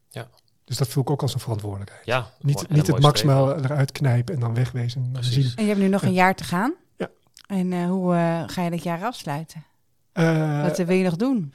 Ja. 0.10 0.30
Dus 0.64 0.78
dat 0.78 0.88
voel 0.88 1.04
ik 1.04 1.10
ook 1.10 1.22
als 1.22 1.34
een 1.34 1.40
verantwoordelijkheid. 1.40 2.06
Ja, 2.06 2.32
Niet, 2.40 2.56
mooi- 2.56 2.68
niet 2.70 2.88
het 2.88 3.00
maximaal 3.00 3.48
streven. 3.48 3.66
eruit 3.72 3.92
knijpen 3.92 4.34
en 4.34 4.40
dan 4.40 4.54
wegwezen. 4.54 5.10
En 5.14 5.24
zien. 5.24 5.52
En 5.56 5.64
je 5.64 5.70
hebt 5.70 5.82
nu 5.82 5.88
nog 5.88 6.02
een 6.04 6.14
jaar 6.14 6.36
te 6.36 6.44
gaan. 6.44 6.74
Ja. 6.98 7.10
En 7.48 7.74
eh, 7.74 7.86
hoe 7.86 8.14
eh, 8.16 8.44
ga 8.48 8.64
je 8.64 8.70
dat 8.70 8.84
jaar 8.84 9.04
afsluiten? 9.04 9.66
Eh, 10.12 10.62
Wat 10.62 10.78
wil 10.78 10.96
je 10.96 11.04
nog 11.04 11.16
doen? 11.16 11.54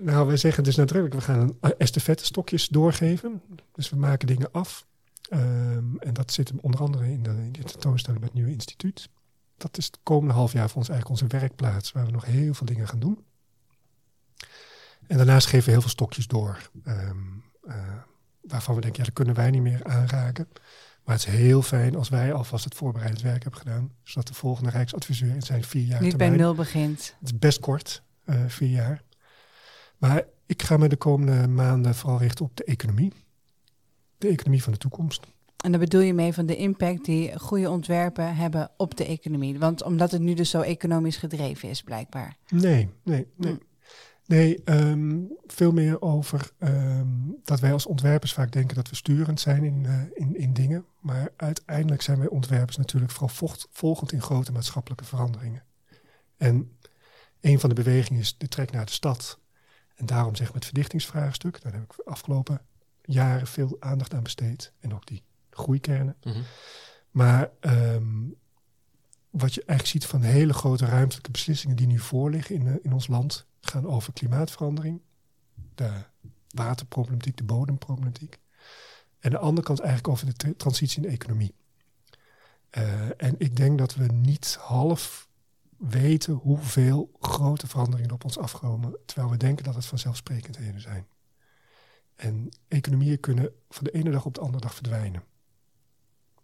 Nou, 0.00 0.26
wij 0.26 0.36
zeggen 0.36 0.64
dus 0.64 0.76
nadrukkelijk, 0.76 1.26
we 1.26 1.32
gaan 1.32 1.56
een 1.60 1.74
estafette 1.78 2.24
stokjes 2.24 2.68
doorgeven. 2.68 3.42
Dus 3.72 3.90
we 3.90 3.96
maken 3.96 4.26
dingen 4.26 4.52
af. 4.52 4.86
Ehm, 5.28 5.96
en 5.96 6.12
dat 6.12 6.32
zit 6.32 6.48
hem 6.48 6.58
onder 6.60 6.80
andere 6.80 7.10
in 7.10 7.22
de, 7.22 7.30
in 7.30 7.52
de 7.52 7.62
tentoonstelling 7.62 8.20
bij 8.20 8.28
het 8.28 8.38
Nieuwe 8.38 8.52
Instituut. 8.52 9.08
Dat 9.56 9.78
is 9.78 9.86
het 9.86 9.98
komende 10.02 10.34
half 10.34 10.52
jaar 10.52 10.68
voor 10.68 10.78
ons 10.78 10.88
eigenlijk 10.88 11.20
onze 11.20 11.38
werkplaats, 11.38 11.92
waar 11.92 12.06
we 12.06 12.10
nog 12.10 12.24
heel 12.24 12.54
veel 12.54 12.66
dingen 12.66 12.88
gaan 12.88 12.98
doen. 12.98 13.24
En 15.06 15.16
daarnaast 15.16 15.46
geven 15.46 15.64
we 15.64 15.70
heel 15.70 15.80
veel 15.80 15.90
stokjes 15.90 16.26
door. 16.26 16.70
ehm, 16.84 17.16
eh, 17.62 17.76
waarvan 18.40 18.74
we 18.74 18.80
denken, 18.80 18.98
ja, 18.98 19.04
dat 19.04 19.14
kunnen 19.14 19.34
wij 19.34 19.50
niet 19.50 19.62
meer 19.62 19.84
aanraken. 19.84 20.48
Maar 21.04 21.14
het 21.18 21.26
is 21.26 21.32
heel 21.32 21.62
fijn 21.62 21.96
als 21.96 22.08
wij 22.08 22.32
alvast 22.32 22.64
het 22.64 22.74
voorbereidend 22.74 23.22
werk 23.22 23.42
hebben 23.42 23.60
gedaan. 23.60 23.92
Zodat 24.02 24.26
de 24.28 24.34
volgende 24.34 24.70
Rijksadviseur 24.70 25.34
in 25.34 25.42
zijn 25.42 25.64
vier 25.64 25.84
jaar 25.84 26.02
Niet 26.02 26.16
bij 26.16 26.28
nul 26.28 26.54
begint. 26.54 27.16
Het 27.20 27.28
is 27.28 27.38
best 27.38 27.60
kort, 27.60 28.02
eh, 28.24 28.44
vier 28.46 28.68
jaar. 28.68 29.02
Maar 30.00 30.24
ik 30.46 30.62
ga 30.62 30.76
me 30.76 30.88
de 30.88 30.96
komende 30.96 31.48
maanden 31.48 31.94
vooral 31.94 32.18
richten 32.18 32.44
op 32.44 32.56
de 32.56 32.64
economie. 32.64 33.12
De 34.18 34.28
economie 34.28 34.62
van 34.62 34.72
de 34.72 34.78
toekomst. 34.78 35.26
En 35.56 35.70
daar 35.70 35.80
bedoel 35.80 36.00
je 36.00 36.14
mee 36.14 36.32
van 36.32 36.46
de 36.46 36.56
impact 36.56 37.04
die 37.04 37.38
goede 37.38 37.70
ontwerpen 37.70 38.36
hebben 38.36 38.70
op 38.76 38.96
de 38.96 39.06
economie. 39.06 39.58
Want 39.58 39.82
omdat 39.82 40.10
het 40.10 40.20
nu 40.20 40.34
dus 40.34 40.50
zo 40.50 40.60
economisch 40.60 41.16
gedreven 41.16 41.68
is, 41.68 41.82
blijkbaar. 41.82 42.36
Nee, 42.48 42.88
nee, 43.02 43.26
nee. 43.36 43.52
Hm. 43.52 43.58
Nee, 44.26 44.62
ehm, 44.64 45.18
veel 45.46 45.72
meer 45.72 46.02
over 46.02 46.50
ehm, 46.58 47.06
dat 47.44 47.60
wij 47.60 47.72
als 47.72 47.86
ontwerpers 47.86 48.32
vaak 48.32 48.52
denken 48.52 48.76
dat 48.76 48.88
we 48.88 48.96
sturend 48.96 49.40
zijn 49.40 49.64
in, 49.64 49.86
eh, 49.86 50.00
in, 50.14 50.36
in 50.36 50.52
dingen. 50.52 50.84
Maar 51.00 51.32
uiteindelijk 51.36 52.02
zijn 52.02 52.18
wij 52.18 52.28
ontwerpers 52.28 52.76
natuurlijk 52.76 53.12
vooral 53.12 53.34
vocht, 53.34 53.68
volgend 53.70 54.12
in 54.12 54.22
grote 54.22 54.52
maatschappelijke 54.52 55.04
veranderingen. 55.04 55.62
En 56.36 56.76
een 57.40 57.60
van 57.60 57.68
de 57.68 57.74
bewegingen 57.74 58.20
is 58.20 58.38
de 58.38 58.48
trek 58.48 58.70
naar 58.72 58.84
de 58.84 58.92
stad. 58.92 59.38
En 60.00 60.06
daarom 60.06 60.36
zeg 60.36 60.46
ik 60.46 60.52
met 60.52 60.62
het 60.62 60.72
verdichtingsvraagstuk, 60.72 61.62
daar 61.62 61.72
heb 61.72 61.82
ik 61.82 61.92
de 61.96 62.04
afgelopen 62.04 62.60
jaren 63.02 63.46
veel 63.46 63.76
aandacht 63.80 64.14
aan 64.14 64.22
besteed. 64.22 64.72
En 64.80 64.94
ook 64.94 65.06
die 65.06 65.22
groeikernen. 65.50 66.16
Mhm. 66.22 66.40
Maar 67.10 67.50
ehm, 67.60 68.28
wat 69.30 69.54
je 69.54 69.64
eigenlijk 69.64 69.86
ziet 69.86 70.06
van 70.06 70.22
hele 70.22 70.52
grote 70.52 70.86
ruimtelijke 70.86 71.30
beslissingen 71.30 71.76
die 71.76 71.86
nu 71.86 71.98
voorliggen 71.98 72.54
in, 72.54 72.66
eh, 72.66 72.74
in 72.82 72.92
ons 72.92 73.06
land, 73.06 73.46
gaan 73.60 73.86
over 73.86 74.12
klimaatverandering, 74.12 75.00
de 75.74 75.90
waterproblematiek, 76.48 77.36
de 77.36 77.44
bodemproblematiek. 77.44 78.38
En 79.18 79.30
de 79.30 79.38
andere 79.38 79.66
kant 79.66 79.78
eigenlijk 79.78 80.08
over 80.08 80.26
de 80.26 80.32
tra- 80.32 80.54
transitie 80.56 81.02
in 81.02 81.08
de 81.08 81.14
economie. 81.14 81.54
Eh, 82.70 83.22
en 83.22 83.34
ik 83.38 83.56
denk 83.56 83.78
dat 83.78 83.94
we 83.94 84.06
niet 84.06 84.56
half 84.60 85.28
weten 85.80 86.34
hoeveel 86.34 87.10
grote 87.20 87.66
veranderingen 87.66 88.12
op 88.12 88.24
ons 88.24 88.38
afkomen, 88.38 88.98
terwijl 89.06 89.30
we 89.30 89.36
denken 89.36 89.64
dat 89.64 89.74
het 89.74 89.86
vanzelfsprekendheden 89.86 90.80
zijn. 90.80 91.06
En 92.14 92.48
economieën 92.68 93.20
kunnen 93.20 93.52
van 93.68 93.84
de 93.84 93.90
ene 93.90 94.10
dag 94.10 94.24
op 94.24 94.34
de 94.34 94.40
andere 94.40 94.60
dag 94.60 94.74
verdwijnen. 94.74 95.22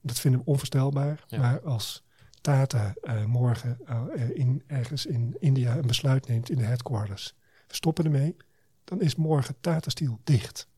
Dat 0.00 0.18
vinden 0.20 0.40
we 0.40 0.46
onvoorstelbaar, 0.46 1.24
Ja. 1.26 1.38
maar 1.38 1.60
als 1.60 2.04
Tata 2.40 2.94
eh, 3.02 3.24
morgen 3.24 3.78
eh, 3.86 4.02
eh, 4.14 4.30
in, 4.36 4.62
ergens 4.66 5.06
in 5.06 5.36
India 5.38 5.76
een 5.76 5.86
besluit 5.86 6.28
neemt 6.28 6.50
in 6.50 6.58
de 6.58 6.64
headquarters, 6.64 7.34
we 7.68 7.74
stoppen 7.74 8.04
ermee, 8.04 8.36
dan 8.84 9.00
is 9.00 9.14
morgen 9.16 9.60
Tata 9.60 9.90
Steel 9.90 10.20
dicht. 10.24 10.68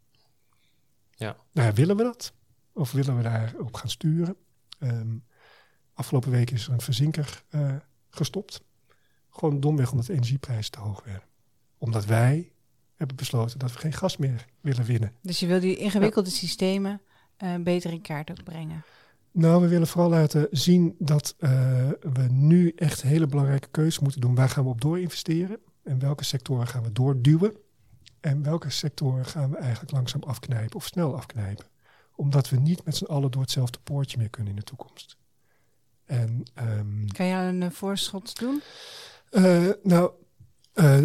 Ja. 1.11 1.37
Nou, 1.53 1.73
willen 1.75 1.97
we 1.97 2.03
dat? 2.03 2.33
Of 2.73 2.93
willen 2.93 3.17
we 3.17 3.23
daarop 3.23 3.75
gaan 3.75 3.91
sturen? 3.91 4.37
Ehm, 4.79 5.17
afgelopen 5.93 6.31
week 6.31 6.51
is 6.51 6.67
er 6.67 6.73
een 6.73 6.81
verzinker 6.81 7.45
eh, 7.49 7.77
gestopt. 8.11 8.63
Gewoon 9.31 9.61
domweg 9.61 9.91
omdat 9.91 10.07
de 10.07 10.13
energieprijzen 10.13 10.73
te 10.73 10.81
hoog 10.81 11.05
werden. 11.05 11.29
Omdat 11.79 12.05
wij 12.05 12.53
hebben 12.95 13.17
besloten 13.17 13.59
dat 13.59 13.73
we 13.73 13.79
geen 13.79 13.93
gas 13.93 14.17
meer 14.17 14.47
willen 14.61 14.85
winnen. 14.85 15.13
Dus 15.23 15.41
je 15.41 15.47
wil 15.47 15.61
die 15.61 15.77
ingewikkelde 15.77 16.31
systemen 16.31 17.01
eh, 17.37 17.55
beter 17.55 17.93
in 17.93 18.01
kaart 18.01 18.31
ook 18.31 18.45
brengen. 18.45 18.85
Nou, 19.33 19.63
we 19.63 19.69
willen 19.69 19.87
vooral 19.87 20.11
laten 20.11 20.49
zien 20.51 20.95
dat 20.99 21.35
eh, 21.39 21.51
we 22.01 22.27
nu 22.31 22.73
echt 22.77 23.03
hele 23.03 23.27
belangrijke 23.27 23.69
keuzes 23.69 23.99
moeten 23.99 24.21
doen. 24.21 24.35
Waar 24.35 24.49
gaan 24.49 24.65
we 24.65 24.71
op 24.71 24.81
door 24.81 25.01
investeren? 25.01 25.59
En 25.83 25.99
welke 25.99 26.25
sectoren 26.25 26.67
gaan 26.67 26.83
we 26.83 26.93
doorduwen? 26.93 27.57
En 28.21 28.43
welke 28.43 28.71
sectoren 28.71 29.25
gaan 29.25 29.51
we 29.51 29.57
eigenlijk 29.57 29.93
langzaam 29.93 30.23
afknijpen 30.23 30.77
of 30.77 30.87
snel 30.87 31.17
afknijpen? 31.17 31.67
Omdat 32.15 32.49
we 32.49 32.57
niet 32.57 32.85
met 32.85 32.97
z'n 32.97 33.05
allen 33.05 33.31
door 33.31 33.43
hetzelfde 33.43 33.79
poortje 33.85 34.19
meer 34.19 34.31
kunnen 34.31 34.53
in 34.53 34.59
de 34.59 34.65
toekomst. 34.65 35.17
En 36.09 36.43
ehm, 36.55 37.07
Kan 37.07 37.27
je 37.27 37.35
een 37.35 37.63
eh, 37.63 37.71
voorschot 37.71 38.39
doen? 38.39 38.63
eh, 39.31 39.69
nou, 39.83 40.11
eh, 40.73 40.97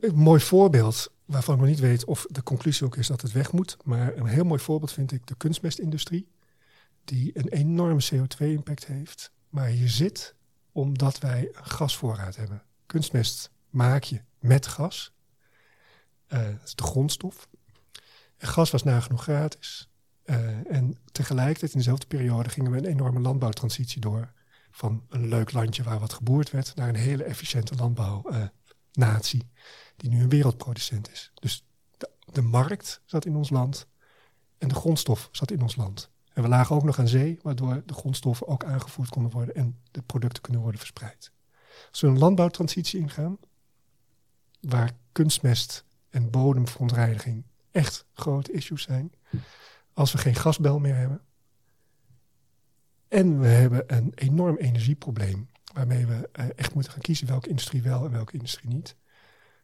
een 0.00 0.14
mooi 0.14 0.40
voorbeeld 0.40 1.12
waarvan 1.24 1.54
ik 1.54 1.60
nog 1.60 1.68
niet 1.70 1.80
weet 1.80 2.04
of 2.04 2.26
de 2.30 2.42
conclusie 2.42 2.86
ook 2.86 2.96
is 2.96 3.06
dat 3.06 3.20
het 3.20 3.32
weg 3.32 3.52
moet. 3.52 3.76
Maar 3.84 4.16
een 4.16 4.26
heel 4.26 4.44
mooi 4.44 4.60
voorbeeld 4.60 4.92
vind 4.92 5.12
ik 5.12 5.26
de 5.26 5.34
kunstmestindustrie, 5.34 6.28
die 7.04 7.38
een 7.38 7.48
enorme 7.48 8.02
CO2-impact 8.12 8.86
heeft. 8.86 9.32
Maar 9.48 9.66
hier 9.66 9.88
zit 9.88 10.34
omdat 10.72 11.18
wij 11.18 11.48
een 11.52 11.64
gasvoorraad 11.66 12.36
hebben. 12.36 12.62
Kunstmest 12.86 13.50
maak 13.70 14.02
je 14.04 14.20
met 14.38 14.66
gas. 14.66 15.12
Dat 16.26 16.40
is 16.64 16.74
de 16.74 16.82
grondstof. 16.82 17.48
En 18.36 18.48
gas 18.48 18.70
was 18.70 18.82
nagenoeg 18.82 19.22
gratis. 19.22 19.88
En 20.68 20.98
tegelijkertijd 21.12 21.72
in 21.72 21.78
dezelfde 21.78 22.06
periode 22.06 22.48
gingen 22.48 22.70
we 22.70 22.78
een 22.78 22.84
enorme 22.84 23.20
landbouwtransitie 23.20 24.00
door 24.00 24.32
van 24.72 25.06
een 25.08 25.28
leuk 25.28 25.52
landje 25.52 25.82
waar 25.82 25.98
wat 25.98 26.12
geboerd 26.12 26.50
werd 26.50 26.74
naar 26.74 26.88
een 26.88 26.94
hele 26.94 27.24
efficiënte 27.24 27.74
landbouwnatie 27.74 29.50
die 29.96 30.10
nu 30.10 30.22
een 30.22 30.28
wereldproducent 30.28 31.10
is. 31.10 31.32
Dus 31.34 31.66
de, 31.96 32.10
de 32.24 32.42
markt 32.42 33.00
zat 33.04 33.24
in 33.24 33.36
ons 33.36 33.50
land 33.50 33.86
en 34.58 34.68
de 34.68 34.74
grondstof 34.74 35.28
zat 35.32 35.50
in 35.50 35.62
ons 35.62 35.76
land. 35.76 36.10
En 36.32 36.42
we 36.42 36.48
lagen 36.48 36.76
ook 36.76 36.82
nog 36.82 36.98
aan 36.98 37.08
zee, 37.08 37.38
waardoor 37.42 37.82
de 37.86 37.94
grondstoffen 37.94 38.46
ook 38.46 38.64
aangevoerd 38.64 39.08
konden 39.08 39.32
worden 39.32 39.54
en 39.54 39.80
de 39.90 40.02
producten 40.02 40.42
kunnen 40.42 40.60
worden 40.60 40.80
verspreid. 40.80 41.32
Als 41.90 42.00
we 42.00 42.06
een 42.06 42.18
landbouwtransitie 42.18 43.00
ingaan, 43.00 43.38
waar 44.60 44.92
kunstmest 45.12 45.84
en 46.10 46.30
bodemverontreiniging 46.30 47.44
echt 47.70 48.06
grote 48.12 48.52
issues 48.52 48.82
zijn, 48.82 49.12
als 49.92 50.12
we 50.12 50.18
geen 50.18 50.34
gasbel 50.34 50.78
meer 50.78 50.96
hebben, 50.96 51.20
en 53.12 53.40
we 53.40 53.46
hebben 53.46 53.84
een 53.86 54.12
enorm 54.14 54.56
energieprobleem, 54.56 55.48
waarmee 55.74 56.06
we 56.06 56.28
eh, 56.32 56.46
echt 56.56 56.74
moeten 56.74 56.92
gaan 56.92 57.00
kiezen 57.00 57.26
welke 57.26 57.48
industrie 57.48 57.82
wel 57.82 58.04
en 58.04 58.10
welke 58.10 58.32
industrie 58.32 58.70
niet. 58.70 58.96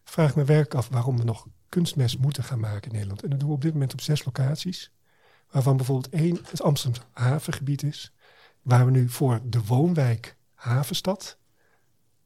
Vraag 0.04 0.36
me 0.36 0.44
werk 0.44 0.74
af 0.74 0.88
waarom 0.88 1.18
we 1.18 1.24
nog 1.24 1.46
kunstmest 1.68 2.18
moeten 2.18 2.44
gaan 2.44 2.60
maken 2.60 2.88
in 2.88 2.92
Nederland. 2.92 3.22
En 3.22 3.30
dat 3.30 3.40
doen 3.40 3.48
we 3.48 3.54
op 3.54 3.62
dit 3.62 3.72
moment 3.72 3.92
op 3.92 4.00
zes 4.00 4.24
locaties, 4.24 4.92
waarvan 5.50 5.76
bijvoorbeeld 5.76 6.14
één 6.14 6.38
het 6.50 6.62
Amsterdam 6.62 7.02
havengebied 7.12 7.82
is, 7.82 8.12
waar 8.62 8.84
we 8.84 8.90
nu 8.90 9.08
voor 9.08 9.40
de 9.44 9.64
woonwijk 9.64 10.36
Havenstad 10.54 11.38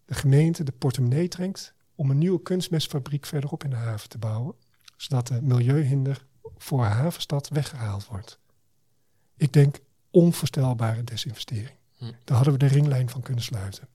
de 0.04 0.14
gemeente 0.14 0.64
de 0.64 0.72
portemonnee 0.72 1.28
trekt 1.28 1.74
om 1.94 2.10
een 2.10 2.18
nieuwe 2.18 2.42
kunstmestfabriek 2.42 3.26
verderop 3.26 3.64
in 3.64 3.70
de 3.70 3.76
haven 3.76 4.08
te 4.08 4.18
bouwen, 4.18 4.54
zodat 4.96 5.26
de 5.26 5.42
milieuhinder 5.42 6.26
voor 6.56 6.84
Havenstad 6.84 7.48
weggehaald 7.48 8.06
wordt. 8.06 8.38
Ik 9.36 9.52
denk 9.52 9.78
onvoorstelbare 10.12 11.04
desinvestering. 11.04 11.76
Hm. 11.96 12.04
Daar 12.24 12.36
hadden 12.36 12.52
we 12.52 12.58
de 12.58 12.66
ringlijn 12.66 13.08
van 13.10 13.22
kunnen 13.22 13.44
sluiten. 13.44 13.88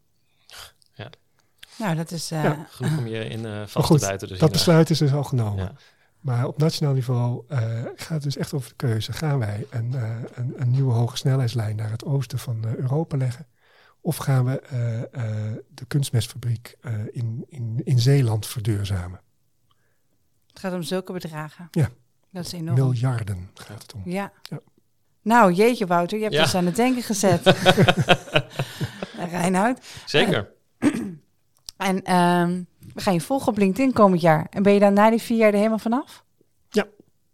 Nou, 1.77 1.95
dat 1.95 2.12
is... 2.12 2.32
eh, 2.32 2.43
Ja. 2.43 2.65
Genoeg 2.69 2.97
om 2.97 3.08
je 3.08 3.25
in 3.25 3.45
eh 3.45 3.65
vast 3.67 3.86
goed, 3.88 3.99
te 3.99 4.06
bijten. 4.06 4.27
Dus 4.27 4.39
dat 4.39 4.49
eh, 4.49 4.56
besluit 4.56 4.89
is 4.89 4.97
dus 4.97 5.13
al 5.13 5.23
genomen. 5.23 5.63
ja. 5.63 5.73
Maar 6.19 6.45
op 6.47 6.58
nationaal 6.58 6.93
niveau 6.93 7.43
eh, 7.47 7.84
gaat 7.95 8.10
het 8.10 8.23
dus 8.23 8.38
echt 8.38 8.53
over 8.53 8.69
de 8.69 8.75
keuze. 8.75 9.13
Gaan 9.13 9.39
wij 9.39 9.65
een, 9.69 9.93
eh, 9.93 10.15
een, 10.34 10.53
een 10.62 10.69
nieuwe 10.71 10.93
hoge 10.93 11.17
snelheidslijn 11.17 11.75
naar 11.75 11.91
het 11.91 12.06
oosten 12.06 12.39
van 12.39 12.65
Europa 12.65 13.18
leggen? 13.18 13.47
Of 14.01 14.18
gaan 14.18 14.45
we 14.45 14.59
eh, 14.59 15.01
eh, 15.01 15.55
de 15.70 15.86
kunstmestfabriek 15.88 16.78
eh, 16.82 16.93
in, 17.11 17.45
in, 17.49 17.82
in 17.84 17.99
Zeeland 17.99 18.47
verduurzamen? 18.47 19.22
Het 20.47 20.59
gaat 20.59 20.74
om 20.74 20.84
zulke 20.84 21.13
bedragen. 21.13 21.68
Ja. 21.72 21.89
Dat 22.32 22.45
is 22.45 22.51
enorm. 22.51 22.76
Miljarden 22.80 23.49
gaat 23.53 23.82
het 23.82 23.93
om. 23.93 24.01
Ja. 24.05 24.32
Ja. 24.41 24.59
Nou, 25.28 25.53
jeetje 25.53 25.86
Wouter, 25.86 26.17
je 26.17 26.23
hebt 26.23 26.36
Ja. 26.36 26.41
ons 26.41 26.55
aan 26.55 26.65
het 26.65 26.75
denken 26.75 27.03
gezet. 27.03 27.41
Reinoud. 29.32 29.80
Zeker. 30.05 30.49
En 31.78 32.03
ehm, 32.03 32.63
we 32.93 33.01
gaan 33.01 33.13
je 33.13 33.21
volgen 33.21 33.47
op 33.47 33.57
LinkedIn 33.57 33.93
komend 33.93 34.21
jaar. 34.21 34.47
En 34.49 34.63
ben 34.63 34.73
je 34.73 34.80
dan 34.80 34.93
na 34.93 35.09
die 35.09 35.21
vier 35.21 35.38
jaar 35.38 35.51
er 35.51 35.57
helemaal 35.57 35.80
vanaf? 35.80 36.25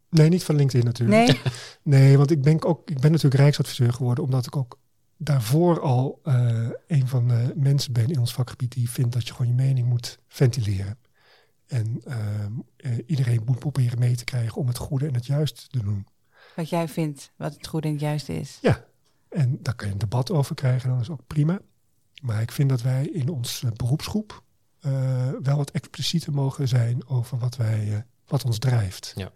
Nee, 0.09 0.29
niet 0.29 0.43
van 0.43 0.55
LinkedIn 0.55 0.85
natuurlijk. 0.85 1.27
Nee? 1.27 1.41
Nee, 1.99 2.17
want 2.17 2.31
ik 2.31 2.41
ben, 2.41 2.63
ook, 2.63 2.89
ik 2.89 2.99
ben 2.99 3.11
natuurlijk 3.11 3.41
Rijksadviseur 3.41 3.93
geworden, 3.93 4.23
omdat 4.23 4.45
ik 4.45 4.55
ook 4.55 4.79
daarvoor 5.17 5.81
al 5.81 6.19
eh, 6.23 6.67
een 6.87 7.07
van 7.07 7.27
de 7.27 7.53
mensen 7.55 7.93
ben 7.93 8.09
in 8.09 8.19
ons 8.19 8.33
vakgebied 8.33 8.71
die 8.71 8.89
vindt 8.89 9.13
dat 9.13 9.27
je 9.27 9.33
gewoon 9.33 9.47
je 9.55 9.63
mening 9.63 9.87
moet 9.87 10.19
ventileren. 10.27 10.97
En 11.67 12.01
ehm, 12.05 12.51
eh, 12.77 12.91
iedereen 13.05 13.41
moet 13.45 13.59
proberen 13.59 13.99
mee 13.99 14.15
te 14.15 14.23
krijgen 14.23 14.55
om 14.61 14.67
het 14.67 14.77
goede 14.77 15.07
en 15.07 15.13
het 15.13 15.25
juiste 15.25 15.67
te 15.67 15.79
doen. 15.79 16.07
Wat 16.55 16.69
jij 16.69 16.87
vindt, 16.87 17.31
wat 17.35 17.53
het 17.53 17.67
goede 17.67 17.87
en 17.87 17.93
het 17.93 18.01
juiste 18.01 18.39
is. 18.39 18.59
En 19.29 19.57
daar 19.61 19.75
kan 19.75 19.87
je 19.87 19.93
een 19.93 19.99
debat 19.99 20.31
over 20.31 20.55
krijgen, 20.55 20.89
dan 20.89 20.99
is 20.99 21.09
ook 21.09 21.27
prima. 21.27 21.59
Maar 22.21 22.41
ik 22.41 22.51
vind 22.51 22.69
dat 22.69 22.81
wij 22.81 23.05
in 23.05 23.29
onze 23.29 23.71
beroepsgroep 23.75 24.43
eh, 24.79 25.29
wel 25.41 25.57
wat 25.57 25.71
explicieter 25.71 26.33
mogen 26.33 26.67
zijn 26.67 27.07
over 27.07 27.37
wat, 27.37 27.55
wij, 27.55 27.93
eh, 27.93 28.01
wat 28.27 28.45
ons 28.45 28.59
drijft. 28.59 29.13
Ja. 29.15 29.31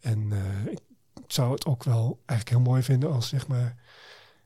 En 0.00 0.32
eh, 0.32 0.72
ik 0.72 0.80
zou 1.26 1.52
het 1.52 1.66
ook 1.66 1.84
wel 1.84 2.22
eigenlijk 2.26 2.48
heel 2.58 2.72
mooi 2.72 2.82
vinden 2.82 3.12
als 3.12 3.28
zeg 3.28 3.46
maar, 3.46 3.76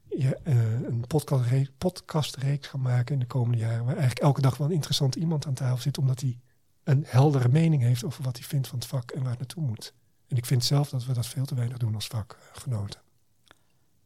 je 0.09 0.37
eh, 0.45 0.81
een 0.83 1.05
podcastreeks, 1.07 1.71
podcastreeks 1.79 2.69
gaat 2.69 2.81
maken 2.81 3.15
in 3.15 3.21
de 3.21 3.27
komende 3.27 3.59
jaren. 3.59 3.85
Waar 3.85 3.97
eigenlijk 3.97 4.21
elke 4.21 4.41
dag 4.41 4.57
wel 4.57 4.67
een 4.67 4.73
interessant 4.73 5.15
iemand 5.15 5.47
aan 5.47 5.55
tafel 5.55 5.79
zit, 5.79 5.99
omdat 5.99 6.21
hij 6.21 6.39
een 6.85 7.05
heldere 7.07 7.49
mening 7.49 7.83
heeft 7.83 8.05
over 8.05 8.23
wat 8.23 8.37
hij 8.37 8.47
vindt 8.47 8.69
van 8.69 8.79
het 8.79 8.89
vak 8.89 9.11
en 9.11 9.21
waar 9.21 9.31
het 9.31 9.39
naartoe 9.39 9.63
moet. 9.63 9.95
En 10.31 10.37
ik 10.37 10.47
vind 10.47 10.65
zelf 10.65 10.89
dat 10.89 11.05
we 11.05 11.13
dat 11.13 11.27
veel 11.27 11.45
te 11.45 11.55
weinig 11.55 11.77
doen 11.79 11.95
als 11.95 12.07
vakgenoten. 12.07 13.01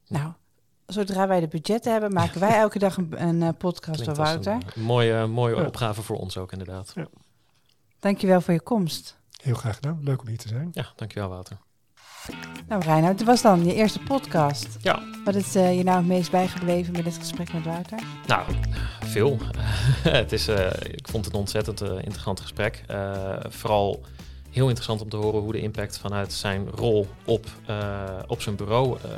Nou, 0.07 0.31
zodra 0.85 1.27
wij 1.27 1.39
de 1.39 1.47
budgetten 1.47 1.91
hebben, 1.91 2.13
maken 2.13 2.39
wij 2.39 2.57
elke 2.65 2.79
dag 2.79 2.97
een, 2.97 3.23
een 3.27 3.41
eh, 3.41 3.49
podcast 3.57 4.01
Klinkt 4.01 4.17
Wouter. 4.17 4.53
Een, 4.53 4.61
een 4.75 4.81
mooie, 4.81 5.25
mooie 5.27 5.55
Ja. 5.55 5.65
opgave 5.65 6.01
voor 6.01 6.17
ons 6.17 6.37
ook 6.37 6.51
inderdaad. 6.51 6.93
Dankjewel 7.99 8.41
voor 8.41 8.53
je 8.53 8.61
komst. 8.61 9.17
Heel 9.41 9.55
graag 9.55 9.75
gedaan. 9.75 9.99
Leuk 10.03 10.21
om 10.21 10.27
hier 10.27 10.37
te 10.37 10.47
zijn. 10.47 10.69
Ja, 10.73 10.85
dankjewel 10.95 11.29
Wouter. 11.29 11.57
Nou, 12.67 12.81
Reinoud, 12.83 13.17
dit 13.17 13.27
was 13.27 13.41
dan 13.41 13.65
je 13.65 13.73
eerste 13.73 13.99
podcast. 13.99 14.67
Ja. 14.81 15.03
Wat 15.25 15.35
is 15.35 15.55
eh, 15.55 15.77
je 15.77 15.83
nou 15.83 15.97
het 15.97 16.07
meest 16.07 16.31
bijgebleven 16.31 16.93
met 16.93 17.03
dit 17.03 17.17
gesprek 17.17 17.53
met 17.53 17.63
Wouter? 17.65 17.99
Nou, 18.27 18.47
veel. 19.03 19.37
het 20.19 20.31
is, 20.31 20.47
eh, 20.47 20.71
ik 20.81 21.07
vond 21.07 21.25
het 21.25 21.33
een 21.33 21.39
ontzettend 21.39 21.81
eh, 21.81 21.89
interessant 21.95 22.39
gesprek. 22.39 22.83
Eh, 22.87 23.35
vooral 23.47 24.05
heel 24.55 24.67
interessant 24.67 25.01
om 25.01 25.09
te 25.09 25.17
horen 25.17 25.41
hoe 25.41 25.51
de 25.51 25.61
impact 25.61 25.97
vanuit 25.97 26.33
zijn 26.33 26.69
rol 26.69 27.07
op, 27.25 27.45
eh, 27.65 28.03
op 28.27 28.41
zijn 28.41 28.55
bureau 28.55 28.97
eh, 29.03 29.09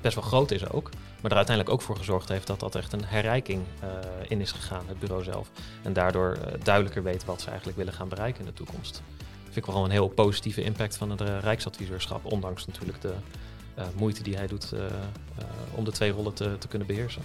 best 0.00 0.14
wel 0.14 0.24
groot 0.24 0.50
is 0.50 0.70
ook. 0.70 0.90
Maar 1.20 1.30
er 1.30 1.36
uiteindelijk 1.36 1.74
ook 1.76 1.82
voor 1.82 1.96
gezorgd 1.96 2.28
heeft 2.28 2.46
dat 2.46 2.60
dat 2.60 2.74
echt 2.74 2.92
een 2.92 3.04
herrijking 3.04 3.62
eh, 3.80 3.88
in 4.28 4.40
is 4.40 4.52
gegaan, 4.52 4.82
het 4.86 4.98
bureau 4.98 5.22
zelf. 5.24 5.50
En 5.82 5.92
daardoor 5.92 6.38
duidelijker 6.62 7.02
weten 7.02 7.26
wat 7.26 7.40
ze 7.40 7.48
eigenlijk 7.48 7.78
willen 7.78 7.92
gaan 7.92 8.08
bereiken 8.08 8.40
in 8.40 8.46
de 8.46 8.52
toekomst. 8.52 9.02
Vind 9.44 9.56
ik 9.56 9.66
wel 9.66 9.84
een 9.84 9.90
heel 9.90 10.08
positieve 10.08 10.62
impact 10.62 10.96
van 10.96 11.10
het 11.10 11.20
eh, 11.20 11.38
Rijksadviseurschap. 11.40 12.24
Ondanks 12.24 12.66
natuurlijk 12.66 13.00
de 13.00 13.14
moeite 13.96 14.22
die 14.22 14.36
hij 14.36 14.46
doet 14.46 14.72
om 15.74 15.84
de 15.84 15.92
twee 15.92 16.10
rollen 16.10 16.34
te, 16.34 16.58
te 16.58 16.68
kunnen 16.68 16.86
beheersen. 16.86 17.22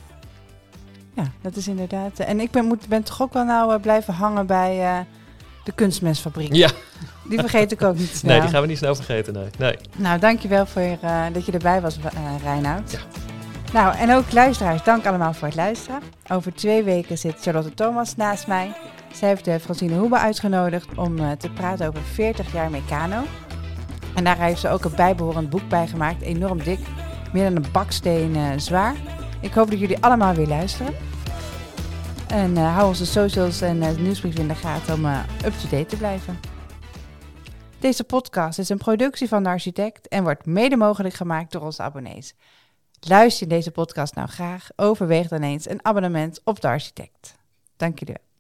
Ja, 1.13 1.31
dat 1.41 1.55
is 1.55 1.67
inderdaad. 1.67 2.19
en 2.19 2.39
ik 2.39 2.51
ben, 2.51 2.65
moet, 2.65 2.87
ben 2.87 3.03
toch 3.03 3.21
ook 3.21 3.33
wel 3.33 3.45
nou 3.45 3.79
blijven 3.79 4.13
hangen 4.13 4.45
bij 4.45 5.05
de 5.71 5.83
kunstmestfabriek. 5.83 6.53
Ja, 6.53 6.69
Die 7.23 7.39
vergeet 7.39 7.71
ik 7.71 7.81
ook 7.81 7.97
niet 7.97 8.15
snel. 8.15 8.31
nee, 8.31 8.41
die 8.41 8.49
gaan 8.49 8.61
we 8.61 8.67
niet 8.67 8.77
snel 8.77 8.95
vergeten. 8.95 9.33
Nee. 9.33 9.47
nee. 9.57 9.75
Nou, 9.97 10.19
dankjewel 10.19 10.65
voor 10.65 10.81
eh, 10.81 11.23
dat 11.33 11.45
je 11.45 11.51
erbij 11.51 11.81
was, 11.81 11.97
eh 11.97 12.11
Reinoud. 12.43 12.91
Ja. 12.91 12.99
Nou, 13.73 13.95
en 13.95 14.15
ook 14.15 14.31
luisteraars, 14.31 14.83
dank 14.83 15.05
allemaal 15.05 15.33
voor 15.33 15.47
het 15.47 15.57
luisteren. 15.57 16.01
Over 16.31 16.53
twee 16.53 16.83
weken 16.83 17.17
zit 17.17 17.41
Charlotte 17.41 17.73
Thomas 17.73 18.15
naast 18.15 18.47
mij. 18.47 18.71
Zij 19.13 19.29
heeft 19.29 19.45
de 19.45 19.59
Francine 19.59 19.95
Hoebe 19.95 20.17
uitgenodigd 20.17 20.87
om 20.95 21.19
eh, 21.19 21.31
te 21.31 21.49
praten 21.49 21.87
over 21.87 22.01
40 22.01 22.53
jaar 22.53 22.69
Meccano. 22.69 23.23
En 24.15 24.23
daar 24.23 24.39
heeft 24.39 24.59
ze 24.59 24.69
ook 24.69 24.83
een 24.83 24.95
bijbehorend 24.95 25.49
boek 25.49 25.69
bij 25.69 25.87
gemaakt, 25.87 26.21
enorm 26.21 26.63
dik, 26.63 26.79
meer 27.33 27.43
dan 27.43 27.63
een 27.63 27.71
baksteen 27.71 28.35
eh, 28.35 28.43
zwaar. 28.57 28.95
Ik 29.39 29.53
hoop 29.53 29.69
dat 29.69 29.79
jullie 29.79 30.03
allemaal 30.03 30.33
weer 30.33 30.47
luisteren. 30.47 30.93
En 32.31 32.57
eh, 32.57 32.75
hou 32.75 32.87
onze 32.87 33.05
socials 33.05 33.61
en 33.61 33.81
eh, 33.81 33.95
nieuwsbrief 33.95 34.37
in 34.37 34.47
de 34.47 34.55
gaten 34.55 34.93
om 34.93 35.05
eh, 35.05 35.23
up-to-date 35.45 35.85
te 35.85 35.97
blijven. 35.97 36.39
Deze 37.79 38.03
podcast 38.03 38.59
is 38.59 38.69
een 38.69 38.77
productie 38.77 39.27
van 39.27 39.43
de 39.43 39.49
architect 39.49 40.07
en 40.07 40.23
wordt 40.23 40.45
mede 40.45 40.75
mogelijk 40.75 41.13
gemaakt 41.13 41.51
door 41.51 41.61
onze 41.61 41.81
abonnees. 41.81 42.33
Luister 42.99 43.47
je 43.47 43.53
deze 43.53 43.71
podcast 43.71 44.15
nou 44.15 44.27
graag, 44.27 44.69
overweeg 44.75 45.27
dan 45.27 45.41
eens 45.41 45.69
een 45.69 45.85
abonnement 45.85 46.41
op 46.43 46.61
de 46.61 46.67
architect. 46.67 47.35
Dank 47.77 47.99
jullie 47.99 48.13
wel. 48.13 48.30